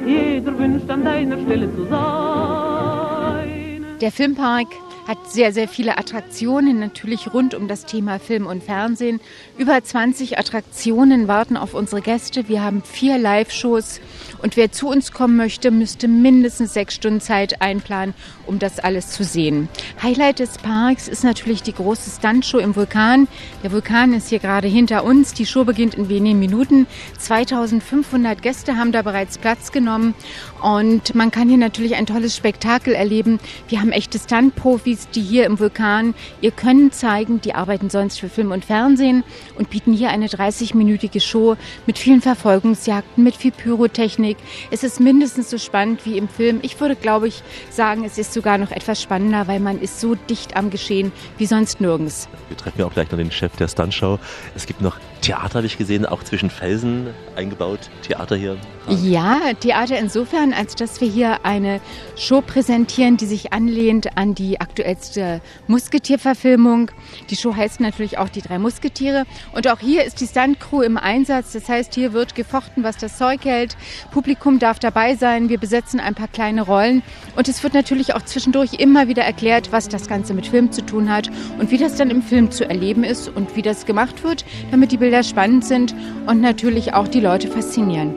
jeder 0.06 0.58
wünscht 0.58 0.90
an 0.90 1.04
deiner 1.04 1.38
Stelle 1.42 1.74
zu 1.74 1.84
sein. 1.84 3.84
Der 4.00 4.12
Filmpark 4.12 4.68
hat 5.08 5.30
sehr, 5.30 5.54
sehr 5.54 5.68
viele 5.68 5.96
Attraktionen, 5.96 6.78
natürlich 6.78 7.32
rund 7.32 7.54
um 7.54 7.66
das 7.66 7.86
Thema 7.86 8.18
Film 8.18 8.46
und 8.46 8.62
Fernsehen. 8.62 9.20
Über 9.56 9.82
20 9.82 10.38
Attraktionen 10.38 11.28
warten 11.28 11.56
auf 11.56 11.72
unsere 11.72 12.02
Gäste. 12.02 12.46
Wir 12.46 12.62
haben 12.62 12.82
vier 12.82 13.16
Live-Shows 13.16 14.02
und 14.42 14.56
wer 14.56 14.72
zu 14.72 14.88
uns 14.88 15.12
kommen 15.12 15.36
möchte, 15.36 15.70
müsste 15.70 16.08
mindestens 16.08 16.74
sechs 16.74 16.94
Stunden 16.94 17.20
Zeit 17.20 17.60
einplanen, 17.60 18.14
um 18.46 18.58
das 18.58 18.78
alles 18.78 19.10
zu 19.10 19.24
sehen. 19.24 19.68
Highlight 20.02 20.38
des 20.38 20.58
Parks 20.58 21.08
ist 21.08 21.24
natürlich 21.24 21.62
die 21.62 21.72
große 21.72 22.10
Stuntshow 22.10 22.58
im 22.58 22.76
Vulkan. 22.76 23.28
Der 23.62 23.72
Vulkan 23.72 24.12
ist 24.12 24.28
hier 24.28 24.38
gerade 24.38 24.68
hinter 24.68 25.04
uns. 25.04 25.34
Die 25.34 25.46
Show 25.46 25.64
beginnt 25.64 25.94
in 25.94 26.08
wenigen 26.08 26.38
Minuten. 26.38 26.86
2500 27.18 28.42
Gäste 28.42 28.76
haben 28.76 28.92
da 28.92 29.02
bereits 29.02 29.38
Platz 29.38 29.72
genommen 29.72 30.14
und 30.62 31.14
man 31.14 31.30
kann 31.30 31.48
hier 31.48 31.58
natürlich 31.58 31.96
ein 31.96 32.06
tolles 32.06 32.36
Spektakel 32.36 32.94
erleben. 32.94 33.38
Wir 33.68 33.80
haben 33.80 33.92
echte 33.92 34.18
Stunt-Profis, 34.18 35.08
die 35.10 35.22
hier 35.22 35.46
im 35.46 35.58
Vulkan 35.58 36.14
ihr 36.40 36.50
Können 36.50 36.92
zeigen. 36.92 37.40
Die 37.40 37.54
arbeiten 37.54 37.90
sonst 37.90 38.20
für 38.20 38.28
Film 38.28 38.52
und 38.52 38.64
Fernsehen 38.64 39.24
und 39.56 39.70
bieten 39.70 39.92
hier 39.92 40.10
eine 40.10 40.26
30-minütige 40.26 41.20
Show 41.20 41.56
mit 41.86 41.98
vielen 41.98 42.20
Verfolgungsjagden, 42.20 43.24
mit 43.24 43.36
viel 43.36 43.52
Pyrotechnik. 43.52 44.27
Es 44.70 44.84
ist 44.84 45.00
mindestens 45.00 45.50
so 45.50 45.58
spannend 45.58 46.04
wie 46.04 46.18
im 46.18 46.28
Film. 46.28 46.60
Ich 46.62 46.78
würde, 46.80 46.96
glaube 46.96 47.28
ich, 47.28 47.42
sagen, 47.70 48.04
es 48.04 48.18
ist 48.18 48.32
sogar 48.32 48.58
noch 48.58 48.70
etwas 48.70 49.00
spannender, 49.00 49.48
weil 49.48 49.60
man 49.60 49.80
ist 49.80 50.00
so 50.00 50.14
dicht 50.14 50.56
am 50.56 50.70
Geschehen 50.70 51.12
wie 51.38 51.46
sonst 51.46 51.80
nirgends. 51.80 52.28
Wir 52.48 52.56
treffen 52.56 52.80
ja 52.80 52.86
auch 52.86 52.92
gleich 52.92 53.10
noch 53.10 53.18
den 53.18 53.30
Chef 53.30 53.54
der 53.56 53.68
Stuntshow. 53.68 54.18
Es 54.54 54.66
gibt 54.66 54.80
noch 54.80 54.98
Theater 55.20 55.56
habe 55.56 55.66
ich 55.66 55.76
gesehen, 55.76 56.06
auch 56.06 56.22
zwischen 56.22 56.50
Felsen 56.50 57.08
eingebaut. 57.36 57.90
Theater 58.02 58.36
hier. 58.36 58.56
Ja, 58.88 59.52
Theater 59.60 59.98
insofern, 59.98 60.52
als 60.52 60.74
dass 60.74 61.00
wir 61.00 61.08
hier 61.08 61.44
eine 61.44 61.80
Show 62.16 62.40
präsentieren, 62.40 63.16
die 63.16 63.26
sich 63.26 63.52
anlehnt 63.52 64.16
an 64.16 64.34
die 64.34 64.60
aktuellste 64.60 65.40
Musketierverfilmung. 65.66 66.90
Die 67.28 67.36
Show 67.36 67.54
heißt 67.54 67.80
natürlich 67.80 68.16
auch 68.16 68.28
Die 68.28 68.40
drei 68.40 68.58
Musketiere. 68.58 69.24
Und 69.52 69.68
auch 69.68 69.80
hier 69.80 70.04
ist 70.04 70.20
die 70.20 70.26
Stuntcrew 70.26 70.82
im 70.82 70.96
Einsatz. 70.96 71.52
Das 71.52 71.68
heißt, 71.68 71.94
hier 71.94 72.12
wird 72.12 72.34
gefochten, 72.34 72.82
was 72.82 72.96
das 72.96 73.18
Zeug 73.18 73.44
hält. 73.44 73.76
Publikum 74.10 74.58
darf 74.58 74.78
dabei 74.78 75.16
sein. 75.16 75.48
Wir 75.48 75.58
besetzen 75.58 76.00
ein 76.00 76.14
paar 76.14 76.28
kleine 76.28 76.62
Rollen. 76.62 77.02
Und 77.36 77.48
es 77.48 77.62
wird 77.62 77.74
natürlich 77.74 78.14
auch 78.14 78.22
zwischendurch 78.22 78.74
immer 78.74 79.08
wieder 79.08 79.24
erklärt, 79.24 79.72
was 79.72 79.88
das 79.88 80.08
Ganze 80.08 80.32
mit 80.32 80.46
Film 80.46 80.72
zu 80.72 80.84
tun 80.86 81.10
hat 81.10 81.30
und 81.58 81.70
wie 81.70 81.78
das 81.78 81.96
dann 81.96 82.10
im 82.10 82.22
Film 82.22 82.50
zu 82.50 82.68
erleben 82.68 83.04
ist 83.04 83.28
und 83.28 83.56
wie 83.56 83.62
das 83.62 83.84
gemacht 83.84 84.24
wird, 84.24 84.44
damit 84.70 84.92
die 84.92 84.96
Bilder 84.96 85.07
spannend 85.22 85.64
sind 85.64 85.94
und 86.26 86.40
natürlich 86.40 86.94
auch 86.94 87.08
die 87.08 87.20
Leute 87.20 87.48
faszinieren. 87.48 88.14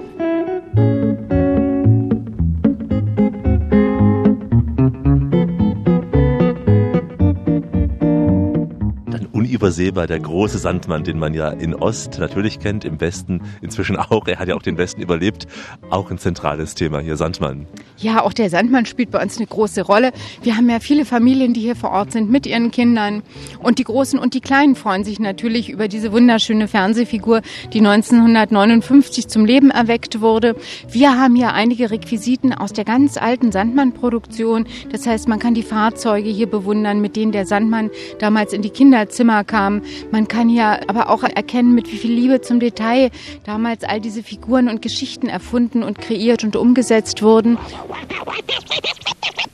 Unübersehbar 9.51 10.07
der 10.07 10.21
große 10.21 10.59
Sandmann, 10.59 11.03
den 11.03 11.19
man 11.19 11.33
ja 11.33 11.49
in 11.49 11.75
Ost 11.75 12.19
natürlich 12.19 12.59
kennt, 12.59 12.85
im 12.85 13.01
Westen 13.01 13.41
inzwischen 13.61 13.97
auch. 13.97 14.25
Er 14.25 14.39
hat 14.39 14.47
ja 14.47 14.55
auch 14.55 14.61
den 14.61 14.77
Westen 14.77 15.01
überlebt. 15.01 15.45
Auch 15.89 16.09
ein 16.09 16.17
zentrales 16.17 16.73
Thema 16.73 16.99
hier, 16.99 17.17
Sandmann. 17.17 17.67
Ja, 17.97 18.23
auch 18.23 18.31
der 18.31 18.49
Sandmann 18.49 18.85
spielt 18.85 19.11
bei 19.11 19.21
uns 19.21 19.35
eine 19.35 19.47
große 19.47 19.81
Rolle. 19.81 20.13
Wir 20.41 20.55
haben 20.55 20.69
ja 20.69 20.79
viele 20.79 21.03
Familien, 21.03 21.53
die 21.53 21.59
hier 21.59 21.75
vor 21.75 21.91
Ort 21.91 22.13
sind 22.13 22.31
mit 22.31 22.47
ihren 22.47 22.71
Kindern. 22.71 23.23
Und 23.59 23.77
die 23.77 23.83
Großen 23.83 24.17
und 24.17 24.35
die 24.35 24.39
Kleinen 24.39 24.75
freuen 24.75 25.03
sich 25.03 25.19
natürlich 25.19 25.69
über 25.69 25.89
diese 25.89 26.13
wunderschöne 26.13 26.69
Fernsehfigur, 26.69 27.41
die 27.73 27.79
1959 27.79 29.27
zum 29.27 29.43
Leben 29.43 29.69
erweckt 29.69 30.21
wurde. 30.21 30.55
Wir 30.89 31.19
haben 31.19 31.35
hier 31.35 31.51
einige 31.51 31.91
Requisiten 31.91 32.53
aus 32.53 32.71
der 32.71 32.85
ganz 32.85 33.17
alten 33.17 33.51
Sandmann-Produktion. 33.51 34.65
Das 34.93 35.05
heißt, 35.05 35.27
man 35.27 35.39
kann 35.39 35.55
die 35.55 35.63
Fahrzeuge 35.63 36.29
hier 36.29 36.47
bewundern, 36.47 37.01
mit 37.01 37.17
denen 37.17 37.33
der 37.33 37.45
Sandmann 37.45 37.89
damals 38.19 38.53
in 38.53 38.61
die 38.61 38.69
Kinderzimmer 38.69 39.40
kam. 39.43 39.81
Man 40.11 40.27
kann 40.27 40.49
hier 40.49 40.89
aber 40.89 41.09
auch 41.09 41.23
erkennen, 41.23 41.73
mit 41.73 41.91
wie 41.91 41.97
viel 41.97 42.11
Liebe 42.11 42.41
zum 42.41 42.59
Detail 42.59 43.11
damals 43.45 43.83
all 43.83 43.99
diese 43.99 44.23
Figuren 44.23 44.69
und 44.69 44.81
Geschichten 44.81 45.27
erfunden 45.27 45.83
und 45.83 45.99
kreiert 45.99 46.43
und 46.43 46.55
umgesetzt 46.55 47.21
wurden. 47.21 47.57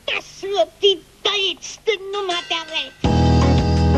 Das 0.06 0.42
wird 0.42 0.68
die 0.82 0.98
tollste 1.22 1.92
Nummer 2.12 2.38
der 2.50 2.62
Welt. 2.72 3.97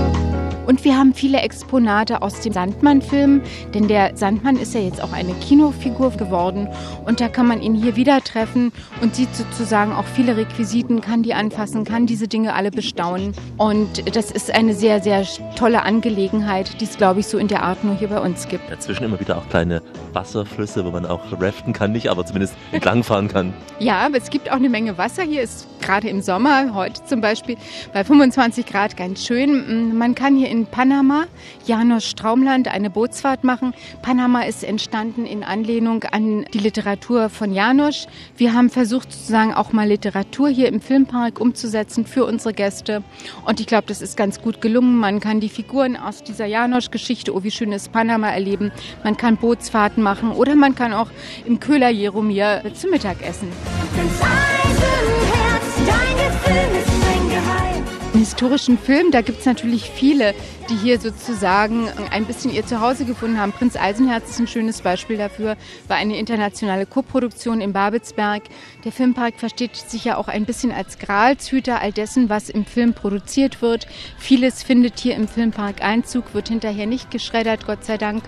Und 0.70 0.84
wir 0.84 0.96
haben 0.96 1.14
viele 1.14 1.40
Exponate 1.40 2.22
aus 2.22 2.42
dem 2.42 2.52
Sandmann-Film, 2.52 3.42
denn 3.74 3.88
der 3.88 4.16
Sandmann 4.16 4.54
ist 4.54 4.72
ja 4.72 4.80
jetzt 4.80 5.02
auch 5.02 5.12
eine 5.12 5.32
Kinofigur 5.34 6.12
geworden 6.12 6.68
und 7.06 7.20
da 7.20 7.28
kann 7.28 7.48
man 7.48 7.60
ihn 7.60 7.74
hier 7.74 7.96
wieder 7.96 8.22
treffen 8.22 8.70
und 9.00 9.16
sieht 9.16 9.34
sozusagen 9.34 9.92
auch 9.92 10.04
viele 10.04 10.36
Requisiten, 10.36 11.00
kann 11.00 11.24
die 11.24 11.34
anfassen, 11.34 11.82
kann 11.82 12.06
diese 12.06 12.28
Dinge 12.28 12.54
alle 12.54 12.70
bestaunen. 12.70 13.34
Und 13.56 14.16
das 14.16 14.30
ist 14.30 14.54
eine 14.54 14.72
sehr, 14.72 15.02
sehr 15.02 15.26
tolle 15.56 15.82
Angelegenheit, 15.82 16.80
die 16.80 16.84
es, 16.84 16.96
glaube 16.96 17.18
ich, 17.18 17.26
so 17.26 17.36
in 17.36 17.48
der 17.48 17.64
Art 17.64 17.82
nur 17.82 17.96
hier 17.96 18.06
bei 18.06 18.20
uns 18.20 18.46
gibt. 18.46 18.70
Dazwischen 18.70 19.02
immer 19.02 19.18
wieder 19.18 19.38
auch 19.38 19.48
kleine 19.48 19.82
Wasserflüsse, 20.12 20.84
wo 20.84 20.92
man 20.92 21.04
auch 21.04 21.20
raften 21.40 21.72
kann, 21.72 21.90
nicht, 21.90 22.08
aber 22.12 22.24
zumindest 22.24 22.54
entlangfahren 22.70 23.26
kann. 23.26 23.52
Ja, 23.80 24.00
aber 24.00 24.18
es 24.18 24.28
gibt 24.28 24.50
auch 24.50 24.56
eine 24.56 24.68
Menge 24.68 24.98
Wasser. 24.98 25.22
Hier 25.22 25.40
ist 25.40 25.66
gerade 25.80 26.06
im 26.06 26.20
Sommer, 26.20 26.74
heute 26.74 27.02
zum 27.06 27.22
Beispiel, 27.22 27.56
bei 27.94 28.04
25 28.04 28.66
Grad 28.66 28.94
ganz 28.94 29.24
schön. 29.24 29.96
Man 29.96 30.14
kann 30.14 30.36
hier 30.36 30.50
in 30.50 30.59
Panama, 30.66 31.26
Janos 31.66 32.06
Straumland, 32.06 32.68
eine 32.68 32.90
Bootsfahrt 32.90 33.44
machen. 33.44 33.74
Panama 34.02 34.42
ist 34.42 34.64
entstanden 34.64 35.26
in 35.26 35.44
Anlehnung 35.44 36.04
an 36.04 36.44
die 36.52 36.58
Literatur 36.58 37.28
von 37.28 37.52
Janos. 37.52 38.06
Wir 38.36 38.54
haben 38.54 38.70
versucht, 38.70 39.12
sozusagen 39.12 39.54
auch 39.54 39.72
mal 39.72 39.88
Literatur 39.88 40.48
hier 40.48 40.68
im 40.68 40.80
Filmpark 40.80 41.40
umzusetzen 41.40 42.06
für 42.06 42.24
unsere 42.24 42.54
Gäste. 42.54 43.02
Und 43.44 43.60
ich 43.60 43.66
glaube, 43.66 43.84
das 43.86 44.02
ist 44.02 44.16
ganz 44.16 44.40
gut 44.40 44.60
gelungen. 44.60 44.96
Man 44.96 45.20
kann 45.20 45.40
die 45.40 45.48
Figuren 45.48 45.96
aus 45.96 46.22
dieser 46.22 46.46
Janos-Geschichte, 46.46 47.34
oh 47.34 47.42
wie 47.42 47.50
schön 47.50 47.72
ist 47.72 47.92
Panama, 47.92 48.30
erleben. 48.30 48.72
Man 49.04 49.16
kann 49.16 49.36
Bootsfahrten 49.36 50.02
machen 50.02 50.32
oder 50.32 50.56
man 50.56 50.74
kann 50.74 50.92
auch 50.92 51.10
im 51.46 51.60
Köhler 51.60 51.90
Jeromir 51.90 52.62
zu 52.74 52.88
Mittag 52.88 53.22
essen. 53.22 53.48
Dein 55.86 56.16
Geheim. 56.44 56.99
Historischen 58.30 58.78
Film, 58.78 59.10
da 59.10 59.22
gibt 59.22 59.40
es 59.40 59.44
natürlich 59.44 59.90
viele, 59.90 60.34
die 60.68 60.76
hier 60.76 61.00
sozusagen 61.00 61.88
ein 62.12 62.26
bisschen 62.26 62.52
ihr 62.52 62.64
Zuhause 62.64 63.04
gefunden 63.04 63.40
haben. 63.40 63.50
Prinz 63.50 63.74
Eisenherz 63.74 64.30
ist 64.30 64.38
ein 64.38 64.46
schönes 64.46 64.82
Beispiel 64.82 65.16
dafür, 65.16 65.56
war 65.88 65.96
eine 65.96 66.16
internationale 66.16 66.86
Koproduktion 66.86 67.60
in 67.60 67.72
Babelsberg. 67.72 68.44
Der 68.84 68.92
Filmpark 68.92 69.34
versteht 69.36 69.74
sich 69.74 70.04
ja 70.04 70.16
auch 70.16 70.28
ein 70.28 70.44
bisschen 70.44 70.70
als 70.70 71.00
Gralshüter 71.00 71.82
all 71.82 71.90
dessen, 71.90 72.28
was 72.28 72.48
im 72.48 72.64
Film 72.64 72.94
produziert 72.94 73.62
wird. 73.62 73.88
Vieles 74.16 74.62
findet 74.62 75.00
hier 75.00 75.16
im 75.16 75.26
Filmpark 75.26 75.82
Einzug, 75.82 76.32
wird 76.32 76.50
hinterher 76.50 76.86
nicht 76.86 77.10
geschreddert, 77.10 77.66
Gott 77.66 77.84
sei 77.84 77.98
Dank. 77.98 78.22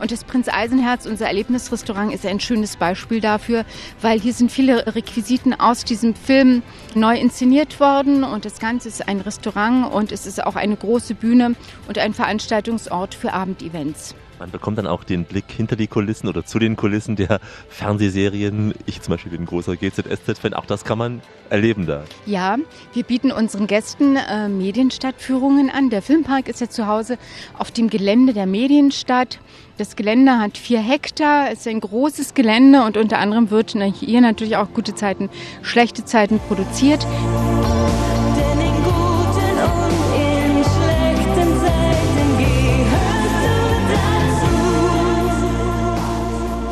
Und 0.00 0.12
das 0.12 0.24
Prinz 0.24 0.48
Eisenherz, 0.48 1.06
unser 1.06 1.26
Erlebnisrestaurant, 1.26 2.12
ist 2.12 2.24
ein 2.24 2.40
schönes 2.40 2.76
Beispiel 2.76 3.20
dafür, 3.20 3.64
weil 4.00 4.20
hier 4.20 4.32
sind 4.32 4.52
viele 4.52 4.94
Requisiten 4.94 5.58
aus 5.58 5.84
diesem 5.84 6.14
Film 6.14 6.62
neu 6.94 7.18
inszeniert 7.18 7.80
worden 7.80 8.24
und 8.24 8.44
das 8.44 8.58
Ganze 8.60 8.88
ist 8.88 9.08
ein 9.08 9.20
Restaurant 9.20 9.92
und 9.92 10.12
es 10.12 10.26
ist 10.26 10.44
auch 10.44 10.56
eine 10.56 10.76
große 10.76 11.14
Bühne 11.14 11.54
und 11.88 11.98
ein 11.98 12.14
Veranstaltungsort 12.14 13.14
für 13.14 13.32
Abendevents. 13.32 14.14
Man 14.38 14.52
bekommt 14.52 14.78
dann 14.78 14.86
auch 14.86 15.02
den 15.02 15.24
Blick 15.24 15.46
hinter 15.50 15.74
die 15.74 15.88
Kulissen 15.88 16.28
oder 16.28 16.44
zu 16.44 16.60
den 16.60 16.76
Kulissen 16.76 17.16
der 17.16 17.40
Fernsehserien. 17.68 18.72
Ich 18.86 19.02
zum 19.02 19.12
Beispiel 19.12 19.32
bin 19.32 19.42
ein 19.42 19.46
großer 19.46 19.76
GZSZ-Fan. 19.76 20.54
Auch 20.54 20.66
das 20.66 20.84
kann 20.84 20.98
man 20.98 21.22
erleben 21.50 21.86
da. 21.86 22.04
Ja, 22.24 22.56
wir 22.92 23.02
bieten 23.02 23.32
unseren 23.32 23.66
Gästen 23.66 24.14
äh, 24.14 24.48
Medienstadtführungen 24.48 25.70
an. 25.70 25.90
Der 25.90 26.02
Filmpark 26.02 26.48
ist 26.48 26.60
ja 26.60 26.68
zu 26.68 26.86
Hause 26.86 27.18
auf 27.58 27.72
dem 27.72 27.90
Gelände 27.90 28.32
der 28.32 28.46
Medienstadt. 28.46 29.40
Das 29.78 29.94
Gelände 29.94 30.40
hat 30.40 30.58
vier 30.58 30.80
Hektar, 30.80 31.52
ist 31.52 31.68
ein 31.68 31.78
großes 31.78 32.34
Gelände 32.34 32.82
und 32.82 32.96
unter 32.96 33.20
anderem 33.20 33.50
wird 33.50 33.76
hier 33.94 34.20
natürlich 34.20 34.56
auch 34.56 34.72
gute 34.74 34.96
Zeiten, 34.96 35.30
schlechte 35.62 36.04
Zeiten 36.04 36.40
produziert. 36.48 37.06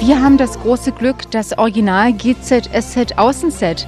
Wir 0.00 0.20
haben 0.20 0.36
das 0.36 0.58
große 0.60 0.90
Glück, 0.90 1.30
das 1.30 1.56
Original 1.56 2.12
GZSZ 2.12 3.18
Außenset 3.18 3.86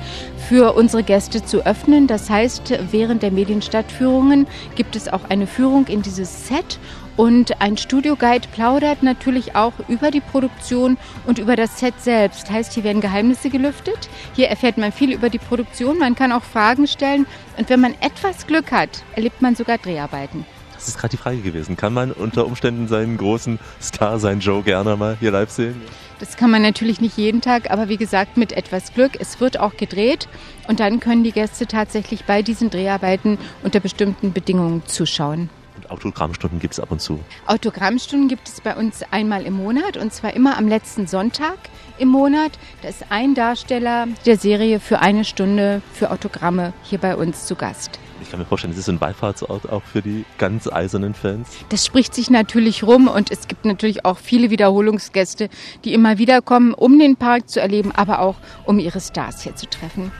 für 0.48 0.74
unsere 0.74 1.02
Gäste 1.02 1.44
zu 1.44 1.66
öffnen. 1.66 2.06
Das 2.06 2.30
heißt, 2.30 2.72
während 2.90 3.22
der 3.22 3.30
Medienstadtführungen 3.30 4.46
gibt 4.76 4.96
es 4.96 5.08
auch 5.08 5.28
eine 5.28 5.46
Führung 5.46 5.86
in 5.88 6.02
dieses 6.02 6.48
Set 6.48 6.78
und 7.18 7.60
ein 7.60 7.76
Studioguide 7.76 8.46
plaudert 8.54 9.02
natürlich 9.02 9.56
auch 9.56 9.72
über 9.88 10.12
die 10.12 10.20
Produktion 10.20 10.96
und 11.26 11.40
über 11.40 11.56
das 11.56 11.80
Set 11.80 12.00
selbst. 12.00 12.48
Heißt, 12.48 12.72
hier 12.72 12.84
werden 12.84 13.02
Geheimnisse 13.02 13.50
gelüftet. 13.50 14.08
Hier 14.34 14.46
erfährt 14.46 14.78
man 14.78 14.92
viel 14.92 15.12
über 15.12 15.28
die 15.28 15.40
Produktion. 15.40 15.98
Man 15.98 16.14
kann 16.14 16.30
auch 16.30 16.44
Fragen 16.44 16.86
stellen. 16.86 17.26
Und 17.56 17.68
wenn 17.70 17.80
man 17.80 17.94
etwas 18.00 18.46
Glück 18.46 18.70
hat, 18.70 19.02
erlebt 19.16 19.42
man 19.42 19.56
sogar 19.56 19.78
Dreharbeiten. 19.78 20.46
Das 20.74 20.86
ist 20.86 20.96
gerade 20.96 21.10
die 21.10 21.16
Frage 21.16 21.38
gewesen. 21.38 21.76
Kann 21.76 21.92
man 21.92 22.12
unter 22.12 22.46
Umständen 22.46 22.86
seinen 22.86 23.16
großen 23.16 23.58
Star, 23.82 24.20
seinen 24.20 24.40
Joe, 24.40 24.62
gerne 24.62 24.94
mal 24.94 25.16
hier 25.18 25.32
live 25.32 25.50
sehen? 25.50 25.82
Das 26.20 26.36
kann 26.36 26.52
man 26.52 26.62
natürlich 26.62 27.00
nicht 27.00 27.16
jeden 27.16 27.40
Tag, 27.40 27.72
aber 27.72 27.88
wie 27.88 27.96
gesagt, 27.96 28.36
mit 28.36 28.52
etwas 28.52 28.94
Glück. 28.94 29.16
Es 29.18 29.40
wird 29.40 29.58
auch 29.58 29.76
gedreht 29.76 30.28
und 30.68 30.78
dann 30.78 31.00
können 31.00 31.24
die 31.24 31.32
Gäste 31.32 31.66
tatsächlich 31.66 32.26
bei 32.26 32.42
diesen 32.42 32.70
Dreharbeiten 32.70 33.38
unter 33.64 33.80
bestimmten 33.80 34.32
Bedingungen 34.32 34.84
zuschauen. 34.86 35.50
Und 35.88 35.92
Autogrammstunden 35.92 36.60
gibt 36.60 36.74
es 36.74 36.80
ab 36.80 36.90
und 36.90 37.00
zu? 37.00 37.20
Autogrammstunden 37.46 38.28
gibt 38.28 38.48
es 38.48 38.60
bei 38.60 38.76
uns 38.76 39.02
einmal 39.10 39.44
im 39.44 39.54
Monat 39.54 39.96
und 39.96 40.12
zwar 40.12 40.34
immer 40.34 40.56
am 40.56 40.68
letzten 40.68 41.06
Sonntag 41.06 41.58
im 41.98 42.08
Monat. 42.08 42.52
Da 42.82 42.88
ist 42.88 43.06
ein 43.10 43.34
Darsteller 43.34 44.06
der 44.26 44.36
Serie 44.36 44.80
für 44.80 45.00
eine 45.00 45.24
Stunde 45.24 45.82
für 45.92 46.10
Autogramme 46.10 46.72
hier 46.82 46.98
bei 46.98 47.16
uns 47.16 47.46
zu 47.46 47.54
Gast. 47.54 47.98
Ich 48.20 48.30
kann 48.30 48.40
mir 48.40 48.46
vorstellen, 48.46 48.72
es 48.72 48.78
ist 48.78 48.88
ein 48.88 49.00
Wallfahrtsort 49.00 49.70
auch 49.70 49.82
für 49.84 50.02
die 50.02 50.24
ganz 50.38 50.70
eisernen 50.70 51.14
Fans. 51.14 51.48
Das 51.68 51.86
spricht 51.86 52.14
sich 52.14 52.30
natürlich 52.30 52.82
rum 52.82 53.08
und 53.08 53.30
es 53.30 53.46
gibt 53.46 53.64
natürlich 53.64 54.04
auch 54.04 54.18
viele 54.18 54.50
Wiederholungsgäste, 54.50 55.48
die 55.84 55.94
immer 55.94 56.18
wieder 56.18 56.42
kommen, 56.42 56.74
um 56.74 56.98
den 56.98 57.16
Park 57.16 57.48
zu 57.48 57.60
erleben, 57.60 57.92
aber 57.92 58.20
auch 58.20 58.36
um 58.64 58.78
ihre 58.80 59.00
Stars 59.00 59.42
hier 59.42 59.54
zu 59.54 59.66
treffen. 59.66 60.10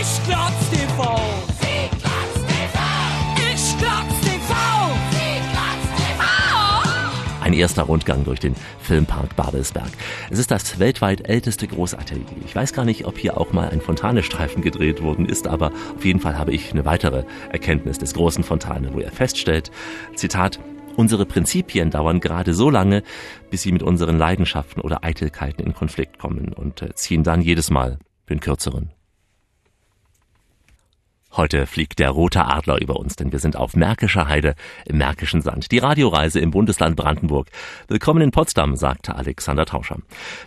Ich 0.00 0.26
glotz 0.26 0.70
TV! 0.70 1.57
Ein 7.48 7.54
erster 7.54 7.84
Rundgang 7.84 8.24
durch 8.24 8.40
den 8.40 8.54
Filmpark 8.82 9.34
Babelsberg. 9.34 9.88
Es 10.28 10.38
ist 10.38 10.50
das 10.50 10.78
weltweit 10.78 11.26
älteste 11.26 11.66
Großatelier. 11.66 12.26
Ich 12.44 12.54
weiß 12.54 12.74
gar 12.74 12.84
nicht, 12.84 13.06
ob 13.06 13.16
hier 13.16 13.38
auch 13.38 13.54
mal 13.54 13.70
ein 13.70 13.80
Fontanestreifen 13.80 14.60
gedreht 14.60 15.02
worden 15.02 15.24
ist, 15.24 15.46
aber 15.46 15.72
auf 15.96 16.04
jeden 16.04 16.20
Fall 16.20 16.36
habe 16.36 16.52
ich 16.52 16.72
eine 16.72 16.84
weitere 16.84 17.24
Erkenntnis 17.50 17.96
des 17.96 18.12
großen 18.12 18.44
Fontane, 18.44 18.92
wo 18.92 19.00
er 19.00 19.10
feststellt, 19.10 19.70
Zitat, 20.14 20.60
Unsere 20.94 21.24
Prinzipien 21.24 21.90
dauern 21.90 22.20
gerade 22.20 22.52
so 22.52 22.68
lange, 22.68 23.02
bis 23.48 23.62
sie 23.62 23.72
mit 23.72 23.82
unseren 23.82 24.18
Leidenschaften 24.18 24.82
oder 24.82 25.02
Eitelkeiten 25.02 25.64
in 25.64 25.72
Konflikt 25.72 26.18
kommen 26.18 26.52
und 26.52 26.82
äh, 26.82 26.92
ziehen 26.96 27.22
dann 27.22 27.40
jedes 27.40 27.70
Mal 27.70 27.98
den 28.28 28.40
kürzeren. 28.40 28.90
Heute 31.36 31.66
fliegt 31.66 31.98
der 31.98 32.08
rote 32.10 32.46
Adler 32.46 32.80
über 32.80 32.96
uns, 32.96 33.14
denn 33.14 33.32
wir 33.32 33.38
sind 33.38 33.54
auf 33.54 33.76
Märkischer 33.76 34.28
Heide 34.28 34.54
im 34.86 34.96
Märkischen 34.96 35.42
Sand. 35.42 35.70
Die 35.70 35.78
Radioreise 35.78 36.40
im 36.40 36.50
Bundesland 36.50 36.96
Brandenburg. 36.96 37.48
Willkommen 37.86 38.22
in 38.22 38.30
Potsdam, 38.30 38.76
sagte 38.76 39.14
Alexander 39.14 39.66
Tauscher. 39.66 39.98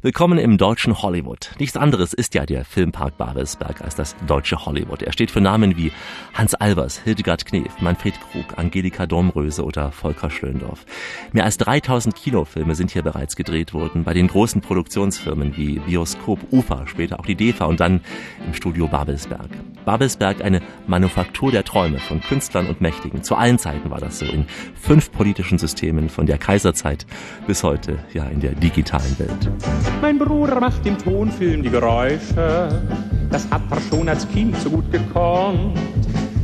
Willkommen 0.02 0.40
im 0.40 0.58
deutschen 0.58 1.02
Hollywood. 1.02 1.52
Nichts 1.60 1.78
anderes 1.78 2.14
ist 2.14 2.34
ja 2.34 2.48
der 2.48 2.66
Filmpark 2.66 3.16
Babelsberg 3.18 3.82
als 3.82 3.96
das 3.96 4.16
deutsche 4.26 4.66
Hollywood. 4.66 5.04
Er 5.04 5.14
steht 5.14 5.30
für 5.30 5.40
Namen 5.40 5.78
wie 5.78 5.92
Hans 6.34 6.56
Albers, 6.56 7.00
Hildegard 7.04 7.46
Knef, 7.46 7.80
Manfred 7.80 8.16
Krug, 8.20 8.58
Angelika 8.58 9.06
Domröse 9.06 9.64
oder 9.64 9.92
Volker 9.92 10.32
Schlöndorff. 10.32 10.86
Mehr 11.32 11.46
als 11.46 11.58
3000 11.58 12.16
Kinofilme 12.16 12.74
sind 12.74 12.90
hier 12.90 13.04
bereits 13.04 13.36
gedreht 13.36 13.76
worden, 13.76 14.04
bei 14.04 14.16
den 14.16 14.28
großen 14.28 14.62
Produktionsfirmen 14.62 15.56
wie 15.56 15.78
Bioskop, 15.80 16.40
UFA, 16.52 16.88
später 16.88 17.20
auch 17.20 17.26
die 17.28 17.36
DEFA 17.36 17.66
und 17.66 17.80
dann 17.80 18.02
im 18.46 18.56
Studio 18.56 18.88
Babelsberg. 18.88 19.50
Babelsberg 19.86 20.44
eine 20.44 20.62
Manufaktur 20.88 21.52
der 21.52 21.64
Träume 21.64 22.00
von 22.00 22.22
Künstlern 22.22 22.68
und 22.68 22.82
Mächtigen. 22.82 23.24
Zu 23.24 23.36
allen 23.36 23.60
Zeiten 23.60 23.90
war 23.90 24.00
das 24.00 24.20
so. 24.20 24.26
In 24.26 24.46
fünf 24.76 25.12
politischen 25.12 25.58
Systemen, 25.58 26.10
von 26.10 26.26
der 26.26 26.38
Kaiserzeit 26.38 27.06
bis 27.48 27.64
heute, 27.64 28.00
ja, 28.14 28.26
in 28.26 28.40
der 28.40 28.52
digitalen 28.52 29.18
Welt. 29.20 29.50
Mein 30.02 30.18
Bruder 30.18 30.60
macht 30.60 30.86
im 30.86 30.98
Tonfilm 30.98 31.64
die 31.64 31.70
Geräusche. 31.70 32.82
Das 33.30 33.50
hat 33.50 33.62
er 33.70 33.80
schon 33.90 34.10
als 34.10 34.28
Kind 34.30 34.58
so 34.58 34.70
gut 34.70 34.92
gekonnt. 34.92 35.78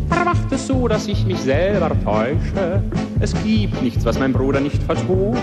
Er 0.10 0.26
macht 0.26 0.52
es 0.52 0.68
so, 0.68 0.88
dass 0.88 1.08
ich 1.08 1.26
mich 1.26 1.40
selber 1.40 1.92
täusche. 2.04 2.82
Es 3.20 3.34
gibt 3.44 3.82
nichts, 3.82 4.06
was 4.06 4.20
mein 4.20 4.34
Bruder 4.34 4.60
nicht 4.60 4.82
vertont. 4.84 5.38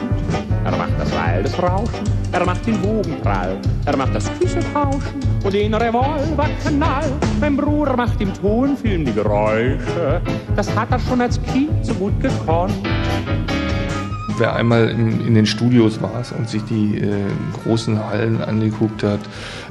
Er 0.65 0.77
macht 0.77 0.93
das 0.99 1.11
Weil 1.15 1.43
des 1.43 1.63
Rauschen, 1.63 2.05
er 2.33 2.45
macht 2.47 2.67
den 2.67 2.83
Wogenprall, 2.83 3.59
er 3.85 3.97
macht 3.97 4.15
das 4.15 4.31
Küssetauschen 4.39 5.21
und 5.45 5.53
den 5.53 5.75
Revolverknall. 5.75 7.05
Mein 7.39 7.57
Bruder 7.57 7.97
macht 7.97 8.19
im 8.21 8.33
Tonfilm 8.33 9.05
die 9.05 9.13
Geräusche. 9.13 10.23
Das 10.57 10.75
hat 10.75 10.91
er 10.91 10.99
schon 10.99 11.21
als 11.21 11.41
Kind 11.43 11.85
so 11.85 11.93
gut 11.95 12.19
gekonnt. 12.21 12.73
Wer 14.37 14.57
einmal 14.57 14.89
in, 14.89 15.25
in, 15.25 15.35
den 15.35 15.47
Studios 15.47 16.03
war 16.03 16.25
und 16.37 16.49
sich 16.49 16.63
die 16.65 16.99
äh, 16.99 17.13
großen 17.63 18.05
Hallen 18.05 18.41
angeguckt 18.41 19.05
hat, 19.05 19.21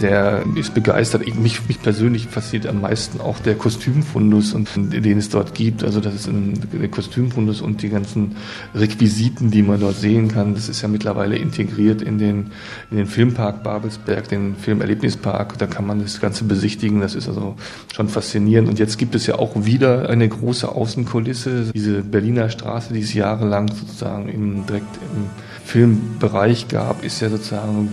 der 0.02 0.44
ist 0.56 0.74
begeistert. 0.74 1.24
Ich, 1.28 1.36
mich, 1.36 1.68
mich 1.68 1.82
persönlich 1.82 2.28
fasziniert 2.28 2.68
am 2.68 2.80
meisten 2.80 3.20
auch 3.20 3.40
der 3.40 3.56
Kostümfundus, 3.56 4.54
und, 4.54 4.70
den 4.76 5.18
es 5.18 5.30
dort 5.30 5.54
gibt. 5.54 5.84
Also 5.84 6.00
das 6.00 6.16
ist 6.16 6.28
ein, 6.28 6.54
der 6.72 6.88
Kostümfundus 6.88 7.62
und 7.62 7.82
die 7.82 7.90
ganzen 7.90 8.38
Requisiten, 8.74 9.52
die 9.52 9.64
man 9.64 9.82
dort 9.82 9.98
sehen 9.98 10.30
kann. 10.30 10.54
Das 10.54 10.70
ist 10.70 10.82
ja 10.82 10.88
mittlerweile 10.88 11.36
integriert 11.36 12.02
in 12.02 12.18
den, 12.18 12.52
in 12.90 12.98
den 12.98 13.06
Filmpark 13.06 13.64
Babelsberg, 13.64 14.30
den 14.30 14.56
Filmerlebnispark. 14.56 15.58
Da 15.58 15.68
kann 15.68 15.86
man 15.86 16.02
das 16.02 16.22
Ganze 16.22 16.46
besichtigen. 16.46 17.02
Das 17.02 17.16
ist 17.16 17.28
also 17.28 17.56
schon 17.94 18.08
faszinierend. 18.08 18.70
Und 18.70 18.80
jetzt 18.80 18.98
gibt 18.98 19.14
es 19.14 19.28
ja 19.28 19.36
auch 19.36 19.66
wieder 19.66 20.10
eine 20.10 20.30
große 20.30 20.70
Außenkulisse, 20.70 21.72
diese 21.74 22.02
Berliner 22.02 22.50
Straße, 22.50 22.94
die 22.94 23.02
es 23.02 23.14
jahrelang 23.14 23.68
sozusagen 23.68 24.30
im 24.30 24.53
direkt 24.68 24.98
im 25.16 25.30
Filmbereich 25.66 26.68
gab, 26.68 27.04
ist 27.04 27.22
ja 27.22 27.30
sozusagen 27.30 27.90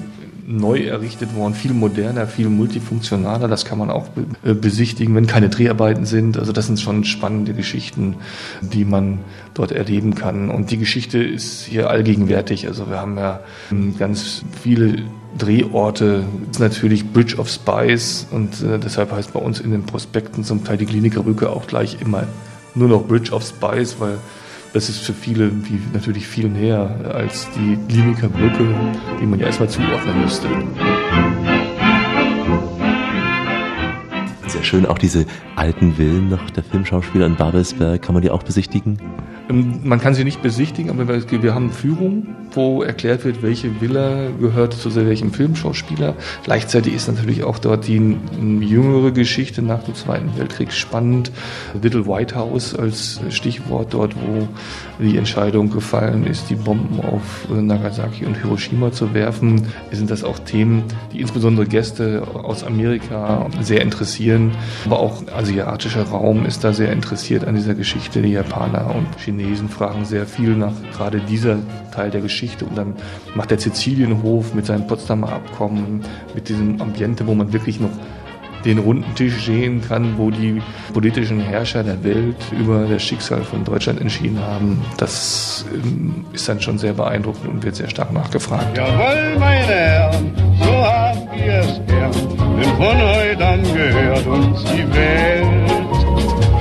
neu 0.50 0.80
errichtet 0.80 1.34
worden, 1.34 1.54
viel 1.54 1.72
moderner, 1.72 2.26
viel 2.26 2.48
multifunktionaler. 2.48 3.46
Das 3.46 3.64
kann 3.64 3.78
man 3.78 3.90
auch 3.90 4.08
äh, 4.44 4.52
besichtigen, 4.52 5.14
wenn 5.14 5.26
keine 5.26 5.48
Dreharbeiten 5.48 6.06
sind. 6.06 6.38
Also 6.38 6.52
das 6.52 6.66
sind 6.66 6.80
schon 6.80 7.04
spannende 7.04 7.54
Geschichten, 7.54 8.16
die 8.60 8.84
man 8.84 9.20
dort 9.54 9.72
erleben 9.72 10.14
kann. 10.14 10.50
Und 10.50 10.70
die 10.70 10.78
Geschichte 10.78 11.22
ist 11.22 11.64
hier 11.64 11.88
allgegenwärtig. 11.88 12.66
Also 12.66 12.90
wir 12.90 13.00
haben 13.00 13.16
ja 13.16 13.40
ähm, 13.70 13.96
ganz 13.96 14.42
viele 14.60 15.02
Drehorte. 15.38 16.24
Das 16.46 16.56
ist 16.56 16.60
natürlich 16.60 17.12
Bridge 17.12 17.36
of 17.36 17.48
Spies 17.48 18.26
und 18.30 18.62
äh, 18.62 18.78
deshalb 18.78 19.12
heißt 19.12 19.32
bei 19.32 19.40
uns 19.40 19.60
in 19.60 19.70
den 19.70 19.84
Prospekten 19.84 20.42
zum 20.42 20.64
Teil 20.64 20.76
die 20.76 20.86
Klinikerbrücke 20.86 21.48
auch 21.48 21.66
gleich 21.68 21.98
immer 22.00 22.24
nur 22.74 22.88
noch 22.88 23.06
Bridge 23.06 23.32
of 23.32 23.44
Spies, 23.44 23.96
weil 24.00 24.18
das 24.72 24.88
ist 24.88 25.00
für 25.00 25.12
viele 25.12 25.50
wie 25.66 25.80
natürlich 25.92 26.26
viel 26.26 26.48
näher 26.48 27.12
als 27.12 27.48
die 27.56 27.78
Kliniker 27.88 28.28
Brücke, 28.28 28.74
die 29.20 29.26
man 29.26 29.38
ja 29.38 29.46
erstmal 29.46 29.68
zuordnen 29.68 30.20
müsste. 30.22 30.48
Sehr 34.50 34.64
schön, 34.64 34.84
auch 34.84 34.98
diese 34.98 35.26
alten 35.54 35.94
Villen 35.94 36.28
noch 36.28 36.50
der 36.50 36.64
Filmschauspieler 36.64 37.24
in 37.24 37.36
Babelsberg, 37.36 38.02
kann 38.02 38.14
man 38.14 38.22
die 38.22 38.30
auch 38.30 38.42
besichtigen? 38.42 38.98
Ähm, 39.48 39.78
man 39.84 40.00
kann 40.00 40.14
sie 40.14 40.24
nicht 40.24 40.42
besichtigen, 40.42 40.90
aber 40.90 41.06
wir 41.08 41.54
haben 41.54 41.70
Führungen, 41.70 42.34
wo 42.52 42.82
erklärt 42.82 43.24
wird, 43.24 43.42
welche 43.42 43.80
Villa 43.80 44.30
gehört 44.40 44.74
zu 44.74 44.92
welchem 44.96 45.32
Filmschauspieler. 45.32 46.16
Gleichzeitig 46.42 46.94
ist 46.94 47.06
natürlich 47.06 47.44
auch 47.44 47.58
dort 47.58 47.86
die 47.86 48.16
jüngere 48.60 49.12
Geschichte 49.12 49.62
nach 49.62 49.84
dem 49.84 49.94
Zweiten 49.94 50.36
Weltkrieg 50.36 50.72
spannend. 50.72 51.30
Little 51.80 52.08
White 52.08 52.34
House 52.34 52.74
als 52.74 53.20
Stichwort 53.30 53.94
dort, 53.94 54.16
wo 54.16 54.48
die 54.98 55.16
Entscheidung 55.16 55.70
gefallen 55.70 56.26
ist, 56.26 56.50
die 56.50 56.56
Bomben 56.56 57.00
auf 57.00 57.46
Nagasaki 57.48 58.26
und 58.26 58.36
Hiroshima 58.36 58.90
zu 58.90 59.14
werfen, 59.14 59.68
sind 59.92 60.10
das 60.10 60.24
auch 60.24 60.40
Themen, 60.40 60.82
die 61.12 61.20
insbesondere 61.20 61.66
Gäste 61.66 62.26
aus 62.34 62.64
Amerika 62.64 63.46
sehr 63.60 63.82
interessieren. 63.82 64.39
Aber 64.84 65.00
auch 65.00 65.22
asiatischer 65.34 66.04
Raum 66.04 66.46
ist 66.46 66.64
da 66.64 66.72
sehr 66.72 66.92
interessiert 66.92 67.44
an 67.44 67.54
dieser 67.54 67.74
Geschichte. 67.74 68.22
Die 68.22 68.32
Japaner 68.32 68.94
und 68.94 69.06
Chinesen 69.18 69.68
fragen 69.68 70.04
sehr 70.04 70.26
viel 70.26 70.56
nach 70.56 70.72
gerade 70.92 71.20
dieser 71.20 71.58
Teil 71.92 72.10
der 72.10 72.20
Geschichte. 72.20 72.64
Und 72.64 72.76
dann 72.76 72.94
macht 73.34 73.50
der 73.50 73.58
Sizilienhof 73.58 74.54
mit 74.54 74.66
seinem 74.66 74.86
Potsdamer 74.86 75.32
Abkommen, 75.32 76.02
mit 76.34 76.48
diesem 76.48 76.80
Ambiente, 76.80 77.26
wo 77.26 77.34
man 77.34 77.52
wirklich 77.52 77.80
noch 77.80 77.90
den 78.64 78.78
runden 78.78 79.14
Tisch 79.14 79.44
sehen 79.44 79.82
kann, 79.86 80.18
wo 80.18 80.30
die 80.30 80.62
politischen 80.92 81.40
Herrscher 81.40 81.82
der 81.82 82.02
Welt 82.04 82.36
über 82.58 82.86
das 82.86 83.02
Schicksal 83.02 83.42
von 83.42 83.64
Deutschland 83.64 84.00
entschieden 84.00 84.40
haben. 84.40 84.82
Das 84.96 85.64
ähm, 85.72 86.24
ist 86.32 86.48
dann 86.48 86.60
schon 86.60 86.78
sehr 86.78 86.92
beeindruckend 86.92 87.48
und 87.48 87.62
wird 87.62 87.76
sehr 87.76 87.88
stark 87.88 88.12
nachgefragt. 88.12 88.76
Jawohl, 88.76 89.38
meine 89.38 89.66
Herren, 89.66 90.32
so 90.58 90.86
haben 90.86 91.28
wir 91.34 91.60
es 91.60 91.80
gern, 91.86 92.12
denn 92.58 92.70
von 92.76 92.96
heute 92.96 93.46
an 93.46 93.62
gehört 93.62 94.26
uns 94.26 94.64
die 94.64 94.94
Welt. 94.94 95.70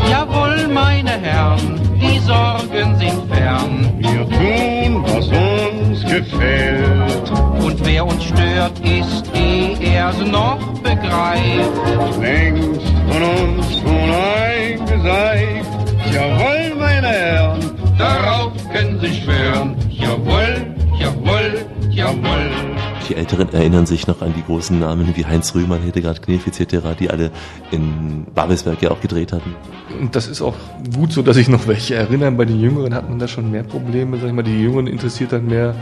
Jawohl, 0.09 0.67
meine 0.73 1.11
Herren, 1.11 1.79
die 2.01 2.19
Sorgen 2.19 2.97
sind 2.97 3.33
fern. 3.33 3.93
Wir 3.97 4.27
tun, 4.29 5.03
was 5.03 5.27
uns 5.27 5.78
gefällt. 6.09 7.31
Und 7.61 7.85
wer 7.85 8.05
uns 8.05 8.23
stört, 8.23 8.73
ist, 8.79 9.23
eh 9.35 9.95
er's 9.95 10.19
noch 10.19 10.59
begreift. 10.81 12.19
Längst 12.19 12.81
von 13.09 13.21
uns 13.21 13.79
schon 13.79 14.09
eingeseift. 14.45 15.69
Jawohl, 16.13 16.75
meine 16.77 17.07
Herren, 17.07 17.59
darauf 17.97 18.51
können 18.71 18.99
Sie 18.99 19.21
schwören. 19.21 19.75
Jawohl, 19.89 20.65
jawohl, 20.99 21.65
jawohl. 21.91 22.68
Die 23.09 23.15
Älteren 23.15 23.51
erinnern 23.51 23.87
sich 23.87 24.05
noch 24.05 24.21
an 24.21 24.35
die 24.37 24.43
großen 24.43 24.79
Namen 24.79 25.15
wie 25.15 25.25
Heinz 25.25 25.55
Rühmann, 25.55 25.81
Hildegard 25.81 26.21
Knef 26.21 26.45
etc., 26.45 26.77
die 26.99 27.09
alle 27.09 27.31
in 27.71 28.27
Babelsberg 28.35 28.79
ja 28.83 28.91
auch 28.91 29.01
gedreht 29.01 29.33
hatten. 29.33 29.55
Und 29.99 30.15
das 30.15 30.27
ist 30.27 30.43
auch 30.43 30.53
gut 30.93 31.11
so, 31.11 31.23
dass 31.23 31.35
ich 31.37 31.49
noch 31.49 31.65
welche 31.65 31.95
erinnere. 31.95 32.31
Bei 32.31 32.45
den 32.45 32.59
Jüngeren 32.59 32.93
hat 32.93 33.09
man 33.09 33.17
da 33.17 33.27
schon 33.27 33.49
mehr 33.49 33.63
Probleme. 33.63 34.17
Sag 34.19 34.27
ich 34.27 34.33
mal, 34.33 34.43
die 34.43 34.61
Jüngeren 34.61 34.85
interessiert 34.85 35.31
dann 35.31 35.47
mehr 35.47 35.73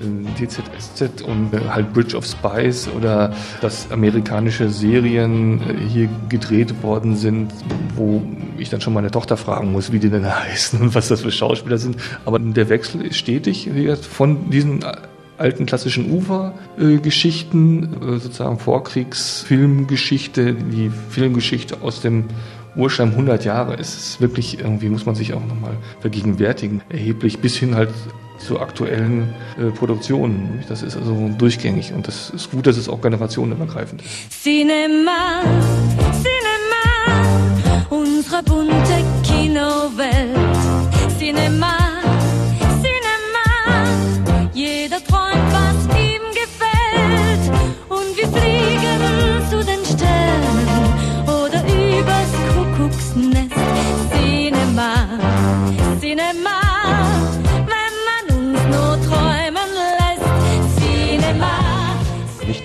äh, 0.00 0.46
DZSZ 0.46 1.22
und 1.22 1.52
äh, 1.52 1.68
halt 1.68 1.92
Bridge 1.92 2.16
of 2.16 2.24
Spies 2.24 2.88
oder 2.88 3.34
dass 3.60 3.90
amerikanische 3.90 4.70
Serien 4.70 5.60
äh, 5.62 5.88
hier 5.88 6.08
gedreht 6.28 6.84
worden 6.84 7.16
sind, 7.16 7.50
wo 7.96 8.22
ich 8.58 8.70
dann 8.70 8.80
schon 8.80 8.94
meine 8.94 9.10
Tochter 9.10 9.36
fragen 9.36 9.72
muss, 9.72 9.90
wie 9.90 9.98
die 9.98 10.08
denn 10.08 10.24
heißen 10.44 10.80
und 10.80 10.94
was 10.94 11.08
das 11.08 11.22
für 11.22 11.32
Schauspieler 11.32 11.78
sind. 11.78 11.96
Aber 12.24 12.38
der 12.38 12.68
Wechsel 12.68 13.04
ist 13.04 13.16
stetig 13.16 13.68
von 14.08 14.50
diesen 14.50 14.84
alten 15.38 15.66
klassischen 15.66 16.10
Ufer-Geschichten, 16.12 18.02
äh, 18.02 18.18
sozusagen 18.18 18.58
Vorkriegsfilmgeschichte, 18.58 20.54
die 20.54 20.90
Filmgeschichte 21.10 21.82
aus 21.82 22.00
dem 22.00 22.24
Urschleim 22.76 23.10
100 23.10 23.44
Jahre. 23.44 23.74
Es 23.74 23.96
ist 23.96 24.20
wirklich 24.20 24.60
irgendwie, 24.60 24.88
muss 24.88 25.06
man 25.06 25.14
sich 25.14 25.32
auch 25.34 25.44
nochmal 25.46 25.76
vergegenwärtigen, 26.00 26.82
erheblich 26.88 27.38
bis 27.40 27.56
hin 27.56 27.74
halt 27.74 27.90
zu 28.38 28.60
aktuellen 28.60 29.34
äh, 29.58 29.70
Produktionen. 29.70 30.62
Das 30.68 30.82
ist 30.82 30.96
also 30.96 31.30
durchgängig 31.38 31.92
und 31.92 32.06
das 32.06 32.30
ist 32.30 32.50
gut, 32.50 32.66
dass 32.66 32.76
es 32.76 32.88
auch 32.88 33.00
generationenübergreifend 33.00 34.02
ist. 34.02 34.42
Cinema, 34.42 35.42
Cinema, 36.12 37.86
unsere 37.90 38.42
bunte 38.42 39.04
Kinowelt. 39.22 40.36
Cinema. 41.18 41.85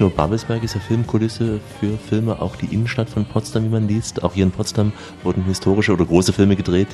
Nur 0.02 0.10
Babelsberg 0.10 0.64
ist 0.64 0.74
ja 0.74 0.82
Filmkulisse 0.82 1.60
für 1.80 1.97
Filme, 1.97 2.41
auch 2.41 2.56
die 2.56 2.66
Innenstadt 2.74 3.08
von 3.08 3.24
Potsdam, 3.24 3.66
wie 3.66 3.70
man 3.70 3.88
liest. 3.88 4.24
Auch 4.24 4.34
hier 4.34 4.43
in 4.43 4.52
Potsdam 4.52 4.91
wurden 5.24 5.43
historische 5.43 5.93
oder 5.93 6.06
große 6.06 6.34
Filme 6.34 6.56
gedreht. 6.56 6.88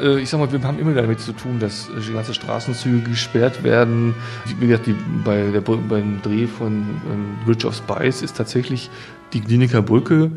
Äh, 0.00 0.20
ich 0.20 0.28
sag 0.28 0.38
mal, 0.38 0.52
wir 0.52 0.62
haben 0.62 0.78
immer 0.78 0.92
damit 0.92 1.20
zu 1.20 1.32
tun, 1.32 1.58
dass 1.58 1.88
die 2.06 2.12
ganze 2.12 2.34
Straßenzüge 2.34 3.08
gesperrt 3.08 3.64
werden. 3.64 4.14
Wie 4.60 4.66
gesagt, 4.66 4.86
die, 4.86 4.94
bei 5.24 5.50
der, 5.50 5.62
beim 5.62 6.20
Dreh 6.22 6.46
von 6.46 7.00
ähm, 7.10 7.38
Bridge 7.46 7.66
of 7.66 7.74
Spice 7.74 8.22
ist 8.22 8.36
tatsächlich 8.36 8.90
die 9.32 9.40
Kliniker 9.40 9.80
Brücke 9.80 10.30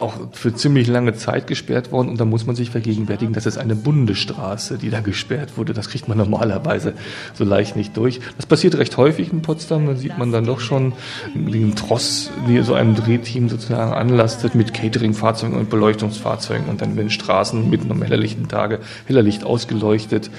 auch 0.00 0.14
für 0.32 0.54
ziemlich 0.54 0.88
lange 0.88 1.14
Zeit 1.14 1.46
gesperrt 1.46 1.92
worden 1.92 2.08
und 2.08 2.20
da 2.20 2.24
muss 2.24 2.46
man 2.46 2.56
sich 2.56 2.70
vergegenwärtigen, 2.70 3.34
das 3.34 3.46
ist 3.46 3.58
eine 3.58 3.76
Bundesstraße, 3.76 4.78
die 4.78 4.90
da 4.90 5.00
gesperrt 5.00 5.56
wurde. 5.56 5.74
Das 5.74 5.88
kriegt 5.88 6.08
man 6.08 6.18
normalerweise 6.18 6.94
so 7.34 7.44
leicht 7.44 7.76
nicht 7.76 7.96
durch. 7.96 8.20
Das 8.36 8.46
passiert 8.46 8.76
recht 8.76 8.96
häufig 8.96 9.32
in 9.32 9.42
Potsdam. 9.42 9.86
Da 9.86 9.96
sieht 9.96 10.16
man 10.18 10.32
dann 10.32 10.46
doch 10.46 10.60
schon 10.60 10.94
den 11.34 11.76
Tross, 11.76 12.30
die 12.48 12.62
so 12.62 12.74
einem 12.74 12.94
Drehteam 12.94 13.48
sozusagen 13.48 13.92
anlastet 13.92 14.54
mit 14.54 14.72
Catering-Fahrzeugen 14.72 15.56
und 15.56 15.70
Beleuchtungsfahrzeugen 15.70 16.68
und 16.68 16.80
dann 16.80 16.96
werden 16.96 17.10
Straßen 17.10 17.68
mitten 17.68 17.90
am 17.90 18.02
hellerlichten 18.02 18.48
Tage 18.48 18.80
heller 19.06 19.22
Licht 19.22 19.44
ausgeleuchtet. 19.44 20.30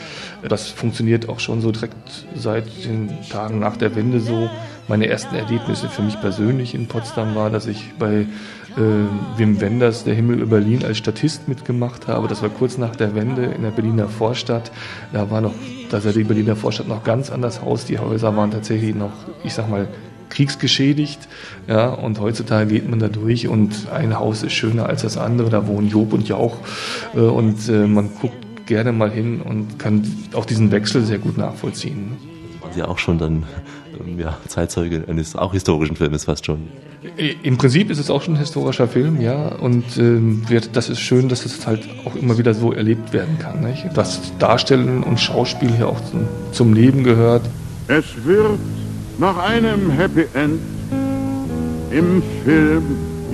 Das 0.48 0.68
funktioniert 0.68 1.30
auch 1.30 1.40
schon 1.40 1.62
so 1.62 1.72
direkt 1.72 1.96
seit 2.36 2.66
den 2.86 3.10
Tagen 3.30 3.60
nach 3.60 3.78
der 3.78 3.96
Wende 3.96 4.20
so. 4.20 4.50
Meine 4.88 5.08
ersten 5.08 5.36
Erlebnisse 5.36 5.88
für 5.88 6.02
mich 6.02 6.20
persönlich 6.20 6.74
in 6.76 6.88
Potsdam 6.88 7.36
war, 7.36 7.50
dass 7.50 7.68
ich 7.68 7.92
bei 7.98 8.26
äh, 8.78 9.38
Wim 9.38 9.60
Wenders 9.62 10.04
Der 10.04 10.14
Himmel 10.14 10.40
über 10.40 10.58
Berlin 10.58 10.84
als 10.84 10.98
Statist 10.98 11.48
mitgemacht 11.48 12.08
habe. 12.08 12.28
Das 12.28 12.42
war 12.42 12.50
kurz 12.50 12.78
nach 12.78 12.96
der 12.96 13.16
Wende 13.16 13.46
in 13.46 13.64
der 13.64 13.72
Berliner 13.72 14.08
Vorstadt. 14.08 14.72
Da 15.14 15.30
war 15.30 15.42
noch, 15.42 15.54
da 15.90 16.02
sah 16.02 16.12
die 16.12 16.24
Berliner 16.24 16.56
Vorstadt 16.56 16.88
noch 16.88 17.04
ganz 17.04 17.30
anders 17.32 17.62
aus. 17.62 17.86
Die 17.86 18.00
Häuser 18.00 18.36
waren 18.36 18.52
tatsächlich 18.52 18.96
noch, 18.96 19.12
ich 19.44 19.54
sag 19.54 19.70
mal, 19.70 19.88
kriegsgeschädigt. 20.30 21.28
Ja, 21.68 21.90
und 21.90 22.20
heutzutage 22.20 22.74
geht 22.74 22.90
man 22.90 23.00
da 23.00 23.10
durch 23.10 23.48
und 23.48 23.90
ein 23.92 24.18
Haus 24.18 24.44
ist 24.44 24.54
schöner 24.54 24.88
als 24.88 25.02
das 25.02 25.18
andere. 25.18 25.50
Da 25.50 25.68
wohnen 25.68 25.90
Job 25.90 26.14
und 26.14 26.28
Jauch. 26.28 26.58
Äh, 27.14 27.20
und 27.20 27.70
äh, 27.70 27.88
man 27.88 28.10
guckt 28.20 28.66
gerne 28.66 28.92
mal 28.94 29.12
hin 29.12 29.42
und 29.42 29.80
kann 29.80 30.04
auch 30.34 30.46
diesen 30.46 30.72
Wechsel 30.72 31.04
sehr 31.04 31.18
gut 31.18 31.38
nachvollziehen. 31.38 32.18
Sie 32.74 32.84
auch 32.84 33.00
schon 33.00 33.18
dann 33.18 33.44
ja, 34.18 34.38
Zeitzeuge 34.48 35.04
eines 35.08 35.36
auch 35.36 35.54
historischen 35.54 35.96
Filmes 35.96 36.26
fast 36.26 36.46
schon? 36.46 36.68
Im 37.44 37.58
Prinzip 37.58 37.90
ist 37.90 37.98
es 37.98 38.10
auch 38.10 38.22
schon 38.22 38.36
ein 38.36 38.40
historischer 38.40 38.88
Film, 38.88 39.20
ja. 39.22 39.50
Und 39.56 39.98
ähm, 39.98 40.44
das 40.74 40.90
ist 40.90 41.00
schön, 41.00 41.30
dass 41.30 41.46
es 41.46 41.66
halt 41.66 41.88
auch 42.06 42.16
immer 42.16 42.38
wieder 42.38 42.54
so 42.54 42.72
erlebt 42.72 43.12
werden 43.14 43.40
kann. 43.40 43.62
Nicht? 43.62 43.86
Dass 43.96 44.38
Darstellen 44.38 45.04
und 45.04 45.20
Schauspiel 45.20 45.72
hier 45.72 45.88
auch 45.88 46.00
zum, 46.06 46.28
zum 46.52 46.74
Leben 46.74 47.04
gehört. 47.04 47.44
Es 47.88 48.06
wird 48.24 48.60
nach 49.18 49.38
einem 49.38 49.92
Happy 49.92 50.26
End 50.34 50.60
im 51.92 52.22
Film 52.44 52.84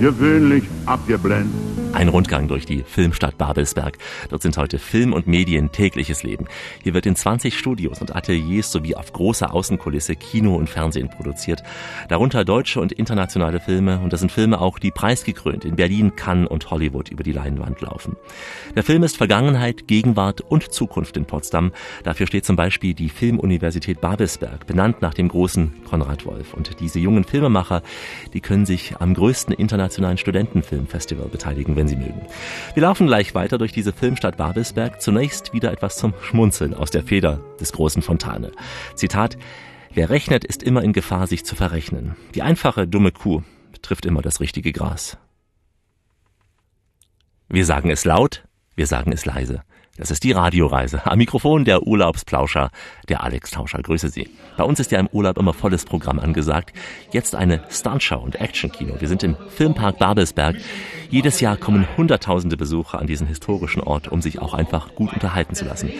gewöhnlich 0.00 0.64
abgeblendet. 0.86 1.67
Ein 1.94 2.08
Rundgang 2.08 2.48
durch 2.48 2.66
die 2.66 2.82
Filmstadt 2.82 3.38
Babelsberg. 3.38 3.98
Dort 4.28 4.42
sind 4.42 4.56
heute 4.56 4.78
Film 4.78 5.12
und 5.12 5.26
Medien 5.26 5.72
tägliches 5.72 6.22
Leben. 6.22 6.46
Hier 6.82 6.94
wird 6.94 7.06
in 7.06 7.16
20 7.16 7.58
Studios 7.58 8.00
und 8.00 8.14
Ateliers 8.14 8.70
sowie 8.70 8.94
auf 8.94 9.12
großer 9.12 9.52
Außenkulisse 9.52 10.14
Kino 10.14 10.54
und 10.54 10.68
Fernsehen 10.68 11.08
produziert. 11.08 11.62
Darunter 12.08 12.44
deutsche 12.44 12.80
und 12.80 12.92
internationale 12.92 13.58
Filme 13.58 14.00
und 14.00 14.12
das 14.12 14.20
sind 14.20 14.30
Filme 14.30 14.60
auch, 14.60 14.78
die 14.78 14.90
preisgekrönt 14.90 15.64
in 15.64 15.76
Berlin, 15.76 16.14
Cannes 16.14 16.48
und 16.48 16.70
Hollywood 16.70 17.08
über 17.08 17.22
die 17.22 17.32
Leinwand 17.32 17.80
laufen. 17.80 18.16
Der 18.76 18.82
Film 18.84 19.02
ist 19.02 19.16
Vergangenheit, 19.16 19.88
Gegenwart 19.88 20.42
und 20.42 20.70
Zukunft 20.70 21.16
in 21.16 21.24
Potsdam. 21.24 21.72
Dafür 22.04 22.26
steht 22.26 22.44
zum 22.44 22.56
Beispiel 22.56 22.94
die 22.94 23.08
Filmuniversität 23.08 24.00
Babelsberg, 24.00 24.66
benannt 24.66 25.00
nach 25.00 25.14
dem 25.14 25.28
großen 25.28 25.84
Konrad 25.88 26.26
Wolf. 26.26 26.54
Und 26.54 26.80
diese 26.80 26.98
jungen 26.98 27.24
Filmemacher, 27.24 27.82
die 28.34 28.40
können 28.40 28.66
sich 28.66 28.96
am 28.98 29.14
größten 29.14 29.54
internationalen 29.54 30.18
Studentenfilmfestival 30.18 31.28
beteiligen 31.28 31.77
wenn 31.78 31.88
Sie 31.88 31.96
mögen. 31.96 32.20
Wir 32.74 32.82
laufen 32.82 33.06
gleich 33.06 33.34
weiter 33.34 33.56
durch 33.56 33.72
diese 33.72 33.94
Filmstadt 33.94 34.36
Babelsberg. 34.36 35.00
Zunächst 35.00 35.54
wieder 35.54 35.72
etwas 35.72 35.96
zum 35.96 36.12
Schmunzeln 36.20 36.74
aus 36.74 36.90
der 36.90 37.04
Feder 37.04 37.40
des 37.58 37.72
großen 37.72 38.02
Fontane. 38.02 38.52
Zitat, 38.94 39.38
Wer 39.94 40.10
rechnet, 40.10 40.44
ist 40.44 40.62
immer 40.62 40.82
in 40.82 40.92
Gefahr, 40.92 41.26
sich 41.26 41.44
zu 41.44 41.56
verrechnen. 41.56 42.14
Die 42.34 42.42
einfache, 42.42 42.86
dumme 42.86 43.10
Kuh 43.10 43.42
trifft 43.80 44.06
immer 44.06 44.22
das 44.22 44.40
richtige 44.40 44.72
Gras. 44.72 45.16
Wir 47.48 47.64
sagen 47.64 47.90
es 47.90 48.04
laut, 48.04 48.44
wir 48.76 48.86
sagen 48.86 49.12
es 49.12 49.24
leise. 49.24 49.62
Das 49.96 50.12
ist 50.12 50.22
die 50.22 50.32
Radioreise. 50.32 51.04
Am 51.06 51.18
Mikrofon 51.18 51.64
der 51.64 51.82
Urlaubsplauscher, 51.82 52.70
der 53.08 53.22
Alex 53.22 53.50
Tauscher. 53.50 53.82
Grüße 53.82 54.08
Sie. 54.08 54.28
Bei 54.56 54.64
uns 54.64 54.80
ist 54.80 54.90
ja 54.90 55.00
im 55.00 55.08
Urlaub 55.12 55.38
immer 55.38 55.54
volles 55.54 55.84
Programm 55.84 56.18
angesagt. 56.18 56.72
Jetzt 57.12 57.34
eine 57.34 57.62
Stuntshow 57.70 58.18
und 58.18 58.40
Actionkino. 58.40 59.00
Wir 59.00 59.08
sind 59.08 59.22
im 59.22 59.36
Filmpark 59.48 59.98
Babelsberg. 59.98 60.56
Jedes 61.10 61.40
Jahr 61.40 61.56
kommen 61.56 61.86
Hunderttausende 61.96 62.58
Besucher 62.58 62.98
an 62.98 63.06
diesen 63.06 63.26
historischen 63.26 63.80
Ort, 63.80 64.08
um 64.08 64.20
sich 64.20 64.40
auch 64.40 64.52
einfach 64.52 64.94
gut 64.94 65.12
unterhalten 65.14 65.54
zu 65.54 65.64
lassen. 65.64 65.90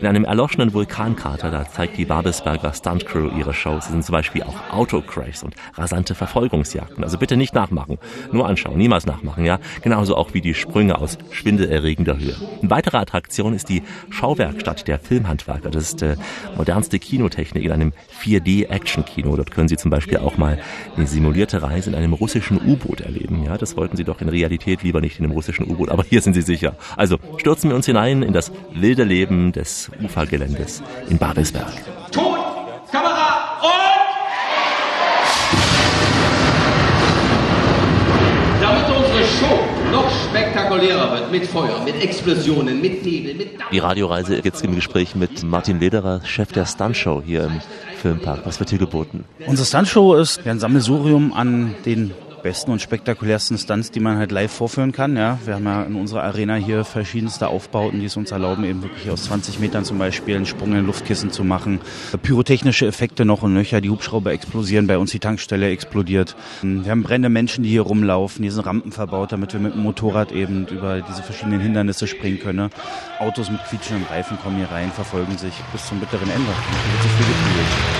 In 0.00 0.06
einem 0.08 0.24
erloschenen 0.24 0.72
Vulkankrater, 0.72 1.52
da 1.52 1.68
zeigt 1.68 1.96
die 1.98 2.04
Babelsberger 2.04 2.72
Stuntcrew 2.72 3.30
ihre 3.38 3.54
Shows. 3.54 3.86
Sie 3.86 3.92
sind 3.92 4.04
zum 4.04 4.12
Beispiel 4.12 4.42
auch 4.42 4.72
Autocrashs 4.72 5.44
und 5.44 5.54
rasante 5.74 6.16
Verfolgungsjagden. 6.16 7.04
Also 7.04 7.16
bitte 7.16 7.36
nicht 7.36 7.54
nachmachen. 7.54 7.98
Nur 8.32 8.48
anschauen, 8.48 8.76
niemals 8.76 9.06
nachmachen, 9.06 9.44
ja? 9.44 9.60
Genauso 9.82 10.16
auch 10.16 10.34
wie 10.34 10.40
die 10.40 10.54
Sprünge 10.54 10.98
aus 10.98 11.16
schwindelerregender 11.30 12.18
Höhe. 12.18 12.34
Eine 12.60 12.70
weitere 12.70 12.96
Attraktion 12.96 13.54
ist 13.54 13.68
die 13.68 13.84
Schauwerkstatt 14.10 14.88
der 14.88 14.98
Filmhandwerker. 14.98 15.70
Das 15.70 15.84
ist 15.84 16.02
äh, 16.02 16.16
modernste 16.56 16.98
Kinotechnik 16.98 17.64
in 17.64 17.72
einem 17.72 17.92
4D-Action-Kino. 18.22 19.36
Dort 19.36 19.50
können 19.50 19.68
Sie 19.68 19.76
zum 19.76 19.90
Beispiel 19.90 20.18
auch 20.18 20.36
mal 20.36 20.58
eine 20.96 21.06
simulierte 21.06 21.62
Reise 21.62 21.90
in 21.90 21.96
einem 21.96 22.12
russischen 22.12 22.58
U-Boot 22.58 23.00
erleben. 23.00 23.44
Ja, 23.44 23.56
das 23.58 23.76
wollten 23.76 23.96
Sie 23.96 24.04
doch 24.04 24.20
in 24.20 24.28
Realität 24.28 24.82
lieber 24.82 25.00
nicht 25.00 25.18
in 25.18 25.24
einem 25.24 25.32
russischen 25.32 25.70
U-Boot, 25.70 25.90
aber 25.90 26.04
hier 26.04 26.20
sind 26.20 26.34
Sie 26.34 26.42
sicher. 26.42 26.76
Also 26.96 27.18
stürzen 27.36 27.70
wir 27.70 27.76
uns 27.76 27.86
hinein 27.86 28.22
in 28.22 28.32
das 28.32 28.52
wilde 28.72 29.04
Leben 29.04 29.52
des 29.52 29.90
Ufergeländes 30.02 30.82
in 31.08 31.18
Babelsberg. 31.18 31.72
Ton, 32.10 32.38
Kamera 32.90 33.60
und 33.62 33.72
damit 38.60 38.86
unsere 38.96 39.24
Show 39.24 39.75
noch 39.90 40.10
spektakulärer 40.28 41.12
wird, 41.12 41.32
mit 41.32 41.46
Feuer, 41.46 41.82
mit 41.84 42.02
Explosionen, 42.02 42.80
mit 42.80 43.04
Nebel, 43.04 43.34
mit... 43.34 43.48
Die 43.72 43.78
Radioreise 43.78 44.40
jetzt 44.42 44.64
im 44.64 44.74
Gespräch 44.74 45.14
mit 45.14 45.42
Martin 45.42 45.80
Lederer, 45.80 46.20
Chef 46.24 46.52
der 46.52 46.66
Stuntshow 46.66 47.22
hier 47.24 47.44
im 47.44 47.60
Filmpark. 48.00 48.40
Was 48.44 48.58
wird 48.60 48.70
hier 48.70 48.78
geboten? 48.78 49.24
Unsere 49.46 49.66
Stuntshow 49.66 50.14
ist 50.14 50.46
ein 50.46 50.58
Sammelsurium 50.58 51.32
an 51.32 51.74
den 51.84 52.12
besten 52.46 52.70
und 52.70 52.80
spektakulärsten 52.80 53.58
Stunts, 53.58 53.90
die 53.90 53.98
man 53.98 54.18
halt 54.18 54.30
live 54.30 54.52
vorführen 54.52 54.92
kann. 54.92 55.16
Ja, 55.16 55.40
wir 55.44 55.54
haben 55.54 55.64
ja 55.64 55.82
in 55.82 55.96
unserer 55.96 56.22
Arena 56.22 56.54
hier 56.54 56.84
verschiedenste 56.84 57.48
Aufbauten, 57.48 57.98
die 57.98 58.06
es 58.06 58.16
uns 58.16 58.30
erlauben, 58.30 58.62
eben 58.62 58.82
wirklich 58.82 59.10
aus 59.10 59.24
20 59.24 59.58
Metern 59.58 59.84
zum 59.84 59.98
Beispiel 59.98 60.36
einen 60.36 60.46
Sprung 60.46 60.72
in 60.76 60.86
Luftkissen 60.86 61.32
zu 61.32 61.42
machen. 61.42 61.80
Pyrotechnische 62.22 62.86
Effekte 62.86 63.24
noch 63.24 63.42
und 63.42 63.52
nöcher, 63.52 63.80
die 63.80 63.90
Hubschrauber 63.90 64.30
explodieren, 64.30 64.86
bei 64.86 64.96
uns 64.96 65.10
die 65.10 65.18
Tankstelle 65.18 65.68
explodiert. 65.70 66.36
Wir 66.62 66.92
haben 66.92 67.02
brennende 67.02 67.30
Menschen, 67.30 67.64
die 67.64 67.70
hier 67.70 67.82
rumlaufen, 67.82 68.44
hier 68.44 68.52
sind 68.52 68.64
Rampen 68.64 68.92
verbaut, 68.92 69.32
damit 69.32 69.52
wir 69.52 69.58
mit 69.58 69.74
dem 69.74 69.82
Motorrad 69.82 70.30
eben 70.30 70.68
über 70.68 71.00
diese 71.00 71.24
verschiedenen 71.24 71.58
Hindernisse 71.58 72.06
springen 72.06 72.38
können. 72.38 72.70
Autos 73.18 73.50
mit 73.50 73.58
quietschenden 73.64 74.06
Reifen 74.06 74.38
kommen 74.38 74.58
hier 74.58 74.70
rein, 74.70 74.92
verfolgen 74.92 75.36
sich 75.36 75.54
bis 75.72 75.84
zum 75.84 75.98
bitteren 75.98 76.30
Ende. 76.30 76.46
Hier 76.46 76.92
wird 76.92 77.02
sich 77.02 77.12
viel. 77.12 77.95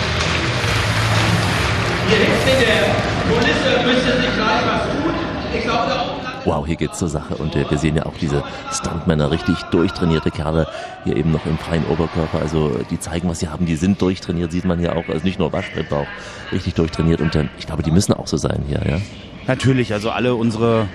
Wow, 6.47 6.65
hier 6.65 6.77
geht's 6.77 6.99
zur 6.99 7.09
Sache 7.09 7.35
und 7.35 7.57
äh, 7.57 7.69
wir 7.69 7.77
sehen 7.77 7.97
ja 7.97 8.07
auch 8.07 8.17
diese 8.21 8.45
Stuntmänner, 8.71 9.33
richtig 9.33 9.61
durchtrainierte 9.73 10.31
Kerle, 10.31 10.69
hier 11.03 11.17
eben 11.17 11.33
noch 11.33 11.45
im 11.45 11.59
freien 11.59 11.85
Oberkörper. 11.87 12.39
Also 12.41 12.71
die 12.89 13.01
zeigen, 13.01 13.29
was 13.29 13.41
sie 13.41 13.49
haben, 13.49 13.67
die 13.67 13.75
sind 13.75 14.01
durchtrainiert, 14.01 14.53
sieht 14.53 14.65
man 14.65 14.79
hier 14.79 14.97
auch. 14.97 15.09
Also 15.09 15.25
nicht 15.25 15.41
nur 15.41 15.53
Waschbrettbauch, 15.53 16.07
richtig 16.53 16.75
durchtrainiert 16.75 17.21
und 17.21 17.35
äh, 17.35 17.49
ich 17.59 17.67
glaube, 17.67 17.83
die 17.83 17.91
müssen 17.91 18.13
auch 18.13 18.29
so 18.29 18.37
sein 18.37 18.63
hier, 18.69 18.81
ja. 18.89 19.01
Natürlich, 19.49 19.93
also 19.93 20.11
alle 20.11 20.37
unsere 20.37 20.87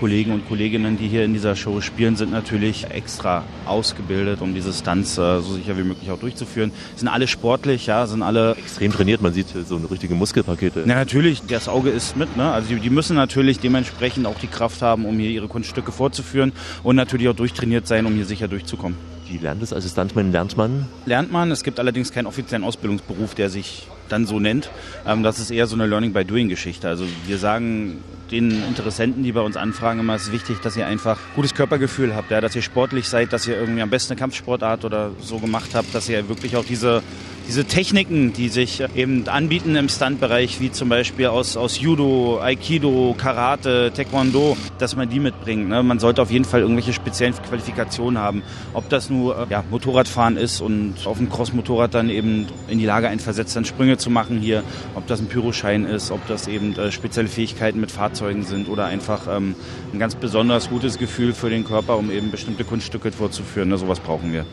Kollegen 0.00 0.32
und 0.32 0.48
Kolleginnen, 0.48 0.96
die 0.96 1.08
hier 1.08 1.24
in 1.26 1.34
dieser 1.34 1.54
Show 1.54 1.82
spielen, 1.82 2.16
sind 2.16 2.32
natürlich 2.32 2.86
extra 2.90 3.44
ausgebildet, 3.66 4.40
um 4.40 4.54
diese 4.54 4.72
Stunts 4.72 5.18
äh, 5.18 5.42
so 5.42 5.52
sicher 5.52 5.76
wie 5.76 5.82
möglich 5.82 6.10
auch 6.10 6.18
durchzuführen. 6.18 6.72
Sind 6.96 7.08
alle 7.08 7.28
sportlich, 7.28 7.84
ja, 7.84 8.06
sind 8.06 8.22
alle 8.22 8.52
extrem 8.52 8.92
trainiert. 8.92 9.20
Man 9.20 9.34
sieht 9.34 9.48
so 9.68 9.76
eine 9.76 9.90
richtige 9.90 10.14
Muskelpakete. 10.14 10.80
Ja, 10.80 10.94
natürlich. 10.94 11.42
Das 11.42 11.68
Auge 11.68 11.90
ist 11.90 12.16
mit. 12.16 12.34
Ne? 12.38 12.50
Also 12.50 12.70
die, 12.70 12.80
die 12.80 12.88
müssen 12.88 13.14
natürlich 13.14 13.58
dementsprechend 13.58 14.26
auch 14.26 14.38
die 14.38 14.46
Kraft 14.46 14.80
haben, 14.80 15.04
um 15.04 15.18
hier 15.18 15.28
ihre 15.28 15.48
Kunststücke 15.48 15.92
vorzuführen 15.92 16.52
und 16.82 16.96
natürlich 16.96 17.28
auch 17.28 17.36
durchtrainiert 17.36 17.86
sein, 17.86 18.06
um 18.06 18.14
hier 18.14 18.24
sicher 18.24 18.48
durchzukommen. 18.48 18.96
Wie 19.28 19.36
lernt 19.36 19.62
es 19.62 19.74
als 19.74 19.88
Stuntman? 19.90 20.32
Lernt 20.32 20.56
man? 20.56 20.88
Lernt 21.04 21.30
man. 21.30 21.50
Es 21.50 21.62
gibt 21.62 21.78
allerdings 21.78 22.10
keinen 22.10 22.26
offiziellen 22.26 22.64
Ausbildungsberuf, 22.64 23.34
der 23.34 23.50
sich 23.50 23.86
dann 24.12 24.26
so 24.26 24.40
nennt. 24.40 24.70
Ähm, 25.06 25.22
das 25.22 25.38
ist 25.38 25.50
eher 25.50 25.66
so 25.66 25.74
eine 25.74 25.86
Learning 25.86 26.12
by 26.12 26.24
Doing 26.24 26.48
Geschichte. 26.48 26.88
Also 26.88 27.04
wir 27.26 27.38
sagen 27.38 28.02
den 28.30 28.62
Interessenten, 28.68 29.22
die 29.22 29.32
bei 29.32 29.40
uns 29.40 29.56
anfragen, 29.56 30.00
immer, 30.00 30.14
es 30.14 30.24
ist 30.24 30.32
wichtig, 30.32 30.58
dass 30.60 30.76
ihr 30.76 30.86
einfach 30.86 31.18
gutes 31.34 31.54
Körpergefühl 31.54 32.14
habt, 32.14 32.30
ja, 32.30 32.40
dass 32.40 32.54
ihr 32.54 32.62
sportlich 32.62 33.08
seid, 33.08 33.32
dass 33.32 33.46
ihr 33.46 33.56
irgendwie 33.58 33.82
am 33.82 33.90
besten 33.90 34.12
eine 34.12 34.20
Kampfsportart 34.20 34.84
oder 34.84 35.10
so 35.20 35.38
gemacht 35.38 35.70
habt, 35.74 35.94
dass 35.94 36.08
ihr 36.08 36.28
wirklich 36.28 36.56
auch 36.56 36.64
diese 36.64 37.02
diese 37.50 37.64
Techniken, 37.64 38.32
die 38.32 38.48
sich 38.48 38.80
eben 38.94 39.26
anbieten 39.26 39.74
im 39.74 39.88
Stuntbereich, 39.88 40.60
wie 40.60 40.70
zum 40.70 40.88
Beispiel 40.88 41.26
aus, 41.26 41.56
aus 41.56 41.80
Judo, 41.80 42.38
Aikido, 42.40 43.12
Karate, 43.18 43.90
Taekwondo, 43.92 44.56
dass 44.78 44.94
man 44.94 45.08
die 45.08 45.18
mitbringt. 45.18 45.68
Ne? 45.68 45.82
Man 45.82 45.98
sollte 45.98 46.22
auf 46.22 46.30
jeden 46.30 46.44
Fall 46.44 46.60
irgendwelche 46.60 46.92
speziellen 46.92 47.34
Qualifikationen 47.34 48.22
haben. 48.22 48.44
Ob 48.72 48.88
das 48.88 49.10
nur 49.10 49.36
äh, 49.36 49.46
ja, 49.50 49.64
Motorradfahren 49.68 50.36
ist 50.36 50.60
und 50.60 50.94
auf 51.06 51.18
dem 51.18 51.28
Cross-Motorrad 51.28 51.92
dann 51.92 52.08
eben 52.08 52.46
in 52.68 52.78
die 52.78 52.86
Lage 52.86 53.08
einversetzt, 53.08 53.56
dann 53.56 53.64
Sprünge 53.64 53.98
zu 53.98 54.10
machen 54.10 54.38
hier, 54.38 54.62
ob 54.94 55.08
das 55.08 55.18
ein 55.18 55.26
Pyroschein 55.26 55.86
ist, 55.86 56.12
ob 56.12 56.24
das 56.28 56.46
eben 56.46 56.78
äh, 56.78 56.92
spezielle 56.92 57.26
Fähigkeiten 57.26 57.80
mit 57.80 57.90
Fahrzeugen 57.90 58.44
sind 58.44 58.68
oder 58.68 58.84
einfach 58.84 59.26
ähm, 59.28 59.56
ein 59.92 59.98
ganz 59.98 60.14
besonders 60.14 60.68
gutes 60.70 60.98
Gefühl 60.98 61.32
für 61.32 61.50
den 61.50 61.64
Körper, 61.64 61.96
um 61.96 62.12
eben 62.12 62.30
bestimmte 62.30 62.62
Kunststücke 62.62 63.10
vorzuführen. 63.10 63.70
Ne? 63.70 63.76
Sowas 63.76 63.98
brauchen 63.98 64.32
wir. 64.32 64.46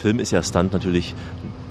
Film 0.00 0.18
ist 0.18 0.30
ja 0.30 0.42
Stunt 0.42 0.72
natürlich 0.72 1.14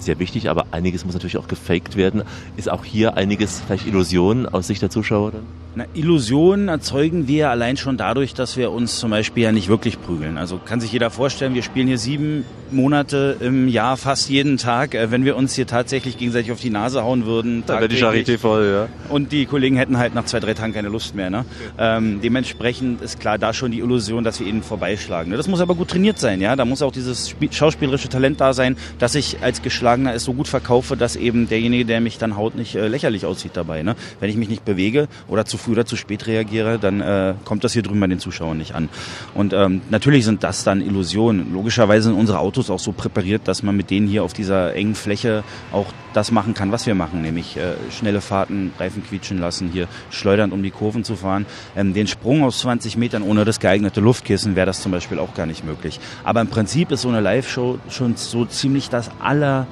sehr 0.02 0.18
wichtig, 0.18 0.48
aber 0.50 0.66
einiges 0.70 1.04
muss 1.04 1.14
natürlich 1.14 1.36
auch 1.38 1.48
gefaked 1.48 1.96
werden. 1.96 2.22
Ist 2.56 2.70
auch 2.70 2.84
hier 2.84 3.16
einiges 3.16 3.62
vielleicht 3.66 3.86
Illusion 3.86 4.46
aus 4.46 4.66
Sicht 4.66 4.82
der 4.82 4.90
Zuschauer 4.90 5.32
dann? 5.32 5.42
Na, 5.76 5.84
Illusionen 5.94 6.66
erzeugen 6.66 7.28
wir 7.28 7.48
allein 7.50 7.76
schon 7.76 7.96
dadurch, 7.96 8.34
dass 8.34 8.56
wir 8.56 8.72
uns 8.72 8.98
zum 8.98 9.10
Beispiel 9.10 9.44
ja 9.44 9.52
nicht 9.52 9.68
wirklich 9.68 10.00
prügeln. 10.00 10.36
Also 10.36 10.58
kann 10.58 10.80
sich 10.80 10.90
jeder 10.90 11.10
vorstellen, 11.10 11.54
wir 11.54 11.62
spielen 11.62 11.86
hier 11.86 11.98
sieben 11.98 12.44
Monate 12.72 13.36
im 13.40 13.68
Jahr, 13.68 13.96
fast 13.96 14.28
jeden 14.30 14.56
Tag. 14.56 14.94
Äh, 14.94 15.10
Wenn 15.12 15.24
wir 15.24 15.36
uns 15.36 15.54
hier 15.54 15.68
tatsächlich 15.68 16.18
gegenseitig 16.18 16.50
auf 16.50 16.60
die 16.60 16.70
Nase 16.70 17.02
hauen 17.04 17.24
würden, 17.24 17.62
Da 17.66 17.74
wäre 17.74 17.88
die 17.88 17.96
Charité 17.96 18.36
voll, 18.36 18.88
ja. 18.88 19.12
und 19.14 19.30
die 19.30 19.46
Kollegen 19.46 19.76
hätten 19.76 19.96
halt 19.98 20.14
nach 20.14 20.24
zwei, 20.24 20.40
drei 20.40 20.54
Tagen 20.54 20.72
keine 20.72 20.88
Lust 20.88 21.14
mehr. 21.14 21.30
Ne? 21.30 21.44
Ähm, 21.78 22.20
dementsprechend 22.20 23.00
ist 23.00 23.20
klar 23.20 23.38
da 23.38 23.52
schon 23.52 23.70
die 23.70 23.78
Illusion, 23.78 24.24
dass 24.24 24.40
wir 24.40 24.46
ihnen 24.48 24.62
vorbeischlagen. 24.62 25.30
Ne? 25.30 25.36
Das 25.36 25.46
muss 25.46 25.60
aber 25.60 25.76
gut 25.76 25.88
trainiert 25.88 26.18
sein. 26.18 26.40
ja. 26.40 26.56
Da 26.56 26.64
muss 26.64 26.82
auch 26.82 26.92
dieses 26.92 27.28
Spiel 27.28 27.52
schauspielerische 27.52 28.08
Talent 28.08 28.40
da 28.40 28.52
sein, 28.54 28.76
dass 28.98 29.14
ich 29.14 29.40
als 29.42 29.62
Geschlagener 29.90 30.14
es 30.14 30.22
so 30.24 30.34
gut 30.34 30.46
verkaufe, 30.46 30.96
dass 30.96 31.16
eben 31.16 31.48
derjenige, 31.48 31.84
der 31.84 32.00
mich 32.00 32.16
dann 32.16 32.36
haut, 32.36 32.54
nicht 32.54 32.76
äh, 32.76 32.86
lächerlich 32.86 33.26
aussieht 33.26 33.52
dabei. 33.54 33.82
Ne? 33.82 33.96
Wenn 34.20 34.30
ich 34.30 34.36
mich 34.36 34.48
nicht 34.48 34.64
bewege 34.64 35.08
oder 35.26 35.44
zu 35.44 35.58
früh 35.58 35.72
oder 35.72 35.84
zu 35.84 35.96
spät 35.96 36.28
reagiere, 36.28 36.78
dann 36.78 37.00
äh, 37.00 37.34
kommt 37.44 37.64
das 37.64 37.72
hier 37.72 37.82
drüben 37.82 37.98
bei 37.98 38.06
den 38.06 38.20
Zuschauern 38.20 38.56
nicht 38.56 38.74
an. 38.74 38.88
Und 39.34 39.52
ähm, 39.52 39.82
natürlich 39.90 40.24
sind 40.24 40.44
das 40.44 40.62
dann 40.62 40.80
Illusionen. 40.80 41.52
Logischerweise 41.52 42.10
sind 42.10 42.18
unsere 42.18 42.38
Autos 42.38 42.70
auch 42.70 42.78
so 42.78 42.92
präpariert, 42.92 43.48
dass 43.48 43.64
man 43.64 43.76
mit 43.76 43.90
denen 43.90 44.06
hier 44.06 44.22
auf 44.22 44.32
dieser 44.32 44.74
engen 44.74 44.94
Fläche 44.94 45.42
auch 45.72 45.86
das 46.12 46.30
machen 46.30 46.54
kann, 46.54 46.72
was 46.72 46.86
wir 46.86 46.94
machen, 46.94 47.22
nämlich 47.22 47.56
äh, 47.56 47.74
schnelle 47.90 48.20
Fahrten, 48.20 48.72
Reifen 48.78 49.04
quietschen 49.04 49.38
lassen, 49.38 49.70
hier 49.72 49.88
schleudernd 50.10 50.52
um 50.52 50.62
die 50.62 50.70
Kurven 50.70 51.04
zu 51.04 51.16
fahren. 51.16 51.46
Ähm, 51.76 51.94
den 51.94 52.06
Sprung 52.06 52.44
aus 52.44 52.60
20 52.60 52.96
Metern 52.96 53.22
ohne 53.22 53.44
das 53.44 53.60
geeignete 53.60 54.00
Luftkissen 54.00 54.56
wäre 54.56 54.66
das 54.66 54.82
zum 54.82 54.92
Beispiel 54.92 55.18
auch 55.18 55.34
gar 55.34 55.46
nicht 55.46 55.64
möglich. 55.64 56.00
Aber 56.24 56.40
im 56.40 56.48
Prinzip 56.48 56.90
ist 56.90 57.02
so 57.02 57.08
eine 57.08 57.20
Live-Show 57.20 57.78
schon 57.88 58.16
so 58.16 58.44
ziemlich 58.44 58.88
das 58.88 59.10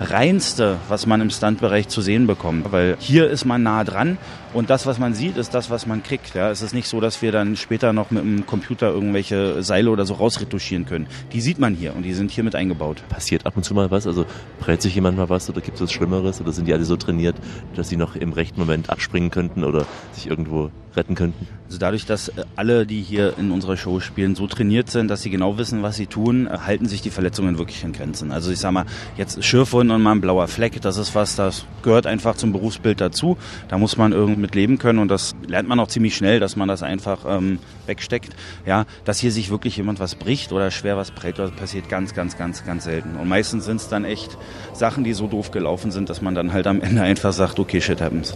allerreinste, 0.00 0.78
was 0.88 1.06
man 1.06 1.20
im 1.20 1.30
Stuntbereich 1.30 1.88
zu 1.88 2.00
sehen 2.00 2.26
bekommt, 2.26 2.72
weil 2.72 2.96
hier 2.98 3.28
ist 3.28 3.44
man 3.44 3.62
nah 3.62 3.84
dran 3.84 4.18
und 4.52 4.68
das, 4.68 4.84
was 4.86 4.98
man 4.98 5.14
sieht, 5.14 5.36
ist 5.36 5.54
das, 5.54 5.70
was 5.70 5.86
man 5.86 6.02
kriegt. 6.02 6.34
Ja, 6.34 6.50
es 6.50 6.60
ist 6.60 6.74
nicht 6.74 6.88
so, 6.88 7.00
dass 7.00 7.22
wir 7.22 7.30
dann 7.30 7.56
später 7.56 7.92
noch 7.92 8.10
mit 8.10 8.24
dem 8.24 8.46
Computer 8.46 8.90
irgendwelche 8.90 9.62
Seile 9.62 9.90
oder 9.90 10.06
so 10.06 10.14
rausretuschieren 10.14 10.86
können. 10.86 11.06
Die 11.32 11.40
sieht 11.40 11.60
man 11.60 11.74
hier 11.74 11.94
und 11.94 12.02
die 12.02 12.14
sind 12.14 12.30
hier 12.30 12.42
mit 12.42 12.56
eingebaut. 12.56 13.02
Passiert 13.08 13.46
ab 13.46 13.56
und 13.56 13.62
zu 13.62 13.74
mal 13.74 13.90
was? 13.90 14.06
Also 14.06 14.26
prellt 14.58 14.82
sich 14.82 14.94
jemand 14.94 15.16
mal 15.16 15.28
was 15.28 15.48
oder 15.48 15.60
gibt 15.60 15.76
es 15.76 15.82
was 15.82 15.92
Schlimmeres? 15.92 16.40
Oder 16.40 16.52
sind 16.52 16.66
die 16.66 16.72
alle 16.72 16.84
so 16.84 16.96
trainiert, 16.96 17.36
dass 17.76 17.88
sie 17.88 17.96
noch 17.96 18.16
im 18.16 18.32
rechten 18.32 18.58
Moment 18.58 18.90
abspringen 18.90 19.30
könnten 19.30 19.62
oder 19.62 19.86
sich 20.12 20.26
irgendwo 20.26 20.70
retten 20.96 21.14
könnten? 21.14 21.46
Also 21.66 21.78
dadurch, 21.78 22.04
dass 22.04 22.28
äh, 22.30 22.44
alle, 22.56 22.86
die 22.86 23.02
hier 23.02 23.38
in 23.38 23.52
unserer 23.52 23.76
Show 23.76 24.00
spielen, 24.00 24.34
so 24.34 24.48
trainiert 24.48 24.90
sind, 24.90 25.08
dass 25.08 25.22
sie 25.22 25.30
genau 25.30 25.58
wissen, 25.58 25.84
was 25.84 25.94
sie 25.94 26.06
tun, 26.06 26.48
halten 26.50 26.86
sich 26.86 27.02
die 27.02 27.10
Verletzungen 27.10 27.58
wirklich 27.58 27.84
in 27.84 27.92
Grenzen. 27.92 28.32
Also 28.32 28.50
ich 28.50 28.58
sag 28.58 28.72
mal, 28.72 28.86
jetzt 29.16 29.44
Schürfwunden 29.44 29.89
und 29.90 30.02
mal 30.02 30.12
ein 30.12 30.20
blauer 30.20 30.48
Fleck, 30.48 30.80
das 30.80 30.96
ist 30.96 31.14
was, 31.14 31.36
das 31.36 31.64
gehört 31.82 32.06
einfach 32.06 32.36
zum 32.36 32.52
Berufsbild 32.52 33.00
dazu. 33.00 33.36
Da 33.68 33.78
muss 33.78 33.96
man 33.96 34.12
irgendwie 34.12 34.40
mit 34.40 34.54
leben 34.54 34.78
können 34.78 34.98
und 34.98 35.08
das 35.08 35.34
lernt 35.46 35.68
man 35.68 35.80
auch 35.80 35.88
ziemlich 35.88 36.16
schnell, 36.16 36.40
dass 36.40 36.56
man 36.56 36.68
das 36.68 36.82
einfach 36.82 37.20
ähm, 37.26 37.58
wegsteckt. 37.86 38.34
Ja, 38.66 38.84
dass 39.04 39.18
hier 39.18 39.32
sich 39.32 39.50
wirklich 39.50 39.76
jemand 39.76 40.00
was 40.00 40.14
bricht 40.14 40.52
oder 40.52 40.70
schwer 40.70 40.96
was 40.96 41.10
prellt, 41.10 41.38
das 41.38 41.50
passiert 41.52 41.88
ganz, 41.88 42.14
ganz, 42.14 42.36
ganz, 42.36 42.64
ganz 42.64 42.84
selten. 42.84 43.16
Und 43.16 43.28
meistens 43.28 43.64
sind 43.64 43.76
es 43.76 43.88
dann 43.88 44.04
echt 44.04 44.36
Sachen, 44.72 45.04
die 45.04 45.12
so 45.12 45.26
doof 45.26 45.50
gelaufen 45.50 45.90
sind, 45.90 46.08
dass 46.08 46.22
man 46.22 46.34
dann 46.34 46.52
halt 46.52 46.66
am 46.66 46.80
Ende 46.80 47.02
einfach 47.02 47.32
sagt, 47.32 47.58
okay, 47.58 47.80
shit 47.80 48.00
happens. 48.00 48.34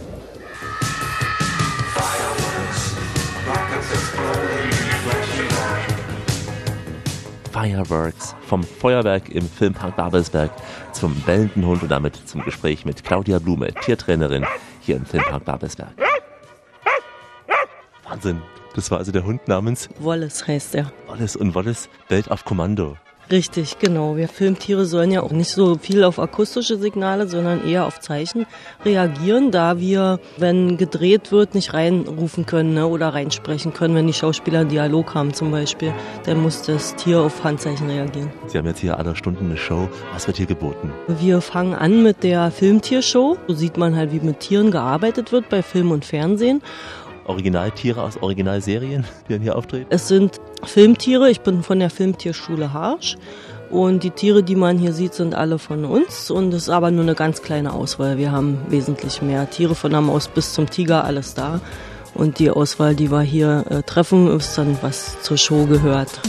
Fireworks 7.55 8.35
vom 8.41 8.63
Feuerwerk 8.63 9.29
im 9.29 9.47
Filmpark 9.47 9.95
Babelsberg 9.95 10.51
zum 10.91 11.15
bellenden 11.21 11.65
Hund 11.65 11.83
und 11.83 11.89
damit 11.89 12.19
zum 12.27 12.43
Gespräch 12.43 12.83
mit 12.83 13.05
Claudia 13.05 13.39
Blume, 13.39 13.73
Tiertrainerin 13.73 14.45
hier 14.81 14.97
im 14.97 15.05
Filmpark 15.05 15.45
Babelsberg. 15.45 15.93
Wahnsinn. 18.03 18.41
Das 18.73 18.91
war 18.91 18.97
also 18.97 19.13
der 19.13 19.23
Hund 19.23 19.47
namens 19.47 19.87
Wallace 19.99 20.45
heißt 20.45 20.75
er. 20.75 20.91
Wallace 21.07 21.37
und 21.37 21.55
Wallace 21.55 21.87
bellt 22.09 22.29
auf 22.29 22.43
Kommando. 22.43 22.97
Richtig, 23.31 23.79
genau. 23.79 24.17
Wir 24.17 24.27
Filmtiere 24.27 24.85
sollen 24.85 25.11
ja 25.11 25.23
auch 25.23 25.31
nicht 25.31 25.49
so 25.49 25.77
viel 25.77 26.03
auf 26.03 26.19
akustische 26.19 26.77
Signale, 26.77 27.27
sondern 27.27 27.67
eher 27.67 27.85
auf 27.85 27.99
Zeichen 27.99 28.45
reagieren, 28.83 29.51
da 29.51 29.79
wir, 29.79 30.19
wenn 30.37 30.77
gedreht 30.77 31.31
wird, 31.31 31.55
nicht 31.55 31.73
reinrufen 31.73 32.45
können 32.45 32.75
ne, 32.75 32.85
oder 32.85 33.13
reinsprechen 33.13 33.73
können, 33.73 33.95
wenn 33.95 34.05
die 34.05 34.13
Schauspieler 34.13 34.59
einen 34.59 34.69
Dialog 34.69 35.15
haben 35.15 35.33
zum 35.33 35.51
Beispiel. 35.51 35.91
Dann 36.25 36.41
muss 36.41 36.61
das 36.61 36.95
Tier 36.95 37.21
auf 37.21 37.43
Handzeichen 37.43 37.89
reagieren. 37.89 38.31
Sie 38.47 38.57
haben 38.57 38.67
jetzt 38.67 38.79
hier 38.79 38.97
alle 38.99 39.15
Stunden 39.15 39.45
eine 39.45 39.57
Show. 39.57 39.89
Was 40.13 40.27
wird 40.27 40.37
hier 40.37 40.45
geboten? 40.45 40.91
Wir 41.07 41.41
fangen 41.41 41.73
an 41.73 42.03
mit 42.03 42.23
der 42.23 42.51
Filmtiershow. 42.51 43.37
So 43.47 43.55
sieht 43.55 43.77
man 43.77 43.95
halt, 43.95 44.11
wie 44.11 44.19
mit 44.19 44.39
Tieren 44.39 44.69
gearbeitet 44.69 45.31
wird 45.31 45.49
bei 45.49 45.63
Film 45.63 45.91
und 45.91 46.05
Fernsehen. 46.05 46.61
Originaltiere 47.25 48.01
aus 48.01 48.17
Originalserien, 48.21 49.05
die 49.27 49.33
dann 49.33 49.41
hier 49.41 49.55
auftreten? 49.55 49.87
Es 49.89 50.07
sind 50.07 50.39
Filmtiere. 50.63 51.29
Ich 51.29 51.41
bin 51.41 51.63
von 51.63 51.79
der 51.79 51.89
Filmtierschule 51.89 52.73
Harsch. 52.73 53.17
Und 53.69 54.03
die 54.03 54.11
Tiere, 54.11 54.43
die 54.43 54.55
man 54.55 54.77
hier 54.77 54.93
sieht, 54.93 55.13
sind 55.13 55.33
alle 55.33 55.57
von 55.59 55.85
uns. 55.85 56.29
Und 56.29 56.53
es 56.53 56.63
ist 56.63 56.69
aber 56.69 56.91
nur 56.91 57.03
eine 57.03 57.15
ganz 57.15 57.41
kleine 57.41 57.73
Auswahl. 57.73 58.17
Wir 58.17 58.31
haben 58.31 58.59
wesentlich 58.69 59.21
mehr 59.21 59.49
Tiere 59.49 59.75
von 59.75 59.91
der 59.91 60.01
Maus 60.01 60.27
bis 60.27 60.53
zum 60.53 60.69
Tiger, 60.69 61.03
alles 61.03 61.33
da. 61.33 61.61
Und 62.13 62.39
die 62.39 62.49
Auswahl, 62.49 62.95
die 62.95 63.11
wir 63.11 63.21
hier 63.21 63.65
äh, 63.69 63.83
treffen, 63.83 64.27
ist 64.27 64.57
dann, 64.57 64.77
was 64.81 65.21
zur 65.21 65.37
Show 65.37 65.65
gehört. 65.65 66.21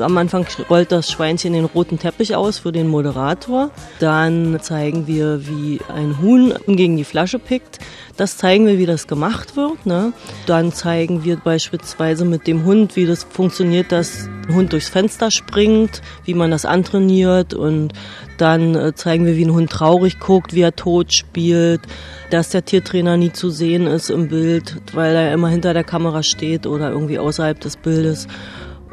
Am 0.00 0.16
Anfang 0.18 0.46
rollt 0.68 0.92
das 0.92 1.10
Schweinchen 1.10 1.52
den 1.52 1.64
roten 1.64 1.98
Teppich 1.98 2.34
aus 2.36 2.58
für 2.58 2.72
den 2.72 2.88
Moderator. 2.88 3.70
Dann 3.98 4.58
zeigen 4.60 5.06
wir, 5.06 5.46
wie 5.46 5.80
ein 5.94 6.20
Huhn 6.20 6.54
gegen 6.66 6.96
die 6.96 7.04
Flasche 7.04 7.38
pickt. 7.38 7.78
Das 8.16 8.36
zeigen 8.36 8.66
wir, 8.66 8.78
wie 8.78 8.86
das 8.86 9.06
gemacht 9.06 9.56
wird. 9.56 9.84
Ne? 9.86 10.12
Dann 10.46 10.72
zeigen 10.72 11.24
wir 11.24 11.36
beispielsweise 11.36 12.24
mit 12.24 12.46
dem 12.46 12.64
Hund, 12.64 12.96
wie 12.96 13.06
das 13.06 13.24
funktioniert, 13.24 13.92
dass 13.92 14.28
ein 14.48 14.54
Hund 14.54 14.72
durchs 14.72 14.88
Fenster 14.88 15.30
springt, 15.30 16.02
wie 16.24 16.34
man 16.34 16.50
das 16.50 16.64
antrainiert. 16.64 17.52
Und 17.52 17.92
dann 18.38 18.74
äh, 18.74 18.94
zeigen 18.94 19.26
wir, 19.26 19.36
wie 19.36 19.44
ein 19.44 19.52
Hund 19.52 19.70
traurig 19.70 20.18
guckt, 20.18 20.54
wie 20.54 20.62
er 20.62 20.76
tot 20.76 21.12
spielt, 21.12 21.82
dass 22.30 22.50
der 22.50 22.64
Tiertrainer 22.64 23.16
nie 23.16 23.32
zu 23.32 23.50
sehen 23.50 23.86
ist 23.86 24.10
im 24.10 24.28
Bild, 24.28 24.76
weil 24.92 25.14
er 25.14 25.32
immer 25.32 25.48
hinter 25.48 25.74
der 25.74 25.84
Kamera 25.84 26.22
steht 26.22 26.66
oder 26.66 26.90
irgendwie 26.90 27.18
außerhalb 27.18 27.60
des 27.60 27.76
Bildes. 27.76 28.26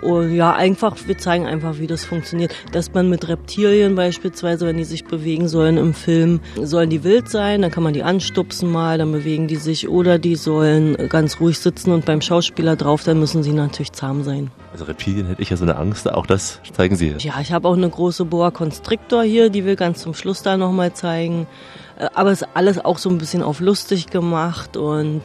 Und 0.04 0.36
ja, 0.36 0.54
einfach, 0.54 0.98
wir 1.08 1.18
zeigen 1.18 1.46
einfach, 1.46 1.80
wie 1.80 1.88
das 1.88 2.04
funktioniert. 2.04 2.54
Dass 2.72 2.94
man 2.94 3.10
mit 3.10 3.28
Reptilien 3.28 3.96
beispielsweise, 3.96 4.66
wenn 4.68 4.78
die 4.78 4.84
sich 4.84 5.06
bewegen 5.06 5.48
sollen 5.48 5.78
im 5.78 5.94
Film, 5.94 6.42
sollen 6.62 6.90
die 6.90 7.04
wild 7.04 7.30
sein, 7.30 7.62
dann 7.62 7.72
kann 7.72 7.84
man 7.84 7.94
die 7.94 8.04
anstupsen 8.04 8.72
mal, 8.72 8.98
dann 8.98 9.12
bewegen 9.12 9.48
die 9.48 9.56
sich. 9.56 9.90
Oder 9.90 10.20
die 10.20 10.36
sollen 10.36 10.98
ganz 11.10 11.40
ruhig 11.40 11.60
sitzen 11.60 11.92
und 11.92 12.06
beim 12.06 12.22
Schauspieler 12.22 12.76
drauf, 12.76 13.04
dann 13.04 13.20
müssen 13.20 13.44
sie 13.44 13.54
natürlich 13.54 13.92
zahm 13.94 14.24
sein. 14.24 14.52
Also 14.72 14.86
Reptilien 14.86 15.28
hätte 15.28 15.42
ich 15.42 15.52
ja 15.52 15.58
so 15.58 15.64
eine 15.64 15.78
Angst, 15.78 16.12
auch 16.12 16.26
das 16.26 16.60
zeigen 16.76 16.96
Sie 16.96 17.10
hier. 17.10 17.18
Ja, 17.20 17.40
ich 17.40 17.52
habe 17.52 17.68
auch 17.68 17.78
eine 17.78 17.90
große 17.90 18.26
Boa 18.26 18.50
Constrictor 18.50 19.24
hier, 19.24 19.50
die 19.50 19.66
wir 19.66 19.76
ganz 19.76 20.02
zum 20.02 20.16
Schluss 20.16 20.42
da 20.42 20.58
nochmal 20.58 20.94
zeigen. 20.94 21.46
Äh, 21.98 22.08
aber 22.14 22.32
es 22.32 22.42
ist 22.42 22.48
alles 22.54 22.84
auch 22.84 22.98
so 22.98 23.10
ein 23.10 23.18
bisschen 23.18 23.44
auf 23.44 23.60
lustig 23.60 24.08
gemacht 24.08 24.78
und 24.78 25.22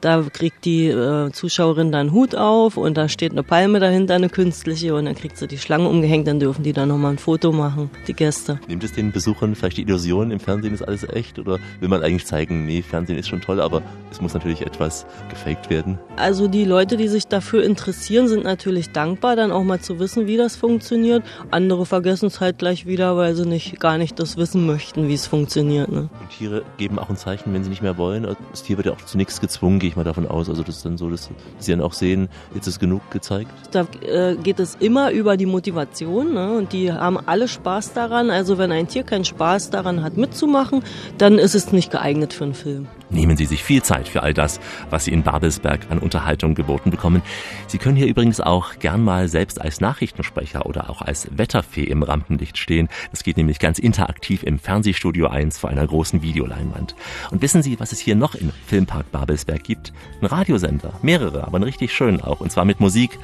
da 0.00 0.22
kriegt 0.32 0.64
die 0.64 0.88
äh, 0.88 1.30
Zuschauerin 1.32 1.92
dann 1.92 2.12
Hut 2.12 2.34
auf 2.34 2.76
und 2.76 2.96
da 2.96 3.08
steht 3.08 3.32
eine 3.32 3.42
Palme 3.42 3.80
dahinter, 3.80 4.14
eine 4.14 4.28
künstliche 4.28 4.94
und 4.94 5.06
dann 5.06 5.14
kriegt 5.14 5.36
sie 5.36 5.46
die 5.46 5.58
Schlange 5.58 5.88
umgehängt, 5.88 6.26
dann 6.26 6.40
dürfen 6.40 6.62
die 6.62 6.72
dann 6.72 6.88
nochmal 6.88 7.12
ein 7.12 7.18
Foto 7.18 7.52
machen, 7.52 7.90
die 8.06 8.14
Gäste. 8.14 8.60
Nimmt 8.68 8.84
es 8.84 8.92
den 8.92 9.12
Besuchern 9.12 9.54
vielleicht 9.54 9.76
die 9.76 9.82
Illusion, 9.82 10.30
im 10.30 10.40
Fernsehen 10.40 10.74
ist 10.74 10.82
alles 10.82 11.04
echt 11.08 11.38
oder 11.38 11.58
will 11.80 11.88
man 11.88 12.02
eigentlich 12.02 12.26
zeigen, 12.26 12.66
nee, 12.66 12.82
Fernsehen 12.82 13.18
ist 13.18 13.28
schon 13.28 13.40
toll, 13.40 13.60
aber 13.60 13.82
es 14.10 14.20
muss 14.20 14.34
natürlich 14.34 14.62
etwas 14.62 15.06
gefaked 15.28 15.70
werden? 15.70 15.98
Also 16.16 16.48
die 16.48 16.64
Leute, 16.64 16.96
die 16.96 17.08
sich 17.08 17.26
dafür 17.26 17.64
interessieren, 17.64 18.28
sind 18.28 18.44
natürlich 18.44 18.90
dankbar, 18.90 19.36
dann 19.36 19.52
auch 19.52 19.64
mal 19.64 19.80
zu 19.80 19.98
wissen, 19.98 20.26
wie 20.26 20.36
das 20.36 20.56
funktioniert. 20.56 21.22
Andere 21.50 21.86
vergessen 21.86 22.26
es 22.26 22.40
halt 22.40 22.58
gleich 22.58 22.86
wieder, 22.86 23.16
weil 23.16 23.34
sie 23.34 23.46
nicht 23.46 23.80
gar 23.80 23.98
nicht 23.98 24.18
das 24.18 24.36
wissen 24.36 24.66
möchten, 24.66 25.08
wie 25.08 25.14
es 25.14 25.26
funktioniert. 25.26 25.90
Ne? 25.90 26.08
Und 26.20 26.30
Tiere 26.30 26.62
geben 26.76 26.98
auch 26.98 27.10
ein 27.10 27.16
Zeichen, 27.16 27.52
wenn 27.52 27.64
sie 27.64 27.70
nicht 27.70 27.82
mehr 27.82 27.96
wollen. 27.96 28.26
Das 28.50 28.62
Tier 28.62 28.76
wird 28.76 28.86
ja 28.86 28.92
auch 28.92 29.04
zu 29.04 29.16
nichts 29.16 29.40
gezwungen, 29.40 29.78
gehe 29.78 29.88
ich 29.88 29.96
mal 29.96 30.04
davon 30.04 30.26
aus. 30.26 30.48
Also 30.48 30.62
das 30.62 30.76
ist 30.76 30.84
dann 30.84 30.98
so, 30.98 31.10
dass 31.10 31.30
sie 31.58 31.72
dann 31.72 31.80
auch 31.80 31.92
sehen, 31.92 32.28
jetzt 32.54 32.66
ist 32.66 32.78
genug 32.78 33.10
gezeigt. 33.10 33.50
Da 33.70 33.86
äh, 34.06 34.36
geht 34.36 34.60
es 34.60 34.74
immer 34.76 35.10
über 35.10 35.36
die 35.36 35.46
Motivation 35.46 36.34
ne? 36.34 36.52
und 36.52 36.72
die 36.72 36.92
haben 36.92 37.18
alle 37.26 37.48
Spaß 37.48 37.92
daran. 37.94 38.30
Also 38.30 38.58
wenn 38.58 38.72
ein 38.72 38.88
Tier 38.88 39.02
keinen 39.02 39.24
Spaß 39.24 39.70
daran 39.70 40.02
hat 40.02 40.16
mitzumachen, 40.16 40.82
dann 41.18 41.38
ist 41.38 41.54
es 41.54 41.72
nicht 41.72 41.90
geeignet 41.90 42.32
für 42.32 42.44
einen 42.44 42.54
Film. 42.54 42.88
Nehmen 43.12 43.36
Sie 43.36 43.44
sich 43.44 43.62
viel 43.62 43.82
Zeit 43.82 44.08
für 44.08 44.22
all 44.22 44.32
das, 44.32 44.58
was 44.88 45.04
Sie 45.04 45.12
in 45.12 45.22
Babelsberg 45.22 45.90
an 45.90 45.98
Unterhaltung 45.98 46.54
geboten 46.54 46.90
bekommen. 46.90 47.22
Sie 47.66 47.76
können 47.76 47.96
hier 47.96 48.06
übrigens 48.06 48.40
auch 48.40 48.78
gern 48.78 49.04
mal 49.04 49.28
selbst 49.28 49.60
als 49.60 49.80
Nachrichtensprecher 49.80 50.64
oder 50.64 50.88
auch 50.88 51.02
als 51.02 51.28
Wetterfee 51.36 51.84
im 51.84 52.02
Rampenlicht 52.02 52.56
stehen. 52.56 52.88
Das 53.10 53.22
geht 53.22 53.36
nämlich 53.36 53.58
ganz 53.58 53.78
interaktiv 53.78 54.42
im 54.42 54.58
Fernsehstudio 54.58 55.26
1 55.26 55.58
vor 55.58 55.68
einer 55.68 55.86
großen 55.86 56.22
Videoleinwand. 56.22 56.94
Und 57.30 57.42
wissen 57.42 57.62
Sie, 57.62 57.78
was 57.78 57.92
es 57.92 58.00
hier 58.00 58.16
noch 58.16 58.34
im 58.34 58.50
Filmpark 58.66 59.12
Babelsberg 59.12 59.62
gibt? 59.62 59.92
Ein 60.20 60.26
Radiosender. 60.26 60.94
Mehrere, 61.02 61.46
aber 61.46 61.58
ein 61.58 61.64
richtig 61.64 61.92
schön 61.92 62.20
auch. 62.20 62.40
Und 62.40 62.50
zwar 62.50 62.64
mit 62.64 62.80
Musik 62.80 63.18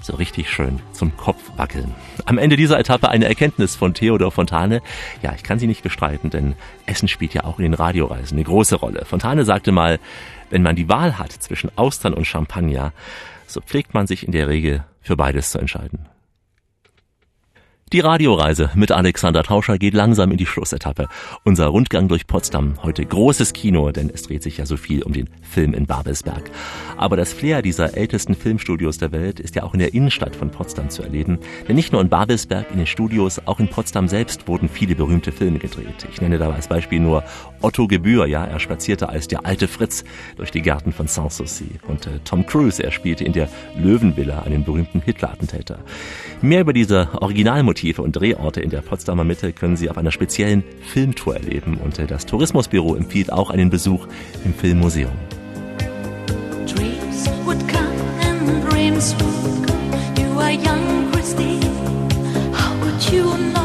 so 0.00 0.16
richtig 0.16 0.50
schön 0.50 0.80
zum 0.92 1.16
Kopf 1.16 1.40
wackeln. 1.56 1.94
Am 2.24 2.38
Ende 2.38 2.56
dieser 2.56 2.78
Etappe 2.78 3.08
eine 3.08 3.26
Erkenntnis 3.26 3.76
von 3.76 3.94
Theodor 3.94 4.32
Fontane. 4.32 4.82
Ja, 5.22 5.34
ich 5.34 5.42
kann 5.42 5.58
sie 5.58 5.66
nicht 5.66 5.82
bestreiten, 5.82 6.30
denn 6.30 6.54
Essen 6.86 7.08
spielt 7.08 7.34
ja 7.34 7.44
auch 7.44 7.58
in 7.58 7.64
den 7.64 7.74
Radioreisen 7.74 8.36
eine 8.36 8.44
große 8.44 8.76
Rolle. 8.76 9.04
Fontane 9.04 9.44
sagte 9.44 9.72
mal, 9.72 9.98
wenn 10.50 10.62
man 10.62 10.76
die 10.76 10.88
Wahl 10.88 11.18
hat 11.18 11.32
zwischen 11.32 11.70
Austern 11.76 12.14
und 12.14 12.26
Champagner, 12.26 12.92
so 13.46 13.60
pflegt 13.60 13.94
man 13.94 14.06
sich 14.06 14.26
in 14.26 14.32
der 14.32 14.48
Regel 14.48 14.84
für 15.02 15.16
beides 15.16 15.50
zu 15.50 15.58
entscheiden. 15.58 16.06
Die 17.90 18.00
Radioreise 18.00 18.70
mit 18.74 18.92
Alexander 18.92 19.42
Tauscher 19.42 19.78
geht 19.78 19.94
langsam 19.94 20.30
in 20.30 20.36
die 20.36 20.44
Schlussetappe. 20.44 21.08
Unser 21.44 21.68
Rundgang 21.68 22.06
durch 22.06 22.26
Potsdam, 22.26 22.74
heute 22.82 23.06
großes 23.06 23.54
Kino, 23.54 23.92
denn 23.92 24.10
es 24.12 24.24
dreht 24.24 24.42
sich 24.42 24.58
ja 24.58 24.66
so 24.66 24.76
viel 24.76 25.02
um 25.02 25.14
den 25.14 25.30
Film 25.40 25.72
in 25.72 25.86
Babelsberg. 25.86 26.50
Aber 26.98 27.16
das 27.16 27.32
Flair 27.32 27.62
dieser 27.62 27.96
ältesten 27.96 28.34
Filmstudios 28.34 28.98
der 28.98 29.10
Welt 29.12 29.40
ist 29.40 29.54
ja 29.54 29.62
auch 29.62 29.72
in 29.72 29.78
der 29.78 29.94
Innenstadt 29.94 30.36
von 30.36 30.50
Potsdam 30.50 30.90
zu 30.90 31.02
erleben. 31.02 31.38
Denn 31.66 31.76
nicht 31.76 31.90
nur 31.90 32.02
in 32.02 32.10
Babelsberg, 32.10 32.70
in 32.70 32.76
den 32.76 32.86
Studios, 32.86 33.40
auch 33.46 33.58
in 33.58 33.68
Potsdam 33.68 34.06
selbst 34.06 34.48
wurden 34.48 34.68
viele 34.68 34.94
berühmte 34.94 35.32
Filme 35.32 35.58
gedreht. 35.58 36.06
Ich 36.12 36.20
nenne 36.20 36.36
da 36.36 36.50
als 36.50 36.68
Beispiel 36.68 37.00
nur 37.00 37.24
Otto 37.62 37.88
Gebühr, 37.88 38.26
ja, 38.26 38.44
er 38.44 38.60
spazierte 38.60 39.08
als 39.08 39.28
der 39.28 39.46
alte 39.46 39.66
Fritz 39.66 40.04
durch 40.36 40.50
die 40.50 40.60
Gärten 40.60 40.92
von 40.92 41.06
Sanssouci. 41.06 41.80
Und 41.88 42.06
äh, 42.06 42.20
Tom 42.22 42.44
Cruise, 42.44 42.82
er 42.82 42.90
spielte 42.90 43.24
in 43.24 43.32
der 43.32 43.48
Löwenvilla 43.78 44.40
einen 44.40 44.64
berühmten 44.64 45.00
Hitler-Attentäter. 45.00 45.78
Mehr 46.42 46.60
über 46.60 46.74
diese 46.74 47.08
Originalmotive 47.14 47.77
und 47.98 48.12
Drehorte 48.12 48.60
in 48.60 48.70
der 48.70 48.80
Potsdamer 48.80 49.24
Mitte 49.24 49.52
können 49.52 49.76
Sie 49.76 49.88
auf 49.88 49.98
einer 49.98 50.10
speziellen 50.10 50.64
Filmtour 50.82 51.36
erleben 51.36 51.78
und 51.78 51.98
das 52.10 52.26
Tourismusbüro 52.26 52.96
empfiehlt 52.96 53.32
auch 53.32 53.50
einen 53.50 53.70
Besuch 53.70 54.06
im 54.44 54.52
Filmmuseum. 54.52 55.12
Dreams 56.66 57.28
would 57.44 57.60
come 57.68 57.88
and 58.20 58.70
dreams 58.70 59.14
would 59.20 59.66
go. 59.66 59.74
You 60.20 60.38
are 60.40 60.52
young, 60.52 61.10
Christine. 61.12 61.62
How 62.52 62.74
could 62.82 63.12
you 63.12 63.24
know? 63.52 63.57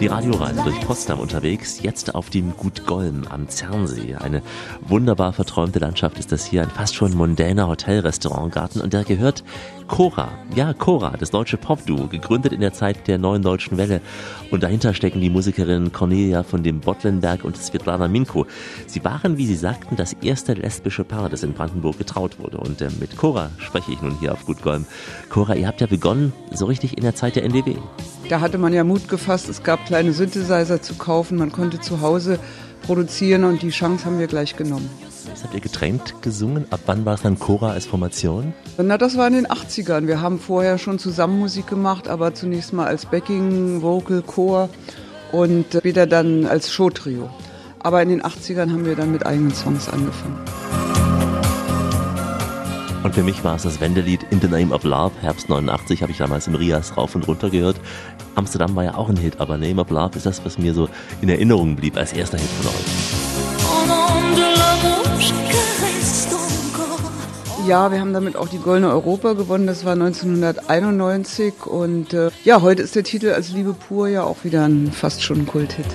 Die 0.00 0.06
Radioreise 0.06 0.62
durch 0.62 0.80
Potsdam 0.82 1.18
unterwegs, 1.18 1.82
jetzt 1.82 2.14
auf 2.14 2.30
dem 2.30 2.56
Gut 2.56 2.86
Golm 2.86 3.24
am 3.28 3.48
Zernsee. 3.48 4.14
Eine 4.14 4.42
wunderbar 4.86 5.32
verträumte 5.32 5.80
Landschaft 5.80 6.20
ist 6.20 6.30
das 6.30 6.46
hier, 6.46 6.62
ein 6.62 6.70
fast 6.70 6.94
schon 6.94 7.16
mondäner 7.16 7.66
Hotel-Restaurantgarten 7.66 8.80
und 8.80 8.92
der 8.92 9.02
gehört 9.02 9.42
Cora. 9.88 10.28
Ja, 10.54 10.72
Cora, 10.72 11.16
das 11.18 11.32
deutsche 11.32 11.56
Popduo, 11.56 12.06
gegründet 12.06 12.52
in 12.52 12.60
der 12.60 12.72
Zeit 12.72 13.08
der 13.08 13.18
neuen 13.18 13.42
deutschen 13.42 13.76
Welle. 13.76 14.00
Und 14.52 14.62
dahinter 14.62 14.94
stecken 14.94 15.20
die 15.20 15.30
Musikerinnen 15.30 15.92
Cornelia 15.92 16.44
von 16.44 16.62
dem 16.62 16.78
Bottlenberg 16.78 17.44
und 17.44 17.56
Svetlana 17.56 18.06
Minko. 18.06 18.46
Sie 18.86 19.04
waren, 19.04 19.36
wie 19.36 19.46
sie 19.46 19.56
sagten, 19.56 19.96
das 19.96 20.12
erste 20.12 20.54
lesbische 20.54 21.02
Paar, 21.02 21.28
das 21.28 21.42
in 21.42 21.54
Brandenburg 21.54 21.98
getraut 21.98 22.38
wurde. 22.38 22.58
Und 22.58 22.80
äh, 22.82 22.90
mit 23.00 23.16
Cora 23.16 23.50
spreche 23.58 23.90
ich 23.90 24.00
nun 24.00 24.16
hier 24.20 24.32
auf 24.32 24.46
Gut 24.46 24.62
Golm. 24.62 24.86
Cora, 25.28 25.56
ihr 25.56 25.66
habt 25.66 25.80
ja 25.80 25.88
begonnen 25.88 26.32
so 26.52 26.66
richtig 26.66 26.96
in 26.96 27.02
der 27.02 27.16
Zeit 27.16 27.34
der 27.34 27.42
NDW. 27.42 27.74
Da 28.28 28.42
hatte 28.42 28.58
man 28.58 28.74
ja 28.74 28.84
Mut 28.84 29.08
gefasst, 29.08 29.48
es 29.48 29.62
gab 29.62 29.86
kleine 29.86 30.12
Synthesizer 30.12 30.82
zu 30.82 30.94
kaufen, 30.94 31.38
man 31.38 31.50
konnte 31.50 31.80
zu 31.80 32.02
Hause 32.02 32.38
produzieren 32.82 33.44
und 33.44 33.62
die 33.62 33.70
Chance 33.70 34.04
haben 34.04 34.18
wir 34.18 34.26
gleich 34.26 34.54
genommen. 34.54 34.90
Das 35.30 35.44
habt 35.44 35.54
ihr 35.54 35.60
getrennt 35.60 36.14
gesungen? 36.20 36.66
Ab 36.70 36.80
wann 36.86 37.06
war 37.06 37.14
es 37.14 37.22
dann 37.22 37.38
Chora 37.38 37.70
als 37.70 37.86
Formation? 37.86 38.52
Na, 38.76 38.98
das 38.98 39.16
war 39.16 39.26
in 39.28 39.32
den 39.32 39.46
80ern. 39.46 40.06
Wir 40.06 40.20
haben 40.20 40.38
vorher 40.38 40.76
schon 40.76 40.98
zusammen 40.98 41.38
Musik 41.38 41.66
gemacht, 41.68 42.06
aber 42.06 42.34
zunächst 42.34 42.74
mal 42.74 42.86
als 42.86 43.06
Backing, 43.06 43.80
Vocal, 43.80 44.22
Chor 44.22 44.68
und 45.32 45.66
später 45.74 46.06
dann 46.06 46.44
als 46.44 46.70
Showtrio. 46.70 47.30
Aber 47.80 48.02
in 48.02 48.10
den 48.10 48.22
80ern 48.22 48.70
haben 48.72 48.84
wir 48.84 48.96
dann 48.96 49.10
mit 49.10 49.24
eigenen 49.24 49.54
Songs 49.54 49.88
angefangen. 49.88 50.38
Und 53.08 53.14
für 53.14 53.22
mich 53.22 53.42
war 53.42 53.56
es 53.56 53.62
das 53.62 53.80
Wendelied 53.80 54.20
In 54.28 54.38
the 54.38 54.48
Name 54.48 54.70
of 54.70 54.84
Love, 54.84 55.12
Herbst 55.22 55.48
89, 55.48 56.02
habe 56.02 56.12
ich 56.12 56.18
damals 56.18 56.46
im 56.46 56.54
Rias 56.54 56.94
rauf 56.94 57.14
und 57.14 57.26
runter 57.26 57.48
gehört. 57.48 57.80
Amsterdam 58.34 58.76
war 58.76 58.84
ja 58.84 58.96
auch 58.96 59.08
ein 59.08 59.16
Hit, 59.16 59.40
aber 59.40 59.56
Name 59.56 59.80
of 59.80 59.88
Love 59.88 60.14
ist 60.14 60.26
das, 60.26 60.44
was 60.44 60.58
mir 60.58 60.74
so 60.74 60.90
in 61.22 61.30
Erinnerung 61.30 61.74
blieb 61.74 61.96
als 61.96 62.12
erster 62.12 62.36
Hit 62.36 62.50
von 62.60 62.66
euch. 62.66 62.84
Ja, 67.66 67.90
wir 67.90 67.98
haben 67.98 68.12
damit 68.12 68.36
auch 68.36 68.48
die 68.48 68.58
Goldene 68.58 68.90
Europa 68.90 69.32
gewonnen. 69.32 69.66
Das 69.66 69.86
war 69.86 69.92
1991 69.92 71.64
und 71.64 72.12
äh, 72.12 72.28
ja, 72.44 72.60
heute 72.60 72.82
ist 72.82 72.94
der 72.94 73.04
Titel 73.04 73.30
als 73.30 73.48
Liebe 73.52 73.72
pur 73.72 74.08
ja 74.08 74.24
auch 74.24 74.44
wieder 74.44 74.66
ein 74.66 74.92
fast 74.92 75.22
schon 75.22 75.46
Kulthit. 75.46 75.86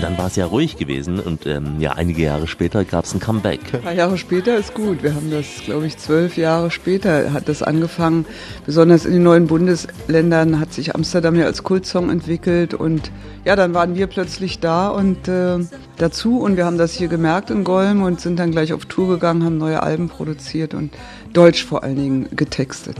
Und 0.00 0.04
dann 0.04 0.16
war 0.16 0.28
es 0.28 0.36
ja 0.36 0.46
ruhig 0.46 0.78
gewesen 0.78 1.20
und 1.20 1.44
ähm, 1.44 1.78
ja, 1.78 1.92
einige 1.92 2.22
Jahre 2.22 2.46
später 2.46 2.86
gab 2.86 3.04
es 3.04 3.12
ein 3.12 3.20
Comeback. 3.20 3.60
Ein 3.74 3.82
paar 3.82 3.92
Jahre 3.92 4.16
später 4.16 4.56
ist 4.56 4.72
gut. 4.72 5.02
Wir 5.02 5.14
haben 5.14 5.30
das, 5.30 5.44
glaube 5.66 5.86
ich, 5.86 5.98
zwölf 5.98 6.38
Jahre 6.38 6.70
später 6.70 7.34
hat 7.34 7.50
das 7.50 7.62
angefangen. 7.62 8.24
Besonders 8.64 9.04
in 9.04 9.12
den 9.12 9.22
neuen 9.22 9.46
Bundesländern 9.46 10.58
hat 10.58 10.72
sich 10.72 10.94
Amsterdam 10.94 11.36
ja 11.36 11.44
als 11.44 11.64
Kultsong 11.64 12.08
entwickelt 12.08 12.72
und 12.72 13.12
ja, 13.44 13.56
dann 13.56 13.74
waren 13.74 13.94
wir 13.94 14.06
plötzlich 14.06 14.58
da 14.58 14.88
und 14.88 15.28
äh, 15.28 15.58
dazu 15.98 16.40
und 16.40 16.56
wir 16.56 16.64
haben 16.64 16.78
das 16.78 16.94
hier 16.94 17.08
gemerkt 17.08 17.50
in 17.50 17.62
Golm 17.62 18.00
und 18.02 18.22
sind 18.22 18.38
dann 18.38 18.52
gleich 18.52 18.72
auf 18.72 18.86
Tour 18.86 19.06
gegangen, 19.06 19.44
haben 19.44 19.58
neue 19.58 19.82
Alben 19.82 20.08
produziert 20.08 20.72
und 20.72 20.94
Deutsch 21.34 21.62
vor 21.62 21.84
allen 21.84 21.96
Dingen 21.96 22.28
getextet. 22.34 22.96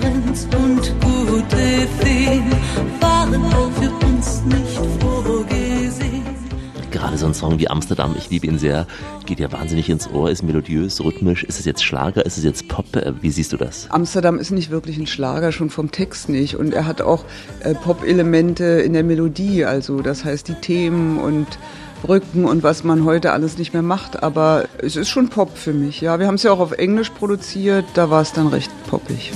Prinz 0.00 0.46
und 0.56 0.94
gute 1.00 1.88
Feen 1.98 2.44
waren 3.00 3.44
auch 3.46 3.72
für 3.72 4.06
uns 4.06 4.42
nicht 4.44 4.65
gerade 6.96 7.18
so 7.18 7.26
ein 7.26 7.34
Song 7.34 7.58
wie 7.58 7.68
Amsterdam, 7.68 8.14
ich 8.16 8.30
liebe 8.30 8.46
ihn 8.46 8.58
sehr, 8.58 8.86
geht 9.26 9.38
ja 9.38 9.52
wahnsinnig 9.52 9.90
ins 9.90 10.08
Ohr, 10.10 10.30
ist 10.30 10.42
melodiös, 10.42 11.04
rhythmisch. 11.04 11.44
Ist 11.44 11.58
es 11.58 11.66
jetzt 11.66 11.84
Schlager, 11.84 12.24
ist 12.24 12.38
es 12.38 12.44
jetzt 12.44 12.68
Pop? 12.68 12.96
Äh, 12.96 13.12
wie 13.20 13.30
siehst 13.30 13.52
du 13.52 13.56
das? 13.56 13.86
Amsterdam 13.90 14.38
ist 14.38 14.50
nicht 14.50 14.70
wirklich 14.70 14.96
ein 14.96 15.06
Schlager, 15.06 15.52
schon 15.52 15.68
vom 15.68 15.90
Text 15.90 16.28
nicht. 16.28 16.56
Und 16.56 16.72
er 16.72 16.86
hat 16.86 17.02
auch 17.02 17.24
äh, 17.60 17.74
Pop-Elemente 17.74 18.64
in 18.64 18.94
der 18.94 19.04
Melodie, 19.04 19.64
also 19.64 20.00
das 20.00 20.24
heißt 20.24 20.48
die 20.48 20.54
Themen 20.54 21.18
und 21.18 21.46
Brücken 22.02 22.44
und 22.44 22.62
was 22.62 22.84
man 22.84 23.04
heute 23.04 23.32
alles 23.32 23.58
nicht 23.58 23.72
mehr 23.72 23.82
macht. 23.82 24.22
Aber 24.22 24.64
es 24.78 24.96
ist 24.96 25.10
schon 25.10 25.28
Pop 25.28 25.56
für 25.56 25.72
mich. 25.72 26.00
Ja, 26.00 26.18
wir 26.18 26.26
haben 26.26 26.36
es 26.36 26.44
ja 26.44 26.52
auch 26.52 26.60
auf 26.60 26.72
Englisch 26.72 27.10
produziert, 27.10 27.84
da 27.94 28.10
war 28.10 28.22
es 28.22 28.32
dann 28.32 28.46
recht 28.46 28.70
poppig. 28.88 29.32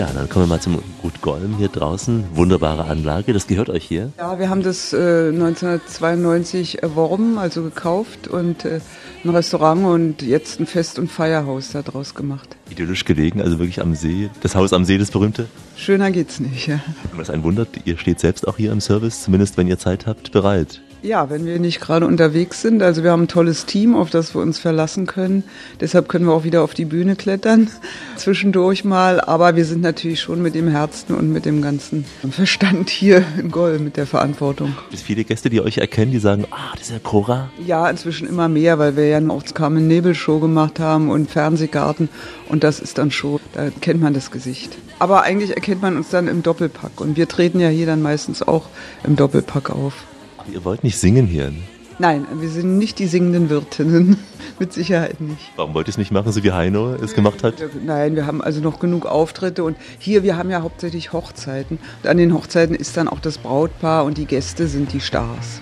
Ja, 0.00 0.08
dann 0.14 0.30
kommen 0.30 0.46
wir 0.46 0.54
mal 0.54 0.62
zum 0.62 0.80
Gut 1.02 1.20
Golm 1.20 1.58
hier 1.58 1.68
draußen. 1.68 2.24
Wunderbare 2.32 2.84
Anlage. 2.84 3.34
Das 3.34 3.46
gehört 3.46 3.68
euch 3.68 3.84
hier? 3.84 4.10
Ja, 4.16 4.38
wir 4.38 4.48
haben 4.48 4.62
das 4.62 4.94
äh, 4.94 5.28
1992 5.28 6.82
erworben, 6.82 7.36
also 7.36 7.62
gekauft 7.62 8.26
und 8.26 8.64
äh, 8.64 8.80
ein 9.22 9.28
Restaurant 9.28 9.84
und 9.84 10.22
jetzt 10.22 10.58
ein 10.58 10.64
Fest- 10.64 10.98
und 10.98 11.12
Feierhaus 11.12 11.72
daraus 11.72 12.14
gemacht. 12.14 12.56
Idyllisch 12.70 13.04
gelegen, 13.04 13.42
also 13.42 13.58
wirklich 13.58 13.82
am 13.82 13.94
See. 13.94 14.30
Das 14.40 14.54
Haus 14.54 14.72
am 14.72 14.86
See, 14.86 14.96
das 14.96 15.10
berühmte? 15.10 15.48
Schöner 15.80 16.10
geht's 16.10 16.40
nicht, 16.40 16.66
ja. 16.66 16.78
Was 17.14 17.30
ein 17.30 17.42
Wunder, 17.42 17.66
ihr 17.86 17.96
steht 17.96 18.20
selbst 18.20 18.46
auch 18.46 18.58
hier 18.58 18.70
im 18.70 18.82
Service, 18.82 19.22
zumindest 19.22 19.56
wenn 19.56 19.66
ihr 19.66 19.78
Zeit 19.78 20.06
habt, 20.06 20.30
bereit. 20.30 20.82
Ja, 21.02 21.30
wenn 21.30 21.46
wir 21.46 21.58
nicht 21.58 21.80
gerade 21.80 22.06
unterwegs 22.06 22.60
sind. 22.60 22.82
Also 22.82 23.02
wir 23.02 23.10
haben 23.10 23.22
ein 23.22 23.28
tolles 23.28 23.64
Team, 23.64 23.94
auf 23.94 24.10
das 24.10 24.34
wir 24.34 24.42
uns 24.42 24.58
verlassen 24.58 25.06
können. 25.06 25.44
Deshalb 25.80 26.10
können 26.10 26.26
wir 26.26 26.34
auch 26.34 26.44
wieder 26.44 26.62
auf 26.62 26.74
die 26.74 26.84
Bühne 26.84 27.16
klettern, 27.16 27.70
zwischendurch 28.16 28.84
mal. 28.84 29.22
Aber 29.22 29.56
wir 29.56 29.64
sind 29.64 29.80
natürlich 29.80 30.20
schon 30.20 30.42
mit 30.42 30.54
dem 30.54 30.68
Herzen 30.68 31.14
und 31.14 31.32
mit 31.32 31.46
dem 31.46 31.62
ganzen 31.62 32.04
Verstand 32.30 32.90
hier 32.90 33.24
in 33.38 33.50
Goll, 33.50 33.78
mit 33.78 33.96
der 33.96 34.06
Verantwortung. 34.06 34.74
Gibt 34.90 34.94
es 34.94 35.02
viele 35.02 35.24
Gäste, 35.24 35.48
die 35.48 35.62
euch 35.62 35.78
erkennen, 35.78 36.12
die 36.12 36.18
sagen, 36.18 36.44
ah, 36.50 36.72
das 36.74 36.88
ist 36.88 36.92
ja 36.92 36.98
Cora? 36.98 37.50
Ja, 37.64 37.88
inzwischen 37.88 38.28
immer 38.28 38.50
mehr, 38.50 38.78
weil 38.78 38.96
wir 38.96 39.06
ja 39.06 39.26
auch 39.30 39.42
Carmen 39.54 39.88
Nebel 39.88 40.14
Show 40.14 40.38
gemacht 40.38 40.78
haben 40.78 41.08
und 41.08 41.30
Fernsehgarten. 41.30 42.10
Und 42.50 42.64
das 42.64 42.80
ist 42.80 42.98
dann 42.98 43.12
schon, 43.12 43.38
da 43.54 43.70
kennt 43.80 44.00
man 44.00 44.12
das 44.12 44.32
Gesicht. 44.32 44.76
Aber 44.98 45.22
eigentlich 45.22 45.54
erkennt 45.54 45.82
man 45.82 45.96
uns 45.96 46.10
dann 46.10 46.26
im 46.26 46.42
Doppelpack. 46.42 47.00
Und 47.00 47.16
wir 47.16 47.28
treten 47.28 47.60
ja 47.60 47.68
hier 47.68 47.86
dann 47.86 48.02
meistens 48.02 48.42
auch 48.42 48.68
im 49.04 49.14
Doppelpack 49.14 49.70
auf. 49.70 50.04
Aber 50.36 50.48
ihr 50.52 50.64
wollt 50.64 50.82
nicht 50.82 50.98
singen 50.98 51.26
hier? 51.26 51.50
Ne? 51.50 51.58
Nein, 52.00 52.26
wir 52.32 52.48
sind 52.48 52.76
nicht 52.76 52.98
die 52.98 53.06
singenden 53.06 53.50
Wirtinnen. 53.50 54.18
Mit 54.58 54.72
Sicherheit 54.72 55.20
nicht. 55.20 55.52
Warum 55.56 55.74
wollt 55.74 55.86
ihr 55.86 55.90
es 55.90 55.98
nicht 55.98 56.10
machen, 56.10 56.32
so 56.32 56.42
wie 56.42 56.50
Heino 56.50 56.94
es 56.94 57.14
gemacht 57.14 57.44
hat? 57.44 57.54
Nein, 57.84 58.16
wir 58.16 58.26
haben 58.26 58.42
also 58.42 58.60
noch 58.60 58.80
genug 58.80 59.06
Auftritte 59.06 59.64
und 59.64 59.76
hier, 59.98 60.22
wir 60.22 60.36
haben 60.36 60.50
ja 60.50 60.62
hauptsächlich 60.62 61.12
Hochzeiten. 61.12 61.78
Und 62.02 62.08
an 62.08 62.16
den 62.16 62.34
Hochzeiten 62.34 62.74
ist 62.74 62.96
dann 62.96 63.06
auch 63.06 63.20
das 63.20 63.38
Brautpaar 63.38 64.04
und 64.04 64.18
die 64.18 64.26
Gäste 64.26 64.66
sind 64.66 64.92
die 64.92 65.00
Stars. 65.00 65.60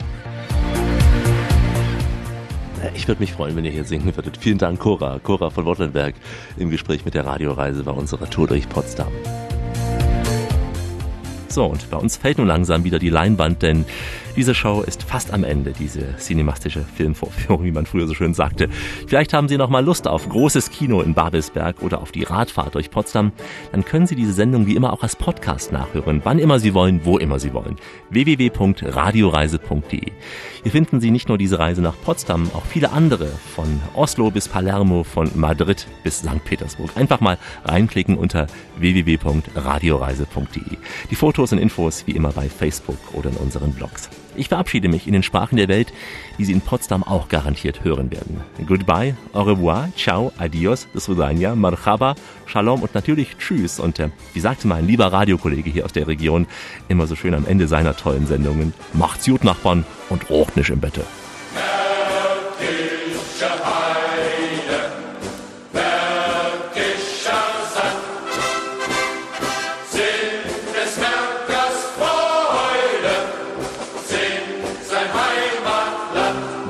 Ich 2.94 3.08
würde 3.08 3.20
mich 3.20 3.32
freuen, 3.32 3.56
wenn 3.56 3.64
ihr 3.64 3.70
hier 3.70 3.84
singen 3.84 4.14
würdet. 4.16 4.36
Vielen 4.36 4.58
Dank, 4.58 4.78
Cora. 4.78 5.18
Cora 5.22 5.50
von 5.50 5.64
Wortlenberg 5.64 6.14
im 6.56 6.70
Gespräch 6.70 7.04
mit 7.04 7.14
der 7.14 7.26
Radioreise 7.26 7.82
bei 7.82 7.92
unserer 7.92 8.28
Tour 8.28 8.46
durch 8.46 8.68
Potsdam. 8.68 9.12
So, 11.48 11.64
und 11.64 11.90
bei 11.90 11.96
uns 11.96 12.16
fällt 12.16 12.38
nun 12.38 12.46
langsam 12.46 12.84
wieder 12.84 12.98
die 12.98 13.08
Leinwand, 13.08 13.62
denn 13.62 13.84
diese 14.38 14.54
Show 14.54 14.82
ist 14.82 15.02
fast 15.02 15.32
am 15.32 15.42
Ende, 15.42 15.72
diese 15.72 16.16
cinemastische 16.16 16.84
Filmvorführung, 16.94 17.64
wie 17.64 17.72
man 17.72 17.86
früher 17.86 18.06
so 18.06 18.14
schön 18.14 18.34
sagte. 18.34 18.68
Vielleicht 19.08 19.32
haben 19.32 19.48
Sie 19.48 19.56
noch 19.56 19.68
mal 19.68 19.84
Lust 19.84 20.06
auf 20.06 20.28
großes 20.28 20.70
Kino 20.70 21.00
in 21.00 21.12
Babelsberg 21.12 21.82
oder 21.82 22.00
auf 22.00 22.12
die 22.12 22.22
Radfahrt 22.22 22.76
durch 22.76 22.88
Potsdam. 22.88 23.32
Dann 23.72 23.84
können 23.84 24.06
Sie 24.06 24.14
diese 24.14 24.32
Sendung 24.32 24.68
wie 24.68 24.76
immer 24.76 24.92
auch 24.92 25.02
als 25.02 25.16
Podcast 25.16 25.72
nachhören, 25.72 26.20
wann 26.22 26.38
immer 26.38 26.60
Sie 26.60 26.72
wollen, 26.72 27.00
wo 27.02 27.18
immer 27.18 27.40
Sie 27.40 27.52
wollen. 27.52 27.74
www.radioreise.de. 28.10 30.12
Hier 30.62 30.72
finden 30.72 31.00
Sie 31.00 31.10
nicht 31.10 31.28
nur 31.28 31.36
diese 31.36 31.58
Reise 31.58 31.82
nach 31.82 32.00
Potsdam, 32.04 32.48
auch 32.54 32.64
viele 32.64 32.92
andere, 32.92 33.26
von 33.56 33.80
Oslo 33.94 34.30
bis 34.30 34.46
Palermo, 34.46 35.02
von 35.02 35.32
Madrid 35.34 35.88
bis 36.04 36.18
St. 36.18 36.44
Petersburg. 36.44 36.90
Einfach 36.94 37.18
mal 37.18 37.38
reinklicken 37.64 38.16
unter 38.16 38.46
www.radioreise.de. 38.78 40.78
Die 41.10 41.16
Fotos 41.16 41.50
und 41.50 41.58
Infos 41.58 42.06
wie 42.06 42.12
immer 42.12 42.30
bei 42.30 42.48
Facebook 42.48 42.98
oder 43.14 43.30
in 43.30 43.36
unseren 43.36 43.72
Blogs. 43.72 44.08
Ich 44.38 44.48
verabschiede 44.48 44.88
mich 44.88 45.08
in 45.08 45.12
den 45.14 45.24
Sprachen 45.24 45.56
der 45.56 45.66
Welt, 45.66 45.92
die 46.38 46.44
Sie 46.44 46.52
in 46.52 46.60
Potsdam 46.60 47.02
auch 47.02 47.28
garantiert 47.28 47.82
hören 47.82 48.12
werden. 48.12 48.40
Goodbye, 48.66 49.16
au 49.32 49.42
revoir, 49.42 49.88
ciao, 49.96 50.32
adios, 50.38 50.86
do 50.94 51.00
svidania, 51.00 51.56
marhaba, 51.56 52.14
shalom 52.46 52.82
und 52.82 52.94
natürlich 52.94 53.36
tschüss. 53.36 53.80
Und 53.80 53.98
äh, 53.98 54.10
wie 54.34 54.40
sagte 54.40 54.68
mein 54.68 54.86
lieber 54.86 55.06
Radiokollege 55.06 55.70
hier 55.70 55.84
aus 55.84 55.92
der 55.92 56.06
Region 56.06 56.46
immer 56.86 57.08
so 57.08 57.16
schön 57.16 57.34
am 57.34 57.46
Ende 57.46 57.66
seiner 57.66 57.96
tollen 57.96 58.28
Sendungen, 58.28 58.74
macht's 58.92 59.26
gut, 59.26 59.42
Nachbarn, 59.42 59.84
und 60.08 60.30
rocht 60.30 60.56
nicht 60.56 60.70
im 60.70 60.78
Bette. 60.78 61.02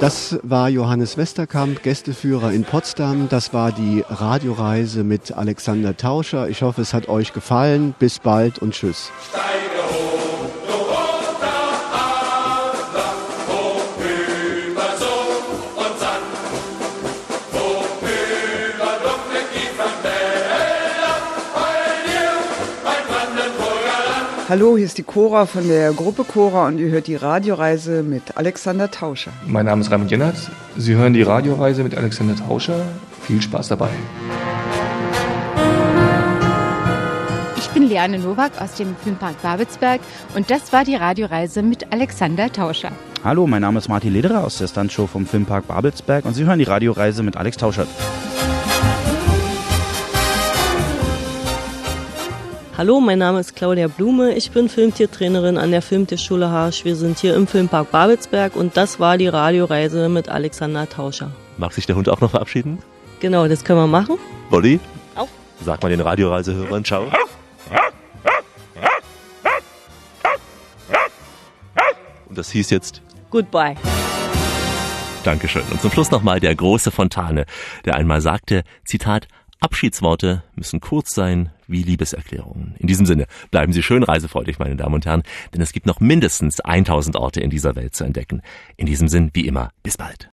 Das 0.00 0.38
war 0.44 0.68
Johannes 0.68 1.16
Westerkamp, 1.16 1.82
Gästeführer 1.82 2.52
in 2.52 2.62
Potsdam. 2.62 3.28
Das 3.28 3.52
war 3.52 3.72
die 3.72 4.04
Radioreise 4.08 5.02
mit 5.02 5.32
Alexander 5.32 5.96
Tauscher. 5.96 6.48
Ich 6.48 6.62
hoffe, 6.62 6.82
es 6.82 6.94
hat 6.94 7.08
euch 7.08 7.32
gefallen. 7.32 7.96
Bis 7.98 8.20
bald 8.20 8.60
und 8.60 8.74
tschüss. 8.74 9.10
Hallo, 24.48 24.78
hier 24.78 24.86
ist 24.86 24.96
die 24.96 25.02
Cora 25.02 25.44
von 25.44 25.68
der 25.68 25.92
Gruppe 25.92 26.24
Cora 26.24 26.68
und 26.68 26.78
ihr 26.78 26.88
hört 26.88 27.06
die 27.06 27.16
Radioreise 27.16 28.02
mit 28.02 28.38
Alexander 28.38 28.90
Tauscher. 28.90 29.30
Mein 29.46 29.66
Name 29.66 29.82
ist 29.82 29.90
Raimund 29.90 30.10
Jennert. 30.10 30.36
Sie 30.74 30.94
hören 30.94 31.12
die 31.12 31.20
Radioreise 31.20 31.82
mit 31.82 31.94
Alexander 31.94 32.34
Tauscher. 32.34 32.80
Viel 33.20 33.42
Spaß 33.42 33.68
dabei. 33.68 33.90
Ich 37.58 37.68
bin 37.74 37.82
Liane 37.90 38.18
Nowak 38.18 38.58
aus 38.58 38.72
dem 38.76 38.96
Filmpark 39.04 39.42
Babelsberg 39.42 40.00
und 40.34 40.50
das 40.50 40.72
war 40.72 40.84
die 40.84 40.94
Radioreise 40.94 41.60
mit 41.60 41.92
Alexander 41.92 42.50
Tauscher. 42.50 42.92
Hallo, 43.22 43.46
mein 43.46 43.60
Name 43.60 43.78
ist 43.78 43.90
Martin 43.90 44.14
Lederer 44.14 44.44
aus 44.44 44.56
der 44.56 44.68
Stuntshow 44.68 45.06
vom 45.06 45.26
Filmpark 45.26 45.68
Babelsberg 45.68 46.24
und 46.24 46.32
Sie 46.32 46.46
hören 46.46 46.58
die 46.58 46.64
Radioreise 46.64 47.22
mit 47.22 47.36
Alex 47.36 47.58
Tauscher. 47.58 47.86
Hallo, 52.78 53.00
mein 53.00 53.18
Name 53.18 53.40
ist 53.40 53.56
Claudia 53.56 53.88
Blume. 53.88 54.34
Ich 54.34 54.52
bin 54.52 54.68
Filmtiertrainerin 54.68 55.58
an 55.58 55.72
der 55.72 55.82
Filmtierschule 55.82 56.48
Harsch. 56.48 56.84
Wir 56.84 56.94
sind 56.94 57.18
hier 57.18 57.34
im 57.34 57.48
Filmpark 57.48 57.90
Babelsberg 57.90 58.54
und 58.54 58.76
das 58.76 59.00
war 59.00 59.18
die 59.18 59.26
Radioreise 59.26 60.08
mit 60.08 60.28
Alexander 60.28 60.88
Tauscher. 60.88 61.32
Mag 61.56 61.72
sich 61.72 61.86
der 61.86 61.96
Hund 61.96 62.08
auch 62.08 62.20
noch 62.20 62.30
verabschieden? 62.30 62.78
Genau, 63.18 63.48
das 63.48 63.64
können 63.64 63.80
wir 63.80 63.88
machen. 63.88 64.16
Bolli? 64.48 64.78
Auf. 65.16 65.28
Sag 65.60 65.82
mal 65.82 65.88
den 65.88 66.00
Radioreisehörern 66.00 66.84
Ciao. 66.84 67.10
Und 72.28 72.38
das 72.38 72.48
hieß 72.52 72.70
jetzt 72.70 73.02
Goodbye. 73.30 73.74
Dankeschön. 75.24 75.64
Und 75.72 75.82
zum 75.82 75.90
Schluss 75.90 76.12
nochmal 76.12 76.38
der 76.38 76.54
große 76.54 76.92
Fontane, 76.92 77.44
der 77.84 77.96
einmal 77.96 78.20
sagte, 78.20 78.62
Zitat, 78.84 79.26
Abschiedsworte 79.58 80.44
müssen 80.54 80.78
kurz 80.78 81.12
sein 81.12 81.50
wie 81.68 81.82
Liebeserklärungen. 81.82 82.74
In 82.78 82.88
diesem 82.88 83.06
Sinne, 83.06 83.26
bleiben 83.50 83.72
Sie 83.72 83.82
schön 83.82 84.02
reisefreudig, 84.02 84.58
meine 84.58 84.76
Damen 84.76 84.96
und 84.96 85.06
Herren, 85.06 85.22
denn 85.54 85.60
es 85.60 85.72
gibt 85.72 85.86
noch 85.86 86.00
mindestens 86.00 86.60
1000 86.60 87.16
Orte 87.16 87.40
in 87.40 87.50
dieser 87.50 87.76
Welt 87.76 87.94
zu 87.94 88.04
entdecken. 88.04 88.42
In 88.76 88.86
diesem 88.86 89.06
Sinn, 89.06 89.30
wie 89.34 89.46
immer, 89.46 89.70
bis 89.82 89.96
bald. 89.96 90.26